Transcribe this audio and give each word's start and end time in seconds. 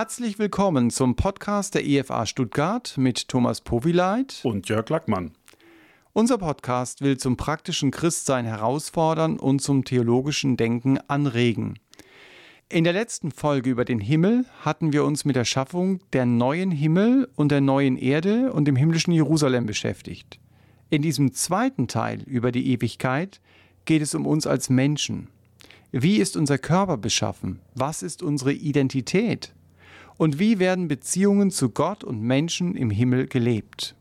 Herzlich 0.00 0.38
willkommen 0.38 0.90
zum 0.90 1.16
Podcast 1.16 1.74
der 1.74 1.84
EFA 1.84 2.24
Stuttgart 2.24 2.94
mit 2.96 3.26
Thomas 3.26 3.60
Powileit 3.60 4.42
und 4.44 4.68
Jörg 4.68 4.88
Lackmann. 4.90 5.32
Unser 6.12 6.38
Podcast 6.38 7.02
will 7.02 7.16
zum 7.16 7.36
praktischen 7.36 7.90
Christsein 7.90 8.44
herausfordern 8.44 9.40
und 9.40 9.60
zum 9.60 9.84
theologischen 9.84 10.56
Denken 10.56 10.98
anregen. 11.08 11.80
In 12.68 12.84
der 12.84 12.92
letzten 12.92 13.32
Folge 13.32 13.70
über 13.70 13.84
den 13.84 13.98
Himmel 13.98 14.44
hatten 14.60 14.92
wir 14.92 15.02
uns 15.04 15.24
mit 15.24 15.34
der 15.34 15.44
Schaffung 15.44 15.98
der 16.12 16.26
neuen 16.26 16.70
Himmel 16.70 17.28
und 17.34 17.50
der 17.50 17.60
neuen 17.60 17.96
Erde 17.96 18.52
und 18.52 18.66
dem 18.66 18.76
himmlischen 18.76 19.12
Jerusalem 19.12 19.66
beschäftigt. 19.66 20.38
In 20.90 21.02
diesem 21.02 21.32
zweiten 21.32 21.88
Teil 21.88 22.22
über 22.22 22.52
die 22.52 22.70
Ewigkeit 22.70 23.40
geht 23.84 24.02
es 24.02 24.14
um 24.14 24.28
uns 24.28 24.46
als 24.46 24.70
Menschen. 24.70 25.26
Wie 25.90 26.18
ist 26.18 26.36
unser 26.36 26.58
Körper 26.58 26.98
beschaffen? 26.98 27.58
Was 27.74 28.04
ist 28.04 28.22
unsere 28.22 28.52
Identität? 28.52 29.54
Und 30.18 30.38
wie 30.38 30.58
werden 30.58 30.88
Beziehungen 30.88 31.50
zu 31.50 31.70
Gott 31.70 32.04
und 32.04 32.20
Menschen 32.20 32.74
im 32.74 32.90
Himmel 32.90 33.28
gelebt? 33.28 33.94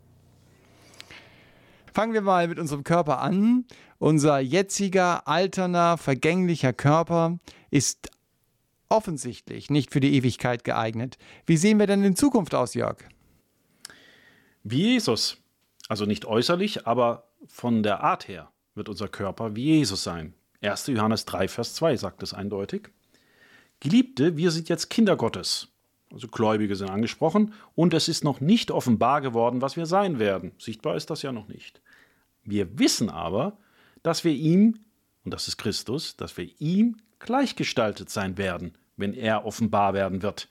Fangen 1.93 2.13
wir 2.13 2.21
mal 2.21 2.47
mit 2.47 2.59
unserem 2.59 2.83
Körper 2.83 3.21
an. 3.21 3.65
Unser 3.99 4.39
jetziger, 4.39 5.27
alterner, 5.27 5.97
vergänglicher 5.97 6.73
Körper 6.73 7.39
ist 7.71 8.09
offensichtlich 8.89 9.69
nicht 9.69 9.91
für 9.91 9.99
die 9.99 10.15
Ewigkeit 10.15 10.63
geeignet. 10.63 11.17
Wie 11.45 11.57
sehen 11.57 11.79
wir 11.79 11.87
denn 11.87 12.03
in 12.03 12.15
Zukunft 12.15 12.55
aus, 12.55 12.73
Jörg? 12.73 12.97
Wie 14.63 14.93
Jesus. 14.93 15.37
Also 15.87 16.05
nicht 16.05 16.25
äußerlich, 16.25 16.85
aber 16.87 17.29
von 17.47 17.83
der 17.83 18.03
Art 18.03 18.27
her 18.27 18.51
wird 18.75 18.89
unser 18.89 19.07
Körper 19.07 19.55
wie 19.55 19.77
Jesus 19.77 20.03
sein. 20.03 20.33
1. 20.61 20.87
Johannes 20.87 21.25
3, 21.25 21.47
Vers 21.47 21.75
2 21.75 21.95
sagt 21.97 22.23
es 22.23 22.33
eindeutig. 22.33 22.89
Geliebte, 23.79 24.35
wir 24.37 24.51
sind 24.51 24.69
jetzt 24.69 24.89
Kinder 24.89 25.15
Gottes. 25.15 25.69
Also 26.11 26.27
Gläubige 26.27 26.75
sind 26.75 26.89
angesprochen 26.89 27.53
und 27.75 27.93
es 27.93 28.07
ist 28.07 28.23
noch 28.23 28.39
nicht 28.39 28.71
offenbar 28.71 29.21
geworden, 29.21 29.61
was 29.61 29.75
wir 29.75 29.85
sein 29.85 30.19
werden. 30.19 30.51
Sichtbar 30.57 30.95
ist 30.95 31.09
das 31.09 31.21
ja 31.21 31.31
noch 31.31 31.47
nicht. 31.47 31.81
Wir 32.43 32.79
wissen 32.79 33.09
aber, 33.09 33.57
dass 34.03 34.23
wir 34.23 34.31
ihm, 34.31 34.79
und 35.25 35.33
das 35.33 35.47
ist 35.47 35.57
Christus, 35.57 36.15
dass 36.15 36.37
wir 36.37 36.49
ihm 36.59 36.97
gleichgestaltet 37.19 38.09
sein 38.09 38.37
werden, 38.37 38.77
wenn 38.95 39.13
er 39.13 39.45
offenbar 39.45 39.93
werden 39.93 40.21
wird. 40.21 40.47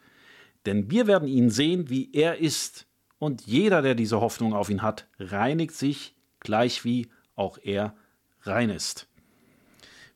Denn 0.66 0.90
wir 0.90 1.06
werden 1.06 1.28
ihn 1.28 1.48
sehen, 1.48 1.88
wie 1.88 2.12
er 2.12 2.38
ist. 2.38 2.86
Und 3.18 3.46
jeder, 3.46 3.80
der 3.80 3.94
diese 3.94 4.20
Hoffnung 4.20 4.52
auf 4.52 4.68
ihn 4.68 4.82
hat, 4.82 5.06
reinigt 5.18 5.74
sich, 5.74 6.14
gleich 6.40 6.84
wie 6.84 7.08
auch 7.34 7.58
er 7.62 7.94
rein 8.42 8.68
ist. 8.68 9.08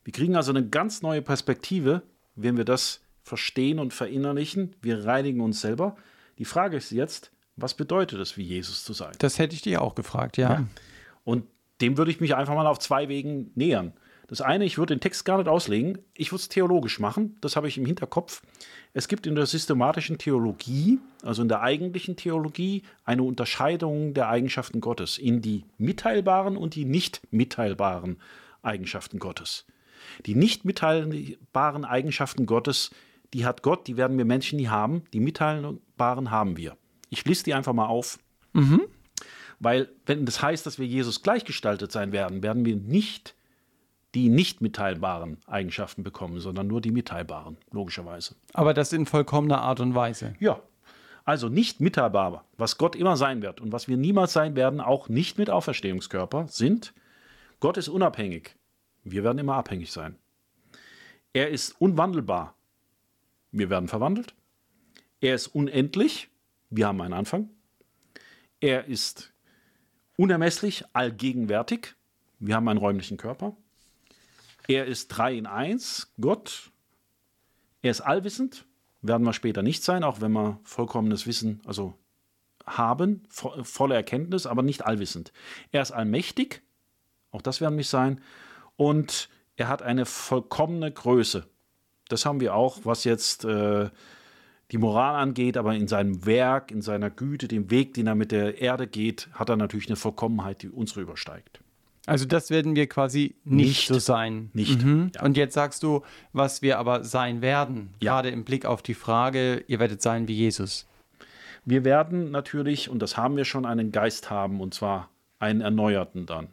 Wir 0.03 0.13
kriegen 0.13 0.35
also 0.35 0.51
eine 0.51 0.67
ganz 0.67 1.01
neue 1.01 1.21
Perspektive, 1.21 2.03
wenn 2.35 2.57
wir 2.57 2.65
das 2.65 3.01
verstehen 3.31 3.79
und 3.79 3.93
verinnerlichen. 3.93 4.75
Wir 4.81 5.05
reinigen 5.05 5.39
uns 5.39 5.61
selber. 5.61 5.95
Die 6.37 6.43
Frage 6.43 6.75
ist 6.75 6.91
jetzt, 6.91 7.31
was 7.55 7.75
bedeutet 7.75 8.19
es, 8.19 8.35
wie 8.35 8.43
Jesus 8.43 8.83
zu 8.83 8.91
sein? 8.91 9.13
Das 9.19 9.39
hätte 9.39 9.55
ich 9.55 9.61
dir 9.61 9.81
auch 9.81 9.95
gefragt, 9.95 10.35
ja. 10.35 10.51
ja. 10.51 10.67
Und 11.23 11.45
dem 11.79 11.97
würde 11.97 12.11
ich 12.11 12.19
mich 12.19 12.35
einfach 12.35 12.55
mal 12.55 12.67
auf 12.67 12.77
zwei 12.79 13.07
Wegen 13.07 13.51
nähern. 13.55 13.93
Das 14.27 14.41
eine, 14.41 14.65
ich 14.65 14.77
würde 14.77 14.93
den 14.93 14.99
Text 14.99 15.23
gar 15.23 15.37
nicht 15.37 15.47
auslegen, 15.47 15.99
ich 16.13 16.33
würde 16.33 16.41
es 16.41 16.49
theologisch 16.49 16.99
machen, 16.99 17.37
das 17.39 17.55
habe 17.55 17.69
ich 17.69 17.77
im 17.77 17.85
Hinterkopf. 17.85 18.41
Es 18.93 19.07
gibt 19.07 19.25
in 19.25 19.35
der 19.35 19.45
systematischen 19.45 20.17
Theologie, 20.17 20.99
also 21.23 21.41
in 21.41 21.47
der 21.47 21.61
eigentlichen 21.61 22.17
Theologie, 22.17 22.83
eine 23.05 23.23
Unterscheidung 23.23 24.13
der 24.13 24.27
Eigenschaften 24.27 24.81
Gottes 24.81 25.17
in 25.17 25.41
die 25.41 25.63
mitteilbaren 25.77 26.57
und 26.57 26.75
die 26.75 26.83
nicht 26.83 27.21
mitteilbaren 27.31 28.17
Eigenschaften 28.61 29.19
Gottes. 29.19 29.65
Die 30.25 30.35
nicht 30.35 30.65
mitteilbaren 30.65 31.85
Eigenschaften 31.85 32.45
Gottes, 32.45 32.91
die 33.33 33.45
hat 33.45 33.63
Gott, 33.63 33.87
die 33.87 33.97
werden 33.97 34.17
wir 34.17 34.25
Menschen 34.25 34.57
nie 34.57 34.67
haben, 34.67 35.03
die 35.13 35.19
mitteilbaren 35.19 36.31
haben 36.31 36.57
wir. 36.57 36.77
Ich 37.09 37.25
liste 37.25 37.45
die 37.45 37.53
einfach 37.53 37.73
mal 37.73 37.87
auf. 37.87 38.19
Mhm. 38.53 38.81
Weil, 39.59 39.89
wenn 40.05 40.25
das 40.25 40.41
heißt, 40.41 40.65
dass 40.65 40.79
wir 40.79 40.87
Jesus 40.87 41.21
gleichgestaltet 41.21 41.91
sein 41.91 42.11
werden, 42.11 42.41
werden 42.41 42.65
wir 42.65 42.75
nicht 42.75 43.35
die 44.13 44.29
nicht 44.29 44.61
mitteilbaren 44.61 45.37
Eigenschaften 45.47 46.03
bekommen, 46.03 46.39
sondern 46.39 46.67
nur 46.67 46.81
die 46.81 46.91
mitteilbaren, 46.91 47.57
logischerweise. 47.71 48.35
Aber 48.53 48.73
das 48.73 48.91
in 48.93 49.05
vollkommener 49.05 49.61
Art 49.61 49.79
und 49.79 49.95
Weise. 49.95 50.33
Ja. 50.39 50.59
Also 51.23 51.49
nicht 51.49 51.79
mitteilbar, 51.79 52.45
was 52.57 52.77
Gott 52.77 52.95
immer 52.95 53.15
sein 53.15 53.41
wird 53.41 53.61
und 53.61 53.71
was 53.71 53.87
wir 53.87 53.95
niemals 53.95 54.33
sein 54.33 54.55
werden, 54.55 54.81
auch 54.81 55.07
nicht 55.07 55.37
mit 55.37 55.49
Auferstehungskörper, 55.49 56.47
sind, 56.47 56.93
Gott 57.59 57.77
ist 57.77 57.89
unabhängig. 57.89 58.55
Wir 59.03 59.23
werden 59.23 59.37
immer 59.37 59.55
abhängig 59.55 59.91
sein. 59.91 60.15
Er 61.31 61.49
ist 61.49 61.79
unwandelbar. 61.79 62.55
Wir 63.51 63.69
werden 63.69 63.87
verwandelt. 63.87 64.33
Er 65.19 65.35
ist 65.35 65.47
unendlich. 65.47 66.29
Wir 66.69 66.87
haben 66.87 67.01
einen 67.01 67.13
Anfang. 67.13 67.49
Er 68.59 68.85
ist 68.85 69.33
unermesslich, 70.17 70.85
allgegenwärtig. 70.93 71.95
Wir 72.39 72.55
haben 72.55 72.67
einen 72.67 72.79
räumlichen 72.79 73.17
Körper. 73.17 73.55
Er 74.67 74.85
ist 74.85 75.09
drei 75.09 75.35
in 75.35 75.45
eins, 75.45 76.11
Gott. 76.19 76.71
Er 77.81 77.91
ist 77.91 78.01
allwissend, 78.01 78.65
werden 79.01 79.25
wir 79.25 79.33
später 79.33 79.63
nicht 79.63 79.83
sein, 79.83 80.03
auch 80.03 80.21
wenn 80.21 80.31
wir 80.31 80.59
vollkommenes 80.63 81.25
Wissen, 81.25 81.61
also 81.65 81.95
haben, 82.65 83.23
vo 83.29 83.63
volle 83.63 83.95
Erkenntnis, 83.95 84.45
aber 84.45 84.61
nicht 84.61 84.85
allwissend. 84.85 85.33
Er 85.71 85.81
ist 85.81 85.91
allmächtig, 85.91 86.61
auch 87.31 87.41
das 87.41 87.59
werden 87.59 87.77
wir 87.77 87.83
sein. 87.83 88.21
Und 88.75 89.29
er 89.55 89.67
hat 89.67 89.81
eine 89.81 90.05
vollkommene 90.05 90.91
Größe. 90.91 91.47
Das 92.11 92.25
haben 92.25 92.39
wir 92.39 92.55
auch, 92.55 92.79
was 92.83 93.03
jetzt 93.03 93.45
äh, 93.45 93.89
die 94.71 94.77
Moral 94.77 95.15
angeht, 95.15 95.57
aber 95.57 95.75
in 95.75 95.87
seinem 95.87 96.25
Werk, 96.25 96.71
in 96.71 96.81
seiner 96.81 97.09
Güte, 97.09 97.47
dem 97.47 97.69
Weg, 97.69 97.93
den 97.93 98.07
er 98.07 98.15
mit 98.15 98.31
der 98.31 98.61
Erde 98.61 98.87
geht, 98.87 99.29
hat 99.33 99.49
er 99.49 99.57
natürlich 99.57 99.87
eine 99.87 99.95
Vollkommenheit, 99.95 100.61
die 100.61 100.69
unsere 100.69 101.01
übersteigt. 101.01 101.61
Also 102.07 102.25
das 102.25 102.49
werden 102.49 102.75
wir 102.75 102.87
quasi 102.87 103.35
nicht, 103.43 103.67
nicht 103.67 103.87
so 103.87 103.99
sein. 103.99 104.49
Nicht. 104.53 104.83
Mhm. 104.83 105.11
Ja. 105.13 105.23
Und 105.23 105.37
jetzt 105.37 105.53
sagst 105.53 105.83
du, 105.83 106.01
was 106.33 106.61
wir 106.61 106.79
aber 106.79 107.03
sein 107.03 107.41
werden, 107.41 107.93
ja. 107.99 108.13
gerade 108.13 108.29
im 108.29 108.43
Blick 108.43 108.65
auf 108.65 108.81
die 108.81 108.95
Frage, 108.95 109.63
ihr 109.67 109.79
werdet 109.79 110.01
sein 110.01 110.27
wie 110.27 110.33
Jesus. 110.33 110.87
Wir 111.63 111.83
werden 111.85 112.31
natürlich, 112.31 112.89
und 112.89 113.01
das 113.01 113.17
haben 113.17 113.37
wir 113.37 113.45
schon, 113.45 113.65
einen 113.65 113.91
Geist 113.91 114.31
haben, 114.31 114.61
und 114.61 114.73
zwar 114.73 115.09
einen 115.37 115.61
erneuerten 115.61 116.25
dann. 116.25 116.47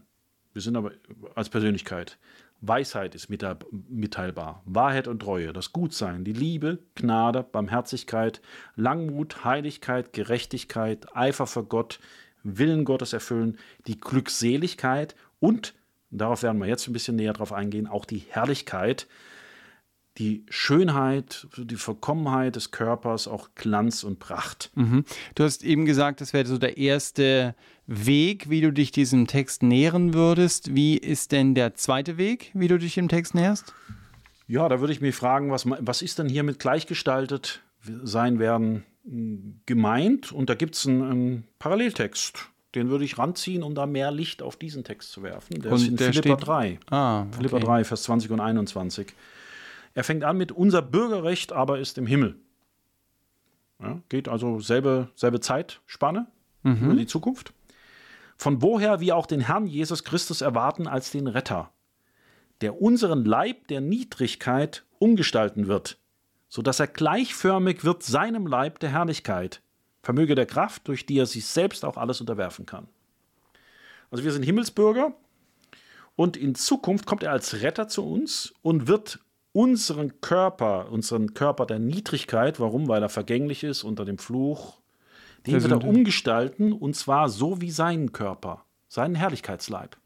Wir 0.53 0.61
sind 0.61 0.77
aber 0.77 0.93
als 1.35 1.49
Persönlichkeit. 1.49 2.19
Weisheit 2.61 3.15
ist 3.15 3.29
mitteilbar, 3.31 4.63
Wahrheit 4.65 5.07
und 5.07 5.21
Treue, 5.21 5.53
das 5.53 5.73
Gutsein, 5.73 6.25
die 6.25 6.33
Liebe, 6.33 6.81
Gnade, 6.97 7.45
Barmherzigkeit, 7.45 8.43
Langmut, 8.75 9.45
Heiligkeit, 9.45 10.13
Gerechtigkeit, 10.13 11.07
Eifer 11.17 11.47
für 11.47 11.65
Gott, 11.65 12.01
Willen 12.43 12.85
Gottes 12.85 13.13
erfüllen, 13.13 13.59
die 13.87 14.01
Glückseligkeit 14.01 15.15
und, 15.39 15.75
darauf 16.11 16.43
werden 16.43 16.59
wir 16.59 16.67
jetzt 16.67 16.89
ein 16.89 16.93
bisschen 16.93 17.17
näher 17.17 17.33
drauf 17.33 17.53
eingehen, 17.53 17.87
auch 17.87 18.05
die 18.05 18.25
Herrlichkeit, 18.29 19.07
die 20.19 20.45
Schönheit, 20.49 21.47
die 21.57 21.77
Vollkommenheit 21.77 22.57
des 22.57 22.71
Körpers, 22.71 23.29
auch 23.29 23.51
Glanz 23.55 24.03
und 24.03 24.19
Pracht. 24.19 24.71
Mhm. 24.75 25.05
Du 25.35 25.45
hast 25.45 25.63
eben 25.63 25.85
gesagt, 25.85 26.21
das 26.21 26.33
wäre 26.33 26.47
so 26.47 26.59
der 26.59 26.77
erste 26.77 27.55
Weg, 27.87 28.51
wie 28.51 28.61
du 28.61 28.73
dich 28.73 28.91
diesem 28.91 29.27
Text 29.27 29.63
nähern 29.63 30.15
würdest. 30.15 30.75
Wie 30.75 30.97
ist 30.97 31.33
denn 31.33 31.55
der 31.55 31.75
zweite 31.75 32.19
Weg, 32.19 32.51
wie 32.55 32.69
du 32.69 32.79
dich 32.79 32.95
dem 32.95 33.09
Text 33.09 33.35
näherst? 33.35 33.73
Ja, 34.49 34.69
da 34.69 34.81
würde 34.81 34.93
ich 34.93 35.01
mich 35.01 35.15
fragen, 35.15 35.51
was, 35.51 35.67
was 35.67 36.03
ist 36.03 36.19
denn 36.19 36.29
hier 36.29 36.43
mit 36.43 36.59
gleichgestaltet 36.59 37.63
sein 38.03 38.39
werden 38.39 38.85
gemeint? 39.67 40.33
Und 40.33 40.51
da 40.51 40.55
gibt 40.55 40.75
es 40.75 40.87
einen, 40.87 41.03
einen, 41.03 41.45
Paralleltext. 41.59 42.49
Den 42.75 42.91
würde 42.91 43.05
ich 43.05 43.17
ranziehen, 43.19 43.63
um 43.63 43.75
da 43.75 43.87
mehr 43.87 44.11
Licht 44.11 44.43
auf 44.43 44.57
diesen 44.57 44.85
Text 44.85 45.13
zu 45.13 45.23
werfen. 45.23 45.61
Der 45.61 45.73
und 45.73 45.79
ist 45.79 45.89
in 45.89 45.97
der 45.97 46.13
Philippa 46.13 46.37
steht, 46.37 46.47
3. 46.47 46.79
Ah, 46.91 47.23
okay. 47.23 47.37
Philippa 47.37 47.59
3, 47.61 47.85
Vers 47.85 48.03
20 48.03 48.31
und 48.31 48.41
21. 48.41 49.15
Er 49.99 50.05
fängt 50.05 50.23
an 50.23 50.37
mit 50.37 50.53
unser 50.53 50.81
Bürgerrecht 50.81 51.53
aber 51.53 51.81
ist 51.81 51.99
im 51.99 52.07
Himmel. 52.07 52.37
Ja, 53.83 54.01
geht 54.09 54.29
also 54.29 54.61
selbe, 54.61 55.09
selbe 55.17 55.41
Zeitspanne 55.41 56.29
mhm. 56.63 56.85
über 56.85 56.95
die 56.95 57.09
Zukunft. 57.09 57.53
Von 58.37 58.63
woher 58.63 59.01
wir 59.01 59.17
auch 59.17 59.27
den 59.27 59.41
Herrn 59.41 59.67
Jesus 59.67 60.05
Christus 60.05 60.41
erwarten 60.41 60.87
als 60.87 61.11
den 61.11 61.27
Retter, 61.27 61.73
der 62.61 62.81
unseren 62.81 63.25
Leib 63.25 63.67
der 63.67 63.81
Niedrigkeit 63.81 64.85
umgestalten 65.01 65.67
wird, 65.67 65.99
so 66.49 66.63
dass 66.63 66.79
er 66.79 66.87
gleichförmig 66.87 67.83
wird 67.83 68.05
seinem 68.05 68.47
Leib 68.47 68.79
der 68.79 68.91
Herrlichkeit, 68.91 69.63
vermöge 70.05 70.37
der 70.37 70.47
Kraft, 70.47 70.87
durch 70.87 71.07
die 71.07 71.19
er 71.19 71.27
sich 71.27 71.45
selbst 71.45 71.85
auch 71.85 71.97
alles 71.97 72.21
unterwerfen 72.21 72.67
kann. 72.67 72.87
Also 74.13 74.23
wir 74.23 74.31
sind 74.31 74.45
Himmelsbürger 74.45 75.13
und 76.15 76.37
in 76.37 76.55
Zukunft 76.55 77.05
kommt 77.05 77.25
er 77.25 77.33
als 77.33 77.63
Retter 77.63 77.89
zu 77.89 78.09
uns 78.09 78.55
und 78.63 78.87
wird 78.87 79.19
unseren 79.53 80.21
Körper, 80.21 80.91
unseren 80.91 81.35
Körper 81.35 81.67
der 81.67 81.79
Niedrigkeit, 81.79 82.61
warum? 82.61 82.89
Weil 82.89 83.03
er 83.03 83.09
vergänglich 83.09 83.65
ist 83.65 83.83
unter 83.85 84.05
dem 84.05 84.19
Fluch, 84.19 84.79
den 85.47 85.63
wird 85.63 85.73
er 85.73 85.89
umgestalten 85.89 86.73
und 86.73 86.97
zwar 86.97 87.29
so 87.29 87.61
wie 87.61 87.71
seinen 87.71 88.13
Körper, 88.13 88.65
seinen 88.89 89.15
Herrlichkeitsleib. 89.15 89.97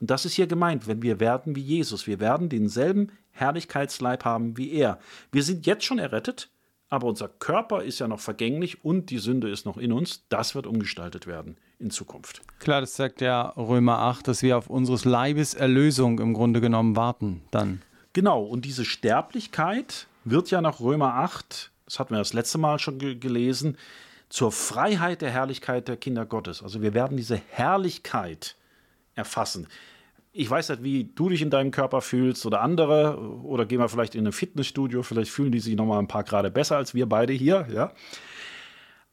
Und 0.00 0.10
das 0.10 0.24
ist 0.24 0.34
hier 0.34 0.46
gemeint, 0.46 0.86
wenn 0.86 1.02
wir 1.02 1.20
werden 1.20 1.54
wie 1.54 1.60
Jesus. 1.60 2.06
Wir 2.06 2.20
werden 2.20 2.48
denselben 2.48 3.12
Herrlichkeitsleib 3.32 4.24
haben 4.24 4.56
wie 4.56 4.72
er. 4.72 4.98
Wir 5.30 5.42
sind 5.42 5.66
jetzt 5.66 5.84
schon 5.84 5.98
errettet, 5.98 6.50
aber 6.88 7.06
unser 7.06 7.28
Körper 7.28 7.82
ist 7.82 8.00
ja 8.00 8.08
noch 8.08 8.18
vergänglich 8.18 8.84
und 8.84 9.10
die 9.10 9.18
Sünde 9.18 9.48
ist 9.48 9.64
noch 9.64 9.76
in 9.76 9.92
uns. 9.92 10.26
Das 10.28 10.54
wird 10.54 10.66
umgestaltet 10.66 11.26
werden 11.26 11.56
in 11.78 11.90
Zukunft. 11.90 12.42
Klar, 12.58 12.80
das 12.80 12.96
sagt 12.96 13.20
ja 13.20 13.50
Römer 13.56 14.00
8, 14.00 14.26
dass 14.26 14.42
wir 14.42 14.58
auf 14.58 14.68
unseres 14.68 15.04
Leibes 15.04 15.54
Erlösung 15.54 16.18
im 16.18 16.34
Grunde 16.34 16.60
genommen 16.60 16.96
warten 16.96 17.42
dann. 17.50 17.82
Genau, 18.12 18.42
und 18.42 18.64
diese 18.64 18.84
Sterblichkeit 18.84 20.08
wird 20.24 20.50
ja 20.50 20.60
nach 20.60 20.80
Römer 20.80 21.14
8, 21.14 21.70
das 21.84 21.98
hatten 21.98 22.14
wir 22.14 22.18
das 22.18 22.32
letzte 22.32 22.58
Mal 22.58 22.78
schon 22.78 22.98
ge 22.98 23.14
gelesen, 23.14 23.76
zur 24.28 24.52
Freiheit 24.52 25.22
der 25.22 25.30
Herrlichkeit 25.30 25.88
der 25.88 25.96
Kinder 25.96 26.24
Gottes. 26.24 26.62
Also 26.62 26.82
wir 26.82 26.94
werden 26.94 27.16
diese 27.16 27.36
Herrlichkeit 27.36 28.56
erfassen. 29.14 29.66
Ich 30.32 30.48
weiß 30.48 30.68
nicht, 30.68 30.84
wie 30.84 31.04
du 31.04 31.28
dich 31.28 31.42
in 31.42 31.50
deinem 31.50 31.72
Körper 31.72 32.00
fühlst 32.00 32.46
oder 32.46 32.60
andere, 32.60 33.18
oder 33.18 33.66
gehen 33.66 33.80
wir 33.80 33.88
vielleicht 33.88 34.14
in 34.14 34.26
ein 34.26 34.32
Fitnessstudio, 34.32 35.02
vielleicht 35.02 35.32
fühlen 35.32 35.50
die 35.50 35.58
sich 35.58 35.74
noch 35.74 35.86
mal 35.86 35.98
ein 35.98 36.06
paar 36.06 36.22
Grade 36.22 36.50
besser 36.50 36.76
als 36.76 36.94
wir 36.94 37.08
beide 37.08 37.32
hier, 37.32 37.66
ja. 37.72 37.92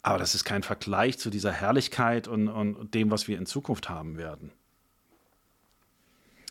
Aber 0.03 0.19
das 0.19 0.35
ist 0.35 0.43
kein 0.43 0.61
Vergleich 0.61 1.17
zu 1.17 1.31
dieser 1.31 1.51
Herrlichkeit 1.51 2.27
und, 2.27 2.47
und 2.47 2.93
dem, 2.93 3.09
was 3.09 3.27
wir 3.27 3.37
in 3.37 3.47
Zukunft 3.47 3.89
haben 3.89 4.17
werden. 4.17 4.51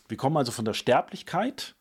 Wir 0.09 0.17
kommen 0.17 0.37
also 0.37 0.51
von 0.51 0.65
der 0.65 0.73
Sterblichkeit, 0.73 1.73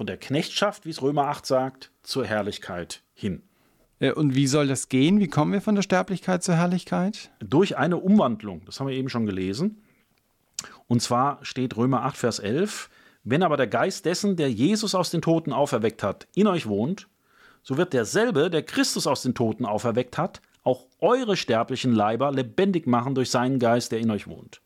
von 0.00 0.06
der 0.06 0.16
Knechtschaft, 0.16 0.86
wie 0.86 0.90
es 0.90 1.02
Römer 1.02 1.26
8 1.26 1.44
sagt, 1.44 1.90
zur 2.02 2.24
Herrlichkeit 2.24 3.02
hin. 3.12 3.42
Äh, 3.98 4.12
und 4.12 4.34
wie 4.34 4.46
soll 4.46 4.66
das 4.66 4.88
gehen? 4.88 5.20
Wie 5.20 5.28
kommen 5.28 5.52
wir 5.52 5.60
von 5.60 5.74
der 5.74 5.82
Sterblichkeit 5.82 6.42
zur 6.42 6.54
Herrlichkeit? 6.54 7.30
Durch 7.40 7.76
eine 7.76 7.98
Umwandlung, 7.98 8.62
das 8.64 8.80
haben 8.80 8.86
wir 8.86 8.94
eben 8.94 9.10
schon 9.10 9.26
gelesen. 9.26 9.82
Und 10.88 11.02
zwar 11.02 11.38
steht 11.44 11.76
Römer 11.76 12.02
8, 12.04 12.16
Vers 12.16 12.38
11, 12.38 12.88
wenn 13.24 13.42
aber 13.42 13.58
der 13.58 13.66
Geist 13.66 14.06
dessen, 14.06 14.36
der 14.36 14.50
Jesus 14.50 14.94
aus 14.94 15.10
den 15.10 15.20
Toten 15.20 15.52
auferweckt 15.52 16.02
hat, 16.02 16.26
in 16.34 16.46
euch 16.46 16.66
wohnt, 16.66 17.06
so 17.62 17.76
wird 17.76 17.92
derselbe, 17.92 18.48
der 18.48 18.62
Christus 18.62 19.06
aus 19.06 19.20
den 19.20 19.34
Toten 19.34 19.66
auferweckt 19.66 20.16
hat, 20.16 20.40
auch 20.62 20.86
eure 21.00 21.36
sterblichen 21.36 21.92
Leiber 21.92 22.32
lebendig 22.32 22.86
machen 22.86 23.14
durch 23.14 23.28
seinen 23.28 23.58
Geist, 23.58 23.92
der 23.92 23.98
in 23.98 24.10
euch 24.10 24.26
wohnt. 24.26 24.62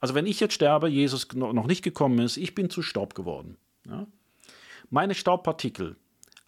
Also 0.00 0.14
wenn 0.14 0.24
ich 0.24 0.40
jetzt 0.40 0.54
sterbe, 0.54 0.88
Jesus 0.88 1.28
noch 1.34 1.66
nicht 1.66 1.82
gekommen 1.82 2.20
ist, 2.20 2.38
ich 2.38 2.54
bin 2.54 2.70
zu 2.70 2.80
Staub 2.80 3.14
geworden. 3.14 3.58
Ja? 3.86 4.06
Meine 4.90 5.14
Staubpartikel, 5.14 5.96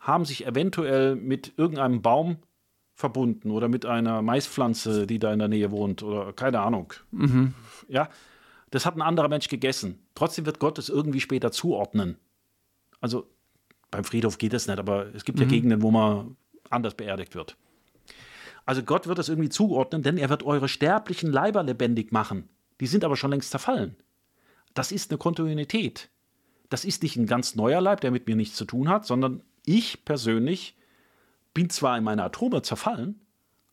haben 0.01 0.25
sich 0.25 0.47
eventuell 0.47 1.15
mit 1.15 1.53
irgendeinem 1.57 2.03
Baum 2.03 2.39
verbunden 2.95 3.51
oder 3.51 3.69
mit 3.69 3.87
einer 3.87 4.23
Maispflanze, 4.23 5.07
die 5.07 5.19
da 5.19 5.33
in 5.33 5.39
der 5.39 5.49
Nähe 5.49 5.71
wohnt 5.71 6.03
oder 6.03 6.33
keine 6.33 6.61
Ahnung. 6.61 6.93
Mhm. 7.13 7.55
Ja, 7.89 8.09
das 8.71 8.87
hat 8.87 8.97
ein 8.97 9.03
anderer 9.03 9.29
Mensch 9.29 9.49
gegessen. 9.49 9.99
Trotzdem 10.15 10.47
wird 10.47 10.59
Gott 10.59 10.79
es 10.79 10.89
irgendwie 10.89 11.21
später 11.21 11.53
zuordnen. 11.53 12.17
Also 13.01 13.27
beim 13.91 14.05
Friedhof 14.05 14.39
geht 14.39 14.53
das 14.53 14.67
nicht, 14.67 14.79
aber 14.79 15.15
es 15.15 15.25
gibt 15.25 15.39
mhm. 15.39 15.45
ja 15.45 15.49
Gegenden, 15.51 15.83
wo 15.83 15.91
man 15.91 16.37
anders 16.69 16.95
beerdigt 16.95 17.35
wird. 17.35 17.57
Also 18.67 18.83
Gott 18.83 19.07
wird 19.07 19.19
es 19.19 19.29
irgendwie 19.29 19.49
zuordnen, 19.49 20.03
denn 20.03 20.19
er 20.19 20.29
wird 20.29 20.45
eure 20.45 20.69
sterblichen 20.69 21.33
Leiber 21.33 21.63
lebendig 21.63 22.13
machen. 22.13 22.49
Die 22.81 22.87
sind 22.87 23.05
aber 23.05 23.17
schon 23.17 23.31
längst 23.31 23.51
zerfallen. 23.51 23.97
Das 24.75 24.93
ist 24.93 25.11
eine 25.11 25.19
Kontinuität. 25.19 26.10
Das 26.71 26.85
ist 26.85 27.03
nicht 27.03 27.17
ein 27.17 27.27
ganz 27.27 27.57
neuer 27.57 27.81
Leib, 27.81 28.01
der 28.01 28.11
mit 28.11 28.27
mir 28.27 28.37
nichts 28.37 28.57
zu 28.57 28.65
tun 28.65 28.89
hat, 28.89 29.05
sondern 29.05 29.43
ich 29.67 30.05
persönlich 30.05 30.77
bin 31.53 31.69
zwar 31.69 31.99
in 31.99 32.05
meiner 32.05 32.25
Atome 32.25 32.63
zerfallen, 32.63 33.21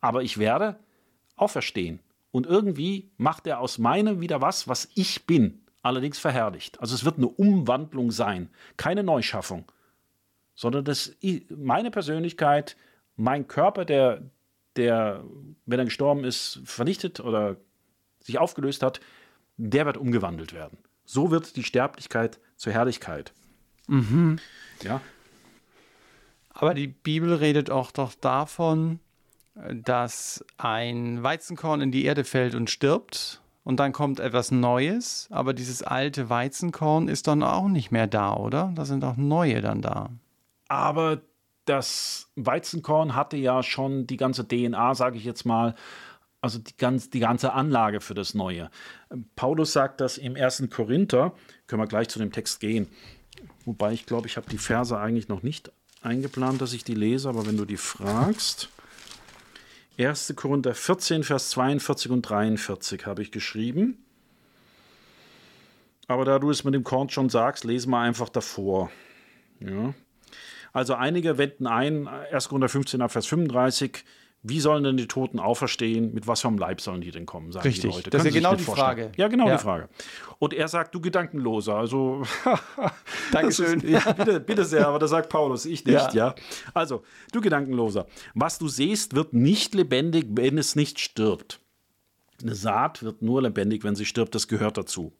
aber 0.01 0.23
ich 0.23 0.37
werde 0.37 0.77
auferstehen. 1.35 1.99
Und 2.31 2.45
irgendwie 2.45 3.11
macht 3.17 3.47
er 3.47 3.59
aus 3.59 3.77
meinem 3.77 4.19
wieder 4.19 4.41
was, 4.41 4.67
was 4.67 4.89
ich 4.95 5.25
bin, 5.25 5.61
allerdings 5.81 6.19
verherrlicht. 6.19 6.81
Also 6.81 6.95
es 6.95 7.05
wird 7.05 7.17
eine 7.17 7.27
Umwandlung 7.27 8.11
sein, 8.11 8.49
keine 8.75 9.03
Neuschaffung, 9.03 9.71
sondern 10.55 10.83
das, 10.83 11.15
meine 11.49 11.91
Persönlichkeit, 11.91 12.75
mein 13.15 13.47
Körper, 13.47 13.85
der, 13.85 14.23
der, 14.75 15.23
wenn 15.65 15.79
er 15.79 15.85
gestorben 15.85 16.23
ist, 16.23 16.61
vernichtet 16.65 17.19
oder 17.19 17.57
sich 18.19 18.39
aufgelöst 18.39 18.83
hat, 18.83 18.99
der 19.57 19.85
wird 19.85 19.97
umgewandelt 19.97 20.53
werden. 20.53 20.77
So 21.07 21.31
wird 21.31 21.55
die 21.55 21.63
Sterblichkeit 21.63 22.39
zur 22.55 22.73
Herrlichkeit. 22.73 23.33
Mhm. 23.87 24.37
Ja, 24.83 25.01
aber 26.59 26.73
die 26.73 26.87
Bibel 26.87 27.35
redet 27.35 27.69
auch 27.69 27.91
doch 27.91 28.15
davon, 28.15 28.99
dass 29.71 30.43
ein 30.57 31.21
Weizenkorn 31.21 31.81
in 31.81 31.91
die 31.91 32.05
Erde 32.05 32.23
fällt 32.23 32.55
und 32.55 32.71
stirbt 32.71 33.41
und 33.63 33.79
dann 33.79 33.91
kommt 33.91 34.19
etwas 34.19 34.49
Neues, 34.49 35.27
aber 35.31 35.53
dieses 35.53 35.83
alte 35.83 36.31
Weizenkorn 36.31 37.09
ist 37.09 37.27
dann 37.27 37.43
auch 37.43 37.67
nicht 37.67 37.91
mehr 37.91 38.07
da, 38.07 38.33
oder? 38.35 38.71
Da 38.73 38.85
sind 38.85 39.03
auch 39.03 39.17
neue 39.17 39.61
dann 39.61 39.83
da. 39.83 40.09
Aber 40.67 41.21
das 41.65 42.31
Weizenkorn 42.35 43.13
hatte 43.13 43.37
ja 43.37 43.61
schon 43.61 44.07
die 44.07 44.17
ganze 44.17 44.47
DNA, 44.47 44.95
sage 44.95 45.17
ich 45.17 45.25
jetzt 45.25 45.45
mal, 45.45 45.75
also 46.41 46.59
die, 46.59 46.75
ganz, 46.77 47.09
die 47.09 47.19
ganze 47.19 47.53
Anlage 47.53 48.01
für 48.01 48.13
das 48.13 48.33
Neue. 48.33 48.69
Paulus 49.35 49.73
sagt 49.73 50.01
das 50.01 50.17
im 50.17 50.35
1. 50.35 50.69
Korinther, 50.69 51.33
können 51.67 51.81
wir 51.81 51.87
gleich 51.87 52.09
zu 52.09 52.19
dem 52.19 52.31
Text 52.31 52.59
gehen. 52.59 52.87
Wobei 53.65 53.93
ich 53.93 54.05
glaube, 54.05 54.27
ich 54.27 54.37
habe 54.37 54.49
die 54.49 54.57
Verse 54.57 54.97
eigentlich 54.97 55.27
noch 55.27 55.43
nicht 55.43 55.71
eingeplant, 56.01 56.61
dass 56.61 56.73
ich 56.73 56.83
die 56.83 56.95
lese, 56.95 57.29
aber 57.29 57.45
wenn 57.45 57.57
du 57.57 57.65
die 57.65 57.77
fragst. 57.77 58.69
1. 59.97 60.33
Korinther 60.35 60.75
14, 60.75 61.23
Vers 61.23 61.49
42 61.49 62.11
und 62.11 62.21
43 62.21 63.05
habe 63.05 63.23
ich 63.23 63.31
geschrieben. 63.31 64.05
Aber 66.07 66.23
da 66.23 66.39
du 66.39 66.49
es 66.51 66.63
mit 66.63 66.73
dem 66.73 66.83
Korn 66.83 67.09
schon 67.09 67.29
sagst, 67.29 67.63
lesen 67.63 67.89
wir 67.89 67.99
einfach 67.99 68.29
davor. 68.29 68.91
Ja. 69.59 69.93
Also 70.71 70.93
einige 70.93 71.37
wenden 71.37 71.67
ein, 71.67 72.07
1. 72.07 72.49
Korinther 72.49 72.69
15, 72.69 73.09
Vers 73.09 73.25
35, 73.25 74.05
wie 74.43 74.59
sollen 74.59 74.83
denn 74.83 74.97
die 74.97 75.07
Toten 75.07 75.39
auferstehen? 75.39 76.13
Mit 76.13 76.27
was 76.27 76.41
für 76.41 76.47
einem 76.47 76.57
Leib 76.57 76.79
sollen 76.79 77.01
die 77.01 77.11
denn 77.11 77.25
kommen? 77.25 77.51
Sagen 77.51 77.67
Richtig, 77.67 77.89
die 77.89 77.97
Leute. 77.97 78.09
das 78.09 78.23
ist 78.23 78.33
ja 78.33 78.39
genau 78.39 78.55
die 78.55 78.63
vorstellen. 78.63 78.87
Frage. 78.87 79.11
Ja, 79.17 79.27
genau 79.27 79.47
ja. 79.47 79.57
die 79.57 79.61
Frage. 79.61 79.89
Und 80.39 80.53
er 80.53 80.67
sagt, 80.67 80.93
du 80.95 81.01
Gedankenloser. 81.01 81.75
Also, 81.75 82.23
Dankeschön. 83.31 83.81
Ist, 83.81 84.05
ja, 84.05 84.11
bitte, 84.13 84.39
bitte 84.39 84.63
sehr, 84.63 84.87
aber 84.87 84.99
das 84.99 85.09
sagt 85.09 85.29
Paulus, 85.29 85.65
ich 85.65 85.85
nicht. 85.85 86.13
Ja. 86.13 86.13
ja. 86.13 86.35
Also, 86.73 87.03
du 87.31 87.41
Gedankenloser. 87.41 88.07
Was 88.35 88.59
du 88.59 88.67
siehst, 88.67 89.15
wird 89.15 89.33
nicht 89.33 89.73
lebendig, 89.73 90.27
wenn 90.29 90.57
es 90.57 90.75
nicht 90.75 90.99
stirbt. 90.99 91.59
Eine 92.41 92.55
Saat 92.55 93.03
wird 93.03 93.21
nur 93.21 93.41
lebendig, 93.41 93.83
wenn 93.83 93.95
sie 93.95 94.05
stirbt. 94.05 94.35
Das 94.35 94.47
gehört 94.47 94.77
dazu. 94.77 95.13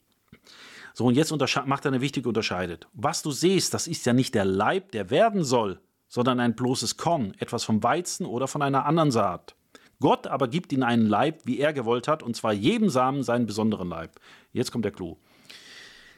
So, 0.94 1.06
und 1.06 1.16
jetzt 1.16 1.32
macht 1.66 1.86
er 1.86 1.92
eine 1.92 2.02
wichtige 2.02 2.28
Unterscheidung. 2.28 2.80
Was 2.94 3.22
du 3.22 3.32
siehst, 3.32 3.74
das 3.74 3.88
ist 3.88 4.06
ja 4.06 4.14
nicht 4.14 4.34
der 4.34 4.46
Leib, 4.46 4.92
der 4.94 5.10
werden 5.10 5.44
soll, 5.44 5.80
sondern 6.08 6.40
ein 6.40 6.56
bloßes 6.56 6.98
Korn, 6.98 7.34
etwas 7.40 7.64
vom 7.64 7.84
Weizen 7.84 8.26
oder 8.26 8.48
von 8.48 8.62
einer 8.62 8.86
anderen 8.86 9.12
Saat. 9.12 9.56
Gott 10.00 10.28
aber 10.28 10.48
gibt 10.48 10.72
ihnen 10.72 10.84
einen 10.84 11.08
Leib, 11.08 11.42
wie 11.46 11.60
er 11.60 11.74
gewollt 11.74 12.08
hat, 12.08 12.22
und 12.22 12.36
zwar 12.36 12.54
jedem 12.54 12.90
Samen 12.90 13.24
seinen 13.24 13.46
besonderen 13.46 13.90
Leib. 13.90 14.20
Jetzt 14.52 14.72
kommt 14.72 14.86
der 14.86 14.92
Clou. 14.92 15.18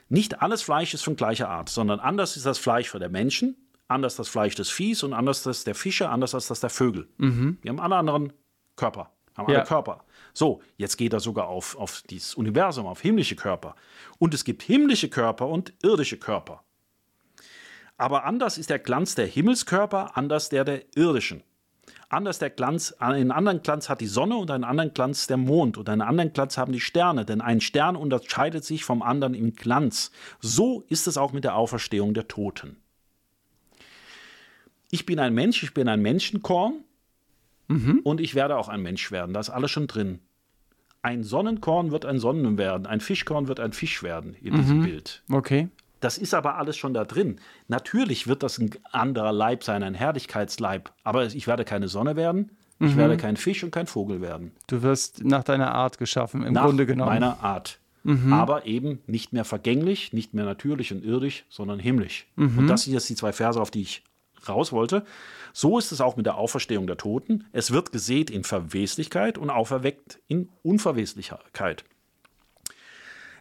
Nicht 0.10 0.42
alles 0.42 0.62
Fleisch 0.62 0.94
ist 0.94 1.04
von 1.04 1.16
gleicher 1.16 1.50
Art, 1.50 1.70
sondern 1.70 2.00
anders 2.00 2.36
ist 2.36 2.46
das 2.46 2.58
Fleisch 2.58 2.90
von 2.90 3.00
der 3.00 3.10
Menschen, 3.10 3.56
anders 3.88 4.16
das 4.16 4.28
Fleisch 4.28 4.56
des 4.56 4.70
Viehs 4.70 5.04
und 5.04 5.14
anders 5.14 5.44
das 5.44 5.64
der 5.64 5.76
Fische, 5.76 6.10
anders 6.10 6.36
als 6.36 6.48
das 6.48 6.60
der 6.60 6.70
Vögel. 6.70 7.08
Mhm. 7.18 7.58
Die 7.64 7.70
haben 7.70 7.80
alle 7.80 7.96
anderen 7.96 8.34
Körper, 8.76 9.12
haben 9.38 9.52
ja. 9.52 9.60
alle 9.60 9.68
Körper. 9.68 10.04
So, 10.34 10.62
jetzt 10.78 10.98
geht 10.98 11.14
er 11.14 11.20
sogar 11.20 11.48
auf, 11.48 11.78
auf 11.78 12.02
dieses 12.10 12.34
Universum, 12.36 12.86
auf 12.86 13.02
himmlische 13.02 13.36
Körper. 13.36 13.76
Und 14.18 14.34
es 14.34 14.44
gibt 14.44 14.64
himmlische 14.64 15.10
Körper 15.10 15.48
und 15.48 15.74
irdische 15.84 16.18
Körper. 16.18 16.64
Aber 18.00 18.24
anders 18.24 18.58
ist 18.58 18.70
der 18.70 18.80
Glanz 18.80 19.14
der 19.14 19.28
Himmelskörper, 19.28 20.18
anders 20.18 20.48
der 20.48 20.64
der 20.64 20.84
irdischen. 20.96 21.44
Anders 22.08 22.40
der 22.40 22.50
Glanz, 22.50 22.94
einen 22.94 23.30
anderen 23.30 23.62
Glanz 23.62 23.90
hat 23.90 24.00
die 24.00 24.08
Sonne 24.08 24.38
und 24.38 24.50
einen 24.50 24.64
anderen 24.64 24.94
Glanz 24.94 25.28
der 25.28 25.36
Mond 25.36 25.78
und 25.78 25.90
einen 25.90 26.02
anderen 26.02 26.32
Glanz 26.32 26.58
haben 26.58 26.72
die 26.72 26.80
Sterne, 26.80 27.26
denn 27.26 27.42
ein 27.42 27.60
Stern 27.60 27.98
unterscheidet 27.98 28.64
sich 28.64 28.86
vom 28.86 29.02
anderen 29.02 29.34
im 29.34 29.54
Glanz. 29.54 30.12
So 30.40 30.86
ist 30.88 31.08
es 31.08 31.18
auch 31.18 31.34
mit 31.34 31.44
der 31.44 31.56
Auferstehung 31.56 32.14
der 32.14 32.30
Toten. 32.30 32.78
Ich 34.90 35.06
bin 35.06 35.20
ein 35.20 35.34
Mensch, 35.34 35.62
ich 35.62 35.74
bin 35.74 35.90
ein 35.90 36.02
Menschenkorn 36.02 36.76
mhm. 37.68 38.00
und 38.06 38.22
ich 38.22 38.34
werde 38.34 38.58
auch 38.58 38.70
ein 38.70 38.82
Mensch 38.82 39.12
werden. 39.12 39.34
Da 39.34 39.42
ist 39.42 39.50
alles 39.50 39.72
schon 39.72 39.88
drin. 39.88 40.20
Ein 41.02 41.24
Sonnenkorn 41.24 41.92
wird 41.92 42.06
ein 42.06 42.18
Sonnen 42.18 42.58
werden, 42.58 42.88
ein 42.88 43.02
Fischkorn 43.02 43.50
wird 43.50 43.60
ein 43.60 43.74
Fisch 43.74 44.04
werden 44.04 44.36
in 44.42 44.56
diesem 44.56 44.80
mhm. 44.80 44.84
Bild. 44.84 45.22
Okay. 45.30 45.68
Das 46.00 46.18
ist 46.18 46.34
aber 46.34 46.56
alles 46.56 46.78
schon 46.78 46.94
da 46.94 47.06
drin. 47.06 47.40
Natürlich 47.68 48.28
wird 48.28 48.44
das 48.44 48.58
ein 48.58 48.72
anderer 48.92 49.32
Leib 49.32 49.64
sein, 49.64 49.84
ein 49.84 49.94
Herrlichkeitsleib. 49.94 50.92
Aber 51.04 51.26
ich 51.26 51.48
werde 51.48 51.66
keine 51.66 51.88
Sonne 51.88 52.16
werden, 52.16 52.52
ich 52.80 52.94
mhm. 52.94 52.98
werde 52.98 53.18
kein 53.18 53.36
Fisch 53.36 53.64
und 53.64 53.72
kein 53.72 53.88
Vogel 53.88 54.22
werden. 54.22 54.54
Du 54.68 54.82
wirst 54.82 55.24
nach 55.26 55.44
deiner 55.44 55.74
Art 55.74 55.98
geschaffen, 55.98 56.44
im 56.44 56.54
nach 56.54 56.66
Grunde 56.66 56.86
genommen. 56.86 57.10
meiner 57.10 57.44
Art. 57.44 57.80
Mhm. 58.04 58.32
Aber 58.32 58.66
eben 58.66 59.00
nicht 59.08 59.34
mehr 59.34 59.44
vergänglich, 59.44 60.14
nicht 60.14 60.34
mehr 60.34 60.46
natürlich 60.46 60.94
und 60.94 61.04
irdisch, 61.04 61.46
sondern 61.50 61.80
himmlisch. 61.80 62.28
Mhm. 62.38 62.60
Und 62.60 62.68
das 62.68 62.84
sind 62.84 62.94
jetzt 62.94 63.10
die 63.10 63.16
zwei 63.16 63.34
Verse, 63.34 63.60
auf 63.60 63.72
die 63.72 63.82
ich 63.82 64.04
raus 64.48 64.72
wollte. 64.72 65.04
So 65.52 65.78
ist 65.78 65.92
es 65.92 66.00
auch 66.00 66.16
mit 66.16 66.26
der 66.26 66.38
Auferstehung 66.38 66.88
der 66.88 66.98
Toten. 66.98 67.46
Es 67.52 67.72
wird 67.72 67.92
gesät 67.92 68.30
in 68.30 68.46
Verweslichkeit 68.46 69.38
und 69.38 69.50
auferweckt 69.50 70.20
in 70.28 70.50
Unverweslichkeit. 70.64 71.84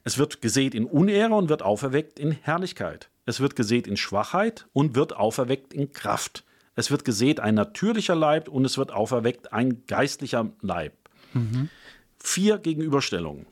Es 0.08 0.16
wird 0.16 0.40
gesät 0.40 0.74
in 0.74 0.86
Unehre 0.86 1.34
und 1.34 1.50
wird 1.50 1.60
auferweckt 1.62 2.18
in 2.18 2.32
Herrlichkeit. 2.32 3.10
Es 3.26 3.40
wird 3.40 3.56
gesät 3.56 3.86
in 3.86 3.98
Schwachheit 3.98 4.66
und 4.72 4.94
wird 4.94 5.14
auferweckt 5.14 5.74
in 5.74 5.92
Kraft. 5.92 6.44
Es 6.74 6.90
wird 6.90 7.04
gesät 7.04 7.40
ein 7.40 7.54
natürlicher 7.54 8.14
Leib 8.14 8.48
und 8.48 8.64
es 8.64 8.78
wird 8.78 8.90
auferweckt 8.90 9.52
ein 9.52 9.82
geistlicher 9.86 10.48
Leib. 10.62 10.94
Vier 12.18 12.56
Gegenüberstellungen. 12.56 13.44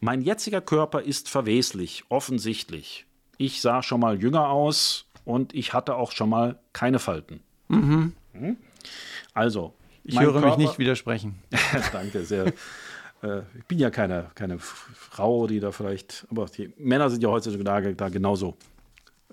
Mein 0.00 0.20
jetziger 0.22 0.60
Körper 0.60 1.00
ist 1.00 1.28
verweslich, 1.28 2.02
offensichtlich. 2.08 3.06
Ich 3.38 3.60
sah 3.60 3.80
schon 3.84 4.00
mal 4.00 4.20
jünger 4.20 4.48
aus 4.48 5.06
und 5.24 5.54
ich 5.54 5.74
hatte 5.74 5.94
auch 5.94 6.10
schon 6.10 6.28
mal 6.28 6.58
keine 6.72 6.98
Falten. 6.98 7.38
Hm? 7.68 8.12
Also, 9.32 9.74
Ich 10.02 10.18
höre 10.18 10.32
Körper- 10.32 10.48
mich 10.48 10.56
nicht 10.56 10.78
widersprechen. 10.80 11.36
Danke 11.92 12.24
sehr. 12.24 12.52
Äh, 13.24 13.42
ich 13.58 13.64
bin 13.66 13.78
ja 13.78 13.90
keine, 13.90 14.30
keine 14.34 14.58
Frau, 14.58 15.46
die 15.46 15.60
da 15.60 15.72
vielleicht, 15.72 16.26
aber 16.30 16.46
die 16.46 16.72
Männer 16.76 17.10
sind 17.10 17.22
ja 17.22 17.30
heutzutage 17.30 17.94
da 17.94 18.08
genauso 18.10 18.56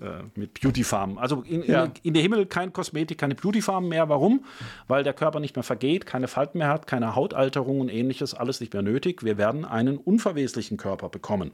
äh, 0.00 0.22
mit 0.34 0.60
Beautyfarmen. 0.60 1.18
Also 1.18 1.42
in, 1.42 1.62
Ja. 1.64 1.84
in, 1.84 1.92
in 2.02 2.14
der 2.14 2.22
Himmel 2.22 2.46
kein 2.46 2.72
Kosmetik, 2.72 3.18
keine 3.18 3.34
Beautyfarmen 3.34 3.88
mehr. 3.88 4.08
Warum? 4.08 4.44
Weil 4.88 5.04
der 5.04 5.12
Körper 5.12 5.38
nicht 5.40 5.54
mehr 5.56 5.62
vergeht, 5.62 6.06
keine 6.06 6.28
Falten 6.28 6.58
mehr 6.58 6.68
hat, 6.68 6.86
keine 6.86 7.14
Hautalterung 7.14 7.80
und 7.80 7.88
ähnliches, 7.90 8.34
alles 8.34 8.60
nicht 8.60 8.72
mehr 8.72 8.82
nötig. 8.82 9.22
Wir 9.22 9.36
werden 9.38 9.64
einen 9.64 9.98
unverweslichen 9.98 10.76
Körper 10.78 11.08
bekommen. 11.08 11.52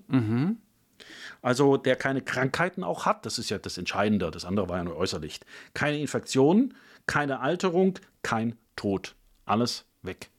Also 1.43 1.77
der 1.77 1.95
keine 1.97 2.21
Krankheiten 2.23 2.83
auch 2.83 3.07
hat, 3.07 3.25
das 3.25 3.39
ist 3.39 3.51
ja 3.51 3.59
das 3.59 3.79
Entscheidende, 3.79 4.31
das 4.33 4.45
andere 4.45 4.69
war 4.69 4.79
ja 4.79 4.85
nur 4.85 4.97
äußerlich. 4.97 5.39
Keine 5.73 5.99
Infektionen, 5.99 6.75
keine 7.07 7.41
Alterung, 7.41 7.95
kein 8.23 8.57
Tod. 8.75 9.15
Alles 9.45 9.85
weg. 10.03 10.31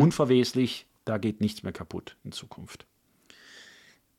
Unverweslich, 0.00 0.86
da 1.10 1.18
geht 1.18 1.40
nichts 1.40 1.64
mehr 1.64 1.72
kaputt 1.72 2.16
in 2.22 2.30
Zukunft. 2.30 2.86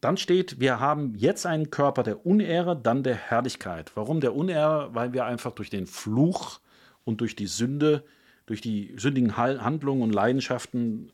Dann 0.01 0.17
steht, 0.17 0.59
wir 0.59 0.81
haben 0.81 1.15
jetzt 1.15 1.45
einen 1.45 1.69
Körper 1.69 2.03
der 2.03 2.25
Unehre, 2.25 2.75
dann 2.75 3.01
der 3.01 3.15
Herrlichkeit. 3.15 3.93
Warum 3.95 4.19
der 4.19 4.35
Unehre? 4.35 4.93
Weil 4.93 5.13
wir 5.13 5.23
einfach 5.23 5.53
durch 5.53 5.69
den 5.69 5.87
Fluch 5.87 6.59
und 7.05 7.21
durch 7.21 7.37
die 7.37 7.47
Sünde, 7.47 8.03
durch 8.45 8.59
die 8.59 8.93
sündigen 8.97 9.37
Handlungen 9.37 10.01
und 10.01 10.11
Leidenschaften 10.11 11.13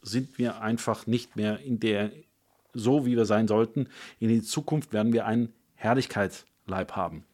sind 0.00 0.38
wir 0.38 0.62
einfach 0.62 1.06
nicht 1.06 1.36
mehr 1.36 1.58
in 1.58 1.80
der, 1.80 2.12
so 2.72 3.04
wie 3.04 3.14
wir 3.14 3.26
sein 3.26 3.46
sollten. 3.46 3.88
In 4.20 4.30
die 4.30 4.40
Zukunft 4.40 4.94
werden 4.94 5.12
wir 5.12 5.26
einen 5.26 5.52
Herrlichkeitsleib 5.74 6.92
haben. 6.92 7.26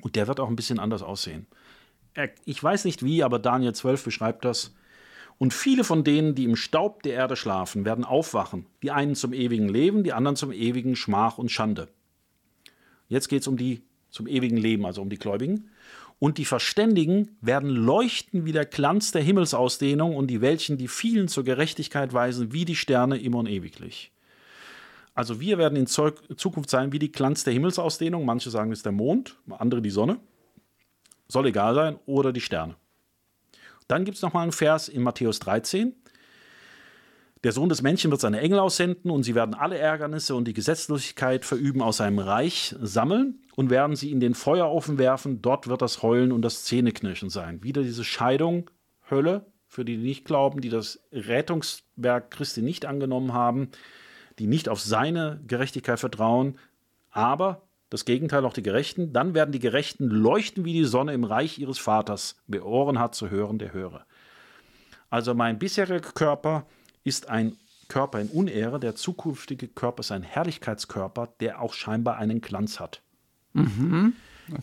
Und 0.00 0.16
der 0.16 0.26
wird 0.26 0.40
auch 0.40 0.48
ein 0.48 0.56
bisschen 0.56 0.78
anders 0.78 1.02
aussehen. 1.02 1.46
Ich 2.46 2.62
weiß 2.62 2.86
nicht 2.86 3.04
wie, 3.04 3.22
aber 3.22 3.38
Daniel 3.38 3.74
12 3.74 4.04
beschreibt 4.04 4.46
das. 4.46 4.74
Und 5.38 5.52
viele 5.52 5.84
von 5.84 6.04
denen, 6.04 6.34
die 6.34 6.44
im 6.44 6.56
Staub 6.56 7.02
der 7.02 7.14
Erde 7.14 7.36
schlafen, 7.36 7.84
werden 7.84 8.04
aufwachen. 8.04 8.66
Die 8.82 8.90
einen 8.90 9.14
zum 9.14 9.32
ewigen 9.32 9.68
Leben, 9.68 10.04
die 10.04 10.12
anderen 10.12 10.36
zum 10.36 10.52
ewigen 10.52 10.96
Schmach 10.96 11.38
und 11.38 11.50
Schande. 11.50 11.88
Jetzt 13.08 13.28
geht 13.28 13.42
es 13.42 13.48
um 13.48 13.56
die 13.56 13.82
zum 14.10 14.26
ewigen 14.26 14.56
Leben, 14.56 14.86
also 14.86 15.02
um 15.02 15.10
die 15.10 15.18
Gläubigen. 15.18 15.70
Und 16.20 16.38
die 16.38 16.44
Verständigen 16.44 17.36
werden 17.40 17.68
leuchten 17.68 18.46
wie 18.46 18.52
der 18.52 18.64
Glanz 18.64 19.10
der 19.10 19.22
Himmelsausdehnung 19.22 20.16
und 20.16 20.28
die 20.28 20.40
welchen 20.40 20.78
die 20.78 20.88
vielen 20.88 21.28
zur 21.28 21.44
Gerechtigkeit 21.44 22.12
weisen, 22.12 22.52
wie 22.52 22.64
die 22.64 22.76
Sterne 22.76 23.18
immer 23.18 23.38
und 23.38 23.48
ewiglich. 23.48 24.12
Also 25.14 25.40
wir 25.40 25.58
werden 25.58 25.76
in 25.76 25.86
Zukunft 25.86 26.70
sein 26.70 26.92
wie 26.92 26.98
die 26.98 27.12
Glanz 27.12 27.44
der 27.44 27.52
Himmelsausdehnung. 27.52 28.24
Manche 28.24 28.50
sagen, 28.50 28.72
es 28.72 28.80
ist 28.80 28.86
der 28.86 28.92
Mond, 28.92 29.36
andere 29.50 29.82
die 29.82 29.90
Sonne. 29.90 30.18
Soll 31.28 31.46
egal 31.46 31.74
sein. 31.74 31.98
Oder 32.06 32.32
die 32.32 32.40
Sterne. 32.40 32.76
Dann 33.88 34.04
gibt 34.04 34.16
es 34.16 34.22
nochmal 34.22 34.44
einen 34.44 34.52
Vers 34.52 34.88
in 34.88 35.02
Matthäus 35.02 35.38
13. 35.40 35.94
Der 37.44 37.52
Sohn 37.52 37.68
des 37.68 37.82
Menschen 37.82 38.10
wird 38.10 38.22
seine 38.22 38.40
Engel 38.40 38.58
aussenden 38.58 39.10
und 39.10 39.22
sie 39.22 39.34
werden 39.34 39.54
alle 39.54 39.76
Ärgernisse 39.76 40.34
und 40.34 40.48
die 40.48 40.54
Gesetzlosigkeit 40.54 41.44
verüben 41.44 41.82
aus 41.82 41.98
seinem 41.98 42.18
Reich 42.18 42.74
sammeln 42.80 43.42
und 43.54 43.68
werden 43.68 43.96
sie 43.96 44.10
in 44.10 44.20
den 44.20 44.34
Feuerofen 44.34 44.96
werfen. 44.96 45.42
Dort 45.42 45.68
wird 45.68 45.82
das 45.82 46.02
Heulen 46.02 46.32
und 46.32 46.40
das 46.40 46.64
Zähneknirschen 46.64 47.28
sein. 47.28 47.62
Wieder 47.62 47.82
diese 47.82 48.02
Scheidung, 48.02 48.70
Hölle, 49.10 49.44
für 49.68 49.84
die, 49.84 49.98
die 49.98 50.04
nicht 50.04 50.24
glauben, 50.24 50.62
die 50.62 50.70
das 50.70 51.00
Rettungswerk 51.12 52.30
Christi 52.30 52.62
nicht 52.62 52.86
angenommen 52.86 53.34
haben, 53.34 53.68
die 54.38 54.46
nicht 54.46 54.70
auf 54.70 54.80
seine 54.80 55.42
Gerechtigkeit 55.46 56.00
vertrauen, 56.00 56.58
aber 57.10 57.62
das 57.94 58.04
Gegenteil 58.04 58.44
auch 58.44 58.52
die 58.52 58.62
Gerechten. 58.62 59.12
Dann 59.12 59.34
werden 59.34 59.52
die 59.52 59.60
Gerechten 59.60 60.08
leuchten 60.08 60.64
wie 60.64 60.72
die 60.72 60.84
Sonne 60.84 61.12
im 61.12 61.22
Reich 61.22 61.60
ihres 61.60 61.78
Vaters. 61.78 62.34
Wer 62.48 62.66
Ohren 62.66 62.98
hat 62.98 63.14
zu 63.14 63.30
hören, 63.30 63.58
der 63.60 63.72
höre. 63.72 64.04
Also 65.10 65.32
mein 65.32 65.60
bisheriger 65.60 66.10
Körper 66.10 66.66
ist 67.04 67.28
ein 67.28 67.56
Körper 67.86 68.20
in 68.20 68.28
Unehre, 68.30 68.80
der 68.80 68.96
zukünftige 68.96 69.68
Körper 69.68 70.00
ist 70.00 70.10
ein 70.10 70.24
Herrlichkeitskörper, 70.24 71.28
der 71.38 71.60
auch 71.60 71.72
scheinbar 71.72 72.16
einen 72.16 72.40
Glanz 72.40 72.80
hat. 72.80 73.00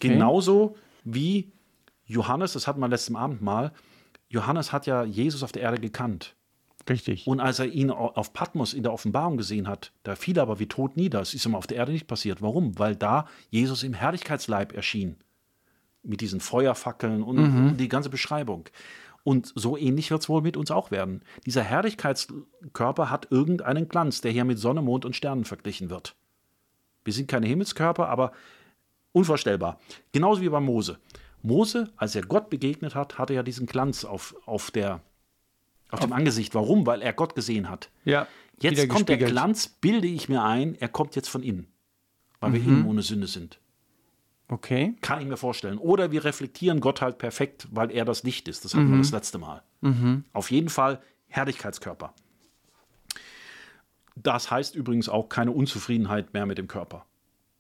Genauso 0.01 0.75
wie 1.05 1.53
Johannes, 2.05 2.51
das 2.51 2.67
hatten 2.67 2.81
wir 2.81 2.89
letzten 2.89 3.15
Abend 3.15 3.41
mal, 3.41 3.71
Johannes 4.27 4.73
hat 4.73 4.88
ja 4.88 5.05
Jesus 5.05 5.41
auf 5.41 5.53
der 5.53 5.61
Erde 5.61 5.79
gekannt. 5.79 6.35
Richtig. 6.89 7.27
Und 7.27 7.39
als 7.39 7.59
er 7.59 7.67
ihn 7.67 7.91
au- 7.91 8.11
auf 8.15 8.33
Patmos 8.33 8.73
in 8.73 8.83
der 8.83 8.93
Offenbarung 8.93 9.38
gesehen 9.38 9.67
hat, 9.67 9.91
da 10.03 10.15
fiel 10.15 10.38
er 10.38 10.43
aber 10.43 10.59
wie 10.59 10.67
tot 10.67 10.97
nieder. 10.97 11.21
Es 11.21 11.33
ist 11.33 11.45
ihm 11.45 11.55
auf 11.55 11.67
der 11.67 11.77
Erde 11.77 11.91
nicht 11.91 12.07
passiert. 12.07 12.41
Warum? 12.41 12.77
Weil 12.79 12.95
da 12.95 13.27
Jesus 13.50 13.83
im 13.83 13.93
Herrlichkeitsleib 13.93 14.73
erschien. 14.73 15.15
Mit 16.03 16.21
diesen 16.21 16.39
Feuerfackeln 16.39 17.21
und, 17.21 17.38
und 17.38 17.77
die 17.77 17.88
ganze 17.88 18.09
Beschreibung. 18.09 18.67
Und 19.23 19.53
so 19.55 19.77
ähnlich 19.77 20.09
wird 20.09 20.21
es 20.23 20.29
wohl 20.29 20.41
mit 20.41 20.57
uns 20.57 20.71
auch 20.71 20.89
werden. 20.89 21.21
Dieser 21.45 21.61
Herrlichkeitskörper 21.61 23.11
hat 23.11 23.27
irgendeinen 23.29 23.88
Glanz, 23.88 24.21
der 24.21 24.31
hier 24.31 24.45
mit 24.45 24.57
Sonne, 24.57 24.81
Mond 24.81 25.05
und 25.05 25.15
Sternen 25.15 25.45
verglichen 25.45 25.91
wird. 25.91 26.15
Wir 27.03 27.13
sind 27.13 27.27
keine 27.27 27.45
Himmelskörper, 27.45 28.09
aber 28.09 28.31
unvorstellbar. 29.11 29.79
Genauso 30.11 30.41
wie 30.41 30.50
bei 30.50 30.59
Mose. 30.59 30.97
Mose, 31.43 31.91
als 31.97 32.15
er 32.15 32.23
Gott 32.23 32.50
begegnet 32.50 32.95
hat, 32.95 33.17
hatte 33.19 33.33
ja 33.35 33.43
diesen 33.43 33.67
Glanz 33.67 34.05
auf, 34.05 34.35
auf, 34.45 34.71
der, 34.71 35.01
auf 35.91 36.00
dem 36.00 36.13
Angesicht. 36.13 36.55
Warum? 36.55 36.86
Weil 36.86 37.01
er 37.01 37.13
Gott 37.13 37.36
gesehen 37.36 37.69
hat. 37.69 37.89
Ja. 38.05 38.27
Jetzt 38.60 38.88
kommt 38.89 39.10
der. 39.10 39.17
Glanz, 39.17 39.67
bilde 39.67 40.07
ich 40.07 40.29
mir 40.29 40.43
ein, 40.43 40.75
er 40.75 40.88
kommt 40.88 41.15
jetzt 41.15 41.29
von 41.29 41.43
innen. 41.43 41.67
Weil 42.39 42.50
Mhm. 42.51 42.53
wir 42.55 42.62
innen 42.63 42.86
ohne 42.86 43.01
Sünde 43.01 43.27
sind. 43.27 43.60
Okay. 44.48 44.95
Kann 45.01 45.21
ich 45.21 45.27
mir 45.27 45.38
vorstellen. 45.38 45.77
Oder 45.77 46.12
wir 46.12 46.25
reflektieren 46.25 46.79
Gott 46.81 47.01
halt 47.01 47.17
perfekt, 47.17 47.67
weil 47.71 47.89
er 47.91 48.03
das 48.05 48.24
Licht 48.24 48.48
ist. 48.48 48.65
Das 48.65 48.74
hatten 48.74 48.88
Mhm. 48.88 48.91
wir 48.91 48.98
das 49.00 49.12
letzte 49.12 49.38
Mal. 49.38 49.62
Auf 50.33 50.51
jeden 50.51 50.69
Fall 50.69 51.01
Herrlichkeitskörper. 51.27 52.13
Das 54.15 54.51
heißt 54.51 54.75
übrigens 54.75 55.10
auch 55.10 55.29
keine 55.29 55.51
Unzufriedenheit 55.51 56.33
mehr 56.33 56.45
mit 56.45 56.57
dem 56.57 56.67
Körper. 56.67 57.05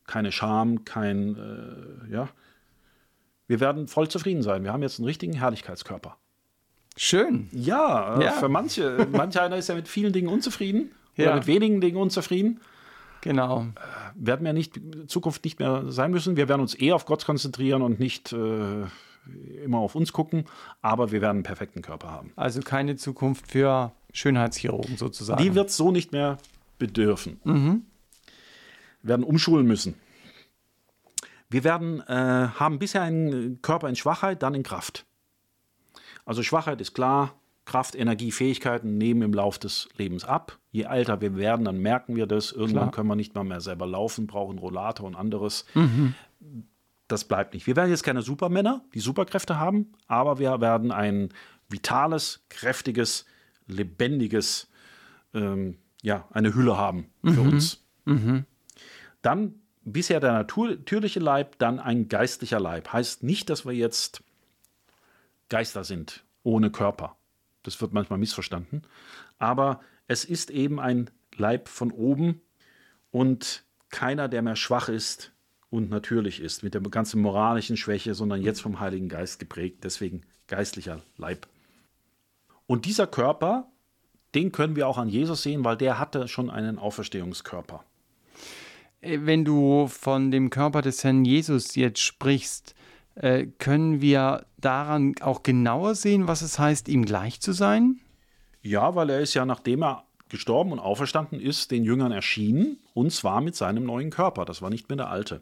Keine 0.05 0.31
Scham, 0.31 0.83
kein, 0.83 1.35
äh, 1.37 2.11
ja. 2.11 2.27
Wir 3.47 3.59
werden 3.59 3.87
voll 3.87 4.09
zufrieden 4.09 4.41
sein. 4.43 4.63
Wir 4.63 4.73
haben 4.73 4.81
jetzt 4.83 4.99
einen 4.99 5.07
richtigen 5.07 5.33
Herrlichkeitskörper. 5.33 6.17
Schön. 6.97 7.49
Ja, 7.51 8.19
äh, 8.19 8.25
Ja. 8.25 8.31
für 8.33 8.49
manche. 8.49 9.07
Manch 9.11 9.39
einer 9.39 9.57
ist 9.57 9.69
ja 9.69 9.75
mit 9.75 9.87
vielen 9.87 10.13
Dingen 10.13 10.27
unzufrieden 10.27 10.91
oder 11.17 11.25
Ja. 11.27 11.35
mit 11.35 11.47
wenigen 11.47 11.81
Dingen 11.81 11.97
unzufrieden. 11.97 12.59
Genau. 13.21 13.67
Werden 14.15 14.45
wir 14.45 14.53
nicht, 14.53 14.77
in 14.77 15.07
Zukunft 15.07 15.43
nicht 15.45 15.59
mehr 15.59 15.83
sein 15.91 16.11
müssen. 16.11 16.35
Wir 16.37 16.49
werden 16.49 16.61
uns 16.61 16.73
eher 16.73 16.95
auf 16.95 17.05
Gott 17.05 17.23
konzentrieren 17.25 17.81
und 17.83 17.99
nicht 17.99 18.33
äh, 18.33 18.85
immer 19.63 19.77
auf 19.77 19.93
uns 19.95 20.11
gucken, 20.11 20.45
aber 20.81 21.11
wir 21.11 21.21
werden 21.21 21.37
einen 21.37 21.43
perfekten 21.43 21.81
Körper 21.83 22.09
haben. 22.09 22.31
Also 22.35 22.61
keine 22.61 22.95
Zukunft 22.95 23.51
für 23.51 23.91
Schönheitschirurgen 24.11 24.97
sozusagen. 24.97 25.41
Die 25.41 25.53
wird 25.53 25.69
es 25.69 25.77
so 25.77 25.91
nicht 25.91 26.11
mehr 26.11 26.39
bedürfen. 26.79 27.39
Wir 27.43 27.81
werden 29.03 29.23
umschulen 29.23 29.67
müssen. 29.67 29.93
Wir 31.51 31.63
werden, 31.63 32.01
äh, 32.07 32.13
haben 32.55 32.79
bisher 32.79 33.03
einen 33.03 33.61
Körper 33.61 33.87
in 33.89 33.95
Schwachheit, 33.95 34.41
dann 34.41 34.55
in 34.55 34.63
Kraft. 34.63 35.05
Also 36.31 36.43
Schwachheit 36.43 36.79
ist 36.79 36.93
klar, 36.93 37.35
Kraft, 37.65 37.93
Energie, 37.93 38.31
Fähigkeiten 38.31 38.97
nehmen 38.97 39.21
im 39.21 39.33
Lauf 39.33 39.59
des 39.59 39.89
Lebens 39.97 40.23
ab. 40.23 40.59
Je 40.71 40.83
älter 40.83 41.19
wir 41.19 41.35
werden, 41.35 41.65
dann 41.65 41.79
merken 41.79 42.15
wir 42.15 42.25
das. 42.25 42.53
Irgendwann 42.53 42.83
Klar. 42.83 42.91
können 42.91 43.09
wir 43.09 43.17
nicht 43.17 43.35
mal 43.35 43.43
mehr 43.43 43.59
selber 43.59 43.85
laufen, 43.85 44.27
brauchen 44.27 44.57
Rollator 44.57 45.05
und 45.05 45.15
anderes. 45.15 45.65
Das 47.09 47.25
bleibt 47.25 47.53
nicht. 47.53 47.67
Wir 47.67 47.75
werden 47.75 47.89
jetzt 47.89 48.03
keine 48.03 48.21
Supermänner, 48.21 48.81
die 48.93 49.01
Superkräfte 49.01 49.59
haben, 49.59 49.91
aber 50.07 50.39
wir 50.39 50.61
werden 50.61 50.93
ein 50.93 51.33
vitales, 51.67 52.45
kräftiges, 52.47 53.25
lebendiges, 53.67 54.69
ähm, 55.33 55.79
ja, 56.01 56.29
eine 56.31 56.55
Hülle 56.55 56.77
haben 56.77 57.07
für 57.25 57.41
uns. 57.41 57.83
Dann 59.21 59.55
bisher 59.83 60.21
der 60.21 60.31
natürliche 60.31 61.19
Leib, 61.19 61.57
dann 61.57 61.77
ein 61.77 62.07
geistlicher 62.07 62.61
Leib. 62.61 62.93
Heißt 62.93 63.21
nicht, 63.21 63.49
dass 63.49 63.65
wir 63.65 63.73
jetzt 63.73 64.23
Geister 65.51 65.83
sind, 65.83 66.23
ohne 66.43 66.71
Körper. 66.71 67.17
Das 67.61 67.79
wird 67.81 67.93
manchmal 67.93 68.17
missverstanden. 68.17 68.83
Aber 69.37 69.81
es 70.07 70.25
ist 70.25 70.49
eben 70.49 70.79
ein 70.79 71.11
Leib 71.35 71.67
von 71.67 71.91
oben 71.91 72.41
und 73.11 73.63
keiner, 73.89 74.29
der 74.29 74.41
mehr 74.41 74.55
schwach 74.55 74.89
ist 74.89 75.33
und 75.69 75.89
natürlich 75.89 76.39
ist, 76.39 76.63
mit 76.63 76.73
der 76.73 76.81
ganzen 76.81 77.21
moralischen 77.21 77.77
Schwäche, 77.77 78.15
sondern 78.15 78.41
jetzt 78.41 78.61
vom 78.61 78.79
Heiligen 78.79 79.09
Geist 79.09 79.39
geprägt. 79.39 79.83
Deswegen 79.83 80.21
geistlicher 80.47 81.01
Leib. 81.17 81.47
Und 82.65 82.85
dieser 82.85 83.05
Körper, 83.05 83.67
den 84.33 84.53
können 84.53 84.77
wir 84.77 84.87
auch 84.87 84.97
an 84.97 85.09
Jesus 85.09 85.43
sehen, 85.43 85.65
weil 85.65 85.75
der 85.75 85.99
hatte 85.99 86.29
schon 86.29 86.49
einen 86.49 86.79
Auferstehungskörper. 86.79 87.83
Äh, 89.01 89.19
Wenn 89.23 89.43
du 89.43 89.87
von 89.87 90.31
dem 90.31 90.49
Körper 90.49 90.81
des 90.81 91.03
Herrn 91.03 91.25
Jesus 91.25 91.75
jetzt 91.75 91.99
sprichst, 91.99 92.73
Äh, 93.15 93.47
können 93.59 94.01
wir 94.01 94.45
daran 94.57 95.15
auch 95.21 95.43
genauer 95.43 95.95
sehen, 95.95 96.27
was 96.27 96.41
es 96.41 96.59
heißt, 96.59 96.87
ihm 96.87 97.05
gleich 97.05 97.41
zu 97.41 97.51
sein? 97.51 97.99
Ja, 98.61 98.95
weil 98.95 99.09
er 99.09 99.19
ist 99.19 99.33
ja, 99.33 99.45
nachdem 99.45 99.83
er 99.83 100.03
gestorben 100.29 100.71
und 100.71 100.79
auferstanden 100.79 101.39
ist, 101.39 101.71
den 101.71 101.83
Jüngern 101.83 102.11
erschienen, 102.11 102.77
und 102.93 103.11
zwar 103.11 103.41
mit 103.41 103.55
seinem 103.55 103.83
neuen 103.83 104.09
Körper. 104.09 104.45
Das 104.45 104.61
war 104.61 104.69
nicht 104.69 104.87
mehr 104.89 104.95
der 104.95 105.09
alte. 105.09 105.41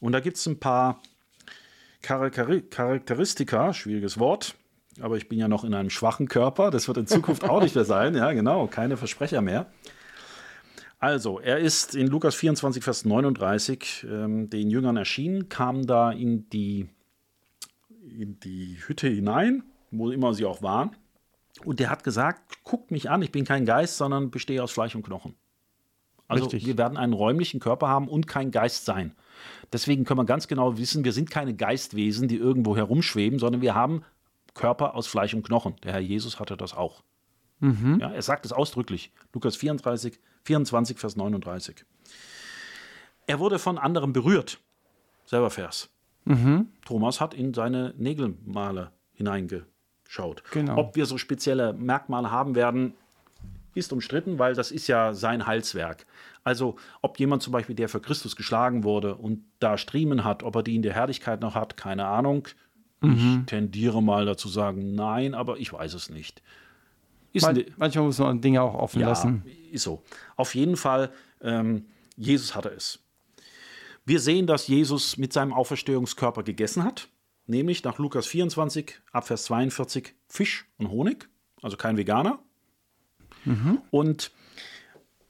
Und 0.00 0.12
da 0.12 0.20
gibt 0.20 0.36
es 0.36 0.46
ein 0.46 0.60
paar 0.60 1.02
Charakteristika, 2.02 3.74
schwieriges 3.74 4.18
Wort, 4.18 4.54
aber 5.00 5.16
ich 5.16 5.28
bin 5.28 5.38
ja 5.38 5.48
noch 5.48 5.64
in 5.64 5.74
einem 5.74 5.90
schwachen 5.90 6.28
Körper, 6.28 6.70
das 6.70 6.86
wird 6.86 6.98
in 6.98 7.06
Zukunft 7.06 7.44
auch 7.44 7.60
nicht 7.60 7.74
mehr 7.74 7.84
sein, 7.84 8.14
ja 8.14 8.32
genau, 8.32 8.68
keine 8.68 8.96
Versprecher 8.96 9.40
mehr. 9.40 9.66
Also, 11.00 11.38
er 11.38 11.58
ist 11.58 11.94
in 11.94 12.08
Lukas 12.08 12.34
24, 12.34 12.82
Vers 12.82 13.04
39 13.04 14.06
ähm, 14.08 14.50
den 14.50 14.68
Jüngern 14.68 14.96
erschienen, 14.96 15.48
kam 15.48 15.86
da 15.86 16.10
in 16.10 16.48
die, 16.50 16.88
in 18.18 18.40
die 18.40 18.78
Hütte 18.86 19.08
hinein, 19.08 19.62
wo 19.90 20.10
immer 20.10 20.34
sie 20.34 20.44
auch 20.44 20.62
waren, 20.62 20.96
und 21.64 21.80
der 21.80 21.90
hat 21.90 22.04
gesagt, 22.04 22.62
guckt 22.64 22.90
mich 22.90 23.10
an, 23.10 23.22
ich 23.22 23.32
bin 23.32 23.44
kein 23.44 23.64
Geist, 23.64 23.96
sondern 23.96 24.30
bestehe 24.30 24.62
aus 24.62 24.70
Fleisch 24.70 24.94
und 24.94 25.02
Knochen. 25.02 25.34
Also 26.28 26.44
Richtig. 26.44 26.66
wir 26.66 26.76
werden 26.78 26.98
einen 26.98 27.14
räumlichen 27.14 27.58
Körper 27.58 27.88
haben 27.88 28.06
und 28.06 28.26
kein 28.26 28.50
Geist 28.50 28.84
sein. 28.84 29.16
Deswegen 29.72 30.04
können 30.04 30.20
wir 30.20 30.24
ganz 30.24 30.46
genau 30.46 30.76
wissen, 30.76 31.04
wir 31.04 31.12
sind 31.12 31.30
keine 31.30 31.54
Geistwesen, 31.54 32.28
die 32.28 32.36
irgendwo 32.36 32.76
herumschweben, 32.76 33.38
sondern 33.38 33.62
wir 33.62 33.74
haben 33.74 34.02
Körper 34.54 34.94
aus 34.94 35.06
Fleisch 35.06 35.34
und 35.34 35.42
Knochen. 35.42 35.76
Der 35.82 35.92
Herr 35.92 36.00
Jesus 36.00 36.38
hatte 36.38 36.56
das 36.56 36.74
auch. 36.74 37.02
Mhm. 37.60 37.98
Ja, 38.00 38.10
er 38.10 38.22
sagt 38.22 38.44
es 38.44 38.52
ausdrücklich. 38.52 39.10
Lukas 39.32 39.56
34, 39.56 40.20
24, 40.44 40.98
Vers 40.98 41.16
39. 41.16 41.84
Er 43.26 43.38
wurde 43.38 43.58
von 43.58 43.78
anderem 43.78 44.12
berührt. 44.12 44.60
Selber 45.24 45.50
Vers. 45.50 45.90
Mhm. 46.28 46.68
Thomas 46.84 47.20
hat 47.20 47.34
in 47.34 47.54
seine 47.54 47.94
Nägelmale 47.96 48.92
hineingeschaut. 49.14 50.42
Genau. 50.50 50.76
Ob 50.76 50.96
wir 50.96 51.06
so 51.06 51.18
spezielle 51.18 51.72
Merkmale 51.72 52.30
haben 52.30 52.54
werden, 52.54 52.94
ist 53.74 53.92
umstritten, 53.92 54.38
weil 54.38 54.54
das 54.54 54.70
ist 54.70 54.88
ja 54.88 55.14
sein 55.14 55.46
Heilswerk. 55.46 56.06
Also 56.44 56.76
ob 57.00 57.18
jemand 57.18 57.42
zum 57.42 57.52
Beispiel, 57.52 57.74
der 57.74 57.88
für 57.88 58.00
Christus 58.00 58.36
geschlagen 58.36 58.84
wurde 58.84 59.14
und 59.14 59.44
da 59.58 59.78
Striemen 59.78 60.24
hat, 60.24 60.42
ob 60.42 60.56
er 60.56 60.62
die 60.62 60.76
in 60.76 60.82
der 60.82 60.94
Herrlichkeit 60.94 61.40
noch 61.40 61.54
hat, 61.54 61.76
keine 61.76 62.06
Ahnung. 62.06 62.48
Mhm. 63.00 63.40
Ich 63.40 63.46
tendiere 63.46 64.02
mal 64.02 64.26
dazu 64.26 64.48
sagen, 64.48 64.94
nein, 64.94 65.34
aber 65.34 65.58
ich 65.58 65.72
weiß 65.72 65.94
es 65.94 66.10
nicht. 66.10 66.42
Man, 67.40 67.64
manchmal 67.76 68.04
muss 68.04 68.18
man 68.18 68.40
Dinge 68.40 68.62
auch 68.62 68.74
offen 68.74 69.00
ja, 69.00 69.08
lassen. 69.08 69.44
Ist 69.70 69.84
so. 69.84 70.02
Auf 70.36 70.54
jeden 70.54 70.76
Fall, 70.76 71.10
ähm, 71.40 71.84
Jesus 72.16 72.54
hatte 72.54 72.70
es. 72.70 72.98
Wir 74.08 74.20
sehen, 74.20 74.46
dass 74.46 74.68
Jesus 74.68 75.18
mit 75.18 75.34
seinem 75.34 75.52
Auferstehungskörper 75.52 76.42
gegessen 76.42 76.82
hat, 76.82 77.10
nämlich 77.44 77.84
nach 77.84 77.98
Lukas 77.98 78.26
24, 78.26 79.02
Abvers 79.12 79.44
42, 79.44 80.14
Fisch 80.28 80.66
und 80.78 80.88
Honig, 80.88 81.28
also 81.60 81.76
kein 81.76 81.98
Veganer. 81.98 82.38
Mhm. 83.44 83.82
Und 83.90 84.30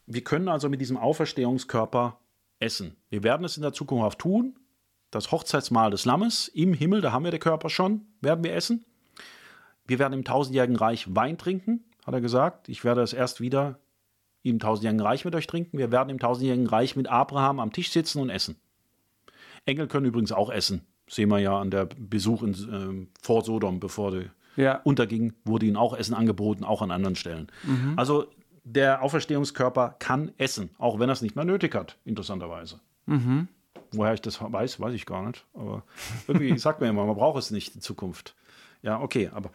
wir 0.06 0.22
können 0.22 0.46
also 0.46 0.68
mit 0.68 0.80
diesem 0.80 0.96
Auferstehungskörper 0.96 2.20
essen. 2.60 2.94
Wir 3.10 3.24
werden 3.24 3.44
es 3.44 3.56
in 3.56 3.64
der 3.64 3.72
Zukunft 3.72 4.04
auch 4.04 4.14
tun. 4.14 4.54
Das 5.10 5.32
Hochzeitsmahl 5.32 5.90
des 5.90 6.04
Lammes 6.04 6.46
im 6.46 6.72
Himmel, 6.72 7.00
da 7.00 7.10
haben 7.10 7.24
wir 7.24 7.32
den 7.32 7.40
Körper 7.40 7.70
schon, 7.70 8.02
werden 8.20 8.44
wir 8.44 8.54
essen. 8.54 8.84
Wir 9.88 9.98
werden 9.98 10.12
im 10.12 10.24
tausendjährigen 10.24 10.76
Reich 10.76 11.12
Wein 11.16 11.36
trinken, 11.36 11.82
hat 12.06 12.14
er 12.14 12.20
gesagt. 12.20 12.68
Ich 12.68 12.84
werde 12.84 13.02
es 13.02 13.12
erst 13.12 13.40
wieder 13.40 13.80
im 14.44 14.60
tausendjährigen 14.60 15.04
Reich 15.04 15.24
mit 15.24 15.34
euch 15.34 15.48
trinken. 15.48 15.78
Wir 15.78 15.90
werden 15.90 16.10
im 16.10 16.20
tausendjährigen 16.20 16.68
Reich 16.68 16.94
mit 16.94 17.08
Abraham 17.08 17.58
am 17.58 17.72
Tisch 17.72 17.90
sitzen 17.90 18.22
und 18.22 18.30
essen. 18.30 18.54
Engel 19.68 19.86
können 19.86 20.06
übrigens 20.06 20.32
auch 20.32 20.50
essen. 20.50 20.82
Sehen 21.08 21.28
wir 21.30 21.38
ja 21.38 21.58
an 21.58 21.70
der 21.70 21.86
Besuch 21.86 22.42
in, 22.42 22.52
äh, 22.52 23.06
vor 23.22 23.44
Sodom, 23.44 23.80
bevor 23.80 24.10
die 24.10 24.30
ja. 24.56 24.80
unterging, 24.84 25.32
wurde 25.44 25.66
ihnen 25.66 25.76
auch 25.76 25.96
Essen 25.96 26.14
angeboten, 26.14 26.64
auch 26.64 26.82
an 26.82 26.90
anderen 26.90 27.16
Stellen. 27.16 27.48
Mhm. 27.62 27.94
Also 27.96 28.26
der 28.64 29.02
Auferstehungskörper 29.02 29.96
kann 29.98 30.32
essen, 30.36 30.70
auch 30.78 30.98
wenn 30.98 31.08
er 31.08 31.14
es 31.14 31.22
nicht 31.22 31.36
mehr 31.36 31.44
nötig 31.44 31.74
hat, 31.74 31.96
interessanterweise. 32.04 32.80
Mhm. 33.06 33.48
Woher 33.92 34.12
ich 34.12 34.20
das 34.20 34.40
weiß, 34.40 34.80
weiß 34.80 34.92
ich 34.94 35.06
gar 35.06 35.26
nicht. 35.26 35.46
Aber 35.54 35.84
irgendwie 36.26 36.58
sagt 36.58 36.80
man 36.80 36.90
immer, 36.90 37.06
man 37.06 37.16
braucht 37.16 37.38
es 37.38 37.50
nicht 37.50 37.74
in 37.74 37.80
Zukunft. 37.80 38.34
Ja, 38.82 39.00
okay, 39.00 39.30
aber 39.32 39.50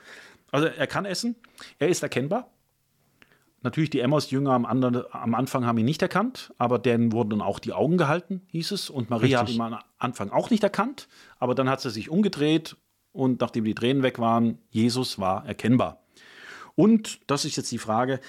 also 0.51 0.67
er 0.67 0.87
kann 0.87 1.05
essen, 1.05 1.35
er 1.79 1.89
ist 1.89 2.03
erkennbar. 2.03 2.49
Natürlich, 3.63 3.89
die 3.89 4.01
Emmaus-Jünger 4.01 4.51
am, 4.51 4.65
am, 4.65 5.35
Anfang 5.35 5.65
haben 5.65 5.77
ihn 5.77 5.85
nicht 5.85 6.01
erkannt, 6.01 6.53
aber 6.57 6.79
denen 6.79 7.13
wurden 7.13 7.29
dann 7.29 7.41
auch 7.41 7.59
die 7.59 7.71
Augen 7.71 7.97
gehalten, 7.97 8.41
hieß 8.47 8.71
es. 8.71 8.89
Und 8.89 9.09
Maria 9.09 9.39
Richtig. 9.39 9.59
hat 9.59 9.69
ihn 9.69 9.73
am 9.73 9.79
Anfang 9.97 10.31
auch 10.31 10.49
nicht 10.49 10.63
erkannt, 10.63 11.07
aber 11.39 11.55
dann 11.55 11.69
hat 11.69 11.79
sie 11.79 11.89
sich 11.89 12.09
umgedreht 12.09 12.75
und 13.13 13.39
nachdem 13.39 13.63
die 13.63 13.73
Tränen 13.73 14.03
weg 14.03 14.19
waren, 14.19 14.57
Jesus 14.69 15.17
war 15.17 15.45
erkennbar. 15.45 16.03
Und, 16.75 17.19
das 17.27 17.45
ist 17.45 17.55
jetzt 17.55 17.71
die 17.71 17.77
Frage, 17.77 18.19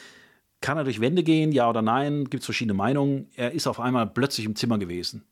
kann 0.60 0.78
er 0.78 0.84
durch 0.84 1.00
Wände 1.00 1.24
gehen, 1.24 1.50
ja 1.50 1.68
oder 1.68 1.82
nein? 1.82 2.30
Gibt 2.30 2.42
es 2.42 2.46
verschiedene 2.46 2.74
Meinungen. 2.74 3.28
Er 3.34 3.52
ist 3.52 3.66
auf 3.66 3.80
einmal 3.80 4.06
plötzlich 4.06 4.46
im 4.46 4.54
Zimmer 4.54 4.78
gewesen. 4.78 5.24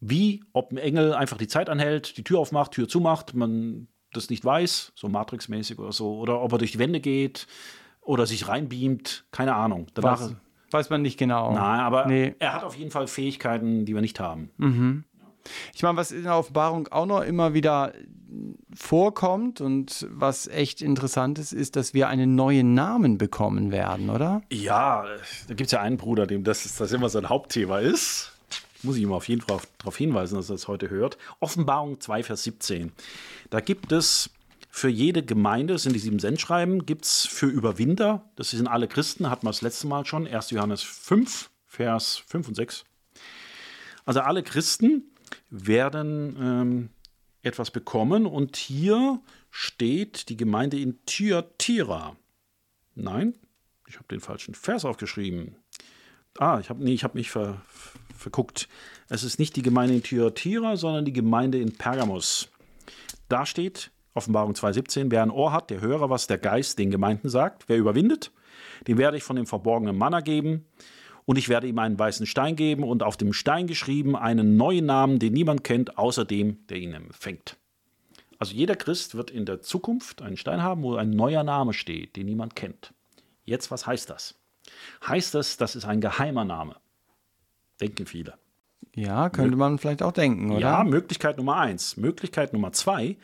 Wie, 0.00 0.44
ob 0.52 0.70
ein 0.70 0.76
Engel 0.76 1.14
einfach 1.14 1.38
die 1.38 1.48
Zeit 1.48 1.70
anhält, 1.70 2.18
die 2.18 2.24
Tür 2.24 2.40
aufmacht, 2.40 2.72
Tür 2.72 2.88
zumacht, 2.88 3.34
man 3.34 3.88
das 4.12 4.28
nicht 4.28 4.44
weiß, 4.44 4.92
so 4.94 5.08
Matrix-mäßig 5.08 5.78
oder 5.78 5.92
so, 5.92 6.18
oder 6.18 6.42
ob 6.42 6.52
er 6.52 6.58
durch 6.58 6.72
die 6.72 6.78
Wände 6.78 7.00
geht 7.00 7.46
oder 8.10 8.26
sich 8.26 8.48
reinbeamt, 8.48 9.24
keine 9.30 9.54
Ahnung. 9.54 9.86
Danach, 9.94 10.20
weiß, 10.20 10.34
weiß 10.72 10.90
man 10.90 11.00
nicht 11.00 11.16
genau. 11.16 11.52
Nein, 11.52 11.78
aber 11.78 12.06
nee. 12.06 12.34
er 12.40 12.54
hat 12.54 12.64
auf 12.64 12.76
jeden 12.76 12.90
Fall 12.90 13.06
Fähigkeiten, 13.06 13.84
die 13.84 13.94
wir 13.94 14.00
nicht 14.00 14.18
haben. 14.18 14.50
Mhm. 14.56 15.04
Ich 15.74 15.84
meine, 15.84 15.96
was 15.96 16.10
in 16.10 16.24
der 16.24 16.36
Offenbarung 16.36 16.88
auch 16.88 17.06
noch 17.06 17.20
immer 17.22 17.54
wieder 17.54 17.92
vorkommt 18.74 19.60
und 19.60 20.08
was 20.10 20.48
echt 20.48 20.82
interessant 20.82 21.38
ist, 21.38 21.52
ist, 21.52 21.76
dass 21.76 21.94
wir 21.94 22.08
einen 22.08 22.34
neuen 22.34 22.74
Namen 22.74 23.16
bekommen 23.16 23.70
werden, 23.70 24.10
oder? 24.10 24.42
Ja, 24.50 25.04
da 25.46 25.54
gibt 25.54 25.68
es 25.68 25.70
ja 25.70 25.80
einen 25.80 25.96
Bruder, 25.96 26.26
dem 26.26 26.42
das, 26.42 26.76
das 26.76 26.90
immer 26.90 27.08
sein 27.08 27.28
Hauptthema 27.28 27.78
ist. 27.78 28.32
Muss 28.82 28.96
ich 28.96 29.02
ihm 29.02 29.12
auf 29.12 29.28
jeden 29.28 29.42
Fall 29.42 29.60
darauf 29.78 29.96
hinweisen, 29.96 30.34
dass 30.34 30.50
er 30.50 30.54
das 30.54 30.66
heute 30.66 30.90
hört. 30.90 31.16
Offenbarung 31.38 32.00
2, 32.00 32.24
Vers 32.24 32.42
17. 32.42 32.90
Da 33.50 33.60
gibt 33.60 33.92
es 33.92 34.30
für 34.70 34.88
jede 34.88 35.24
Gemeinde, 35.24 35.74
das 35.74 35.82
sind 35.82 35.94
die 35.94 36.00
sieben 36.00 36.20
Sendschreiben, 36.20 36.86
gibt 36.86 37.04
es 37.04 37.26
für 37.26 37.46
Überwinder, 37.46 38.30
das 38.36 38.50
sind 38.50 38.68
alle 38.68 38.88
Christen, 38.88 39.28
hatten 39.28 39.46
wir 39.46 39.50
das 39.50 39.62
letzte 39.62 39.88
Mal 39.88 40.06
schon, 40.06 40.26
1. 40.26 40.50
Johannes 40.50 40.82
5, 40.82 41.50
Vers 41.66 42.22
5 42.26 42.48
und 42.48 42.54
6. 42.54 42.84
Also 44.04 44.20
alle 44.20 44.42
Christen 44.42 45.12
werden 45.50 46.36
ähm, 46.40 46.88
etwas 47.42 47.70
bekommen 47.70 48.26
und 48.26 48.56
hier 48.56 49.20
steht 49.50 50.28
die 50.28 50.36
Gemeinde 50.36 50.78
in 50.78 50.98
Thyatira. 51.04 52.16
Nein, 52.94 53.34
ich 53.88 53.96
habe 53.96 54.08
den 54.08 54.20
falschen 54.20 54.54
Vers 54.54 54.84
aufgeschrieben. 54.84 55.56
Ah, 56.38 56.60
ich 56.60 56.70
habe 56.70 56.82
nee, 56.82 56.96
hab 56.96 57.14
mich 57.14 57.30
ver, 57.30 57.60
verguckt. 58.16 58.68
Es 59.08 59.24
ist 59.24 59.38
nicht 59.40 59.56
die 59.56 59.62
Gemeinde 59.62 59.94
in 59.94 60.02
Thyatira, 60.02 60.76
sondern 60.76 61.04
die 61.04 61.12
Gemeinde 61.12 61.58
in 61.58 61.72
Pergamos. 61.72 62.48
Da 63.28 63.46
steht 63.46 63.90
Offenbarung 64.14 64.54
2,17: 64.54 65.10
Wer 65.10 65.22
ein 65.22 65.30
Ohr 65.30 65.52
hat, 65.52 65.70
der 65.70 65.80
höre, 65.80 66.10
was 66.10 66.26
der 66.26 66.38
Geist 66.38 66.78
den 66.78 66.90
Gemeinden 66.90 67.28
sagt. 67.28 67.68
Wer 67.68 67.78
überwindet, 67.78 68.32
dem 68.86 68.98
werde 68.98 69.16
ich 69.16 69.22
von 69.22 69.36
dem 69.36 69.46
verborgenen 69.46 69.96
Manna 69.96 70.20
geben 70.20 70.66
und 71.26 71.36
ich 71.36 71.48
werde 71.48 71.68
ihm 71.68 71.78
einen 71.78 71.98
weißen 71.98 72.26
Stein 72.26 72.56
geben 72.56 72.82
und 72.82 73.02
auf 73.02 73.16
dem 73.16 73.32
Stein 73.32 73.66
geschrieben 73.66 74.16
einen 74.16 74.56
neuen 74.56 74.86
Namen, 74.86 75.18
den 75.18 75.32
niemand 75.32 75.64
kennt, 75.64 75.98
außer 75.98 76.24
dem, 76.24 76.66
der 76.68 76.78
ihn 76.78 76.92
empfängt. 76.92 77.56
Also 78.38 78.54
jeder 78.54 78.74
Christ 78.74 79.14
wird 79.14 79.30
in 79.30 79.44
der 79.44 79.60
Zukunft 79.60 80.22
einen 80.22 80.36
Stein 80.38 80.62
haben, 80.62 80.82
wo 80.82 80.96
ein 80.96 81.10
neuer 81.10 81.44
Name 81.44 81.72
steht, 81.74 82.16
den 82.16 82.26
niemand 82.26 82.56
kennt. 82.56 82.94
Jetzt, 83.44 83.70
was 83.70 83.86
heißt 83.86 84.08
das? 84.08 84.34
Heißt 85.06 85.34
das, 85.34 85.56
das 85.56 85.76
ist 85.76 85.84
ein 85.84 86.00
geheimer 86.00 86.44
Name? 86.44 86.76
Denken 87.80 88.06
viele. 88.06 88.34
Ja, 88.94 89.28
könnte 89.28 89.56
man 89.56 89.78
vielleicht 89.78 90.02
auch 90.02 90.12
denken, 90.12 90.50
oder? 90.50 90.60
Ja, 90.60 90.84
Möglichkeit 90.84 91.36
Nummer 91.36 91.56
eins. 91.56 91.96
Möglichkeit 91.96 92.52
Nummer 92.52 92.72
zwei, 92.72 93.16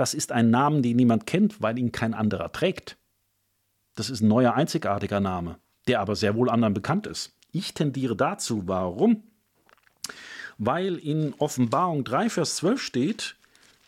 das 0.00 0.14
ist 0.14 0.32
ein 0.32 0.48
Name, 0.48 0.80
den 0.80 0.96
niemand 0.96 1.26
kennt, 1.26 1.60
weil 1.60 1.78
ihn 1.78 1.92
kein 1.92 2.14
anderer 2.14 2.50
trägt. 2.52 2.96
Das 3.96 4.08
ist 4.08 4.22
ein 4.22 4.28
neuer, 4.28 4.54
einzigartiger 4.54 5.20
Name, 5.20 5.58
der 5.88 6.00
aber 6.00 6.16
sehr 6.16 6.34
wohl 6.34 6.48
anderen 6.48 6.72
bekannt 6.72 7.06
ist. 7.06 7.36
Ich 7.52 7.74
tendiere 7.74 8.16
dazu. 8.16 8.62
Warum? 8.64 9.24
Weil 10.56 10.96
in 10.96 11.34
Offenbarung 11.36 12.04
3, 12.04 12.30
Vers 12.30 12.56
12 12.56 12.80
steht, 12.80 13.36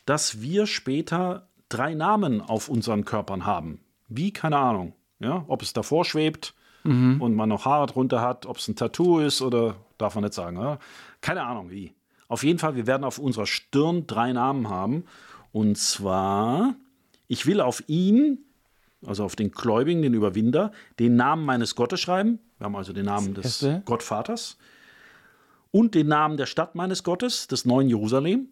dass 0.05 0.43
wir 0.43 0.67
später 0.67 1.49
drei 1.71 1.95
Namen 1.95 2.43
auf 2.43 2.69
unseren 2.69 3.07
Körpern 3.07 3.47
haben. 3.47 3.81
Wie, 4.09 4.35
keine 4.35 4.59
Ahnung. 4.59 4.93
Ja, 5.19 5.47
ob 5.49 5.63
es 5.63 5.73
davor 5.73 6.05
schwebt 6.05 6.53
mhm. 6.85 7.23
und 7.23 7.35
man 7.35 7.49
noch 7.49 7.65
Haare 7.65 7.87
drunter 7.87 8.21
hat, 8.21 8.45
ob 8.45 8.59
es 8.59 8.69
ein 8.69 8.77
Tattoo 8.77 9.21
ist 9.21 9.41
oder 9.41 9.77
darf 9.97 10.15
man 10.15 10.25
nicht 10.25 10.35
sagen. 10.35 10.59
Ja? 10.59 10.79
Keine 11.23 11.43
Ahnung 11.43 11.71
wie. 11.71 11.95
Auf 12.29 12.45
jeden 12.45 12.59
Fall, 12.59 12.77
wir 12.77 12.87
werden 12.87 13.05
auf 13.05 13.19
unserer 13.19 13.47
Stirn 13.47 14.07
drei 14.07 14.35
Namen 14.35 14.69
haben. 14.69 15.05
Und 15.53 15.77
zwar, 15.77 16.75
ich 17.29 17.47
will 17.47 17.61
auf 17.61 17.85
ihn 17.87 18.45
also 19.07 19.25
auf 19.25 19.37
den 19.37 19.51
Gläubigen, 19.51 20.03
den 20.03 20.15
Überwinder, 20.15 20.73
den 20.99 21.17
Namen 21.17 21.45
meines 21.45 21.75
Gottes 21.75 22.01
schreiben. 22.01 22.39
Wir 22.59 22.67
haben 22.67 22.77
also 22.77 22.93
den 22.93 23.07
Namen 23.07 23.35
des 23.35 23.45
Erste. 23.45 23.83
Gottvaters. 23.85 24.57
Und 25.71 25.95
den 25.95 26.09
Namen 26.09 26.37
der 26.37 26.47
Stadt 26.47 26.75
meines 26.75 27.03
Gottes, 27.03 27.49
des 27.49 27.65
neuen 27.65 27.89
Jerusalem. 27.89 28.49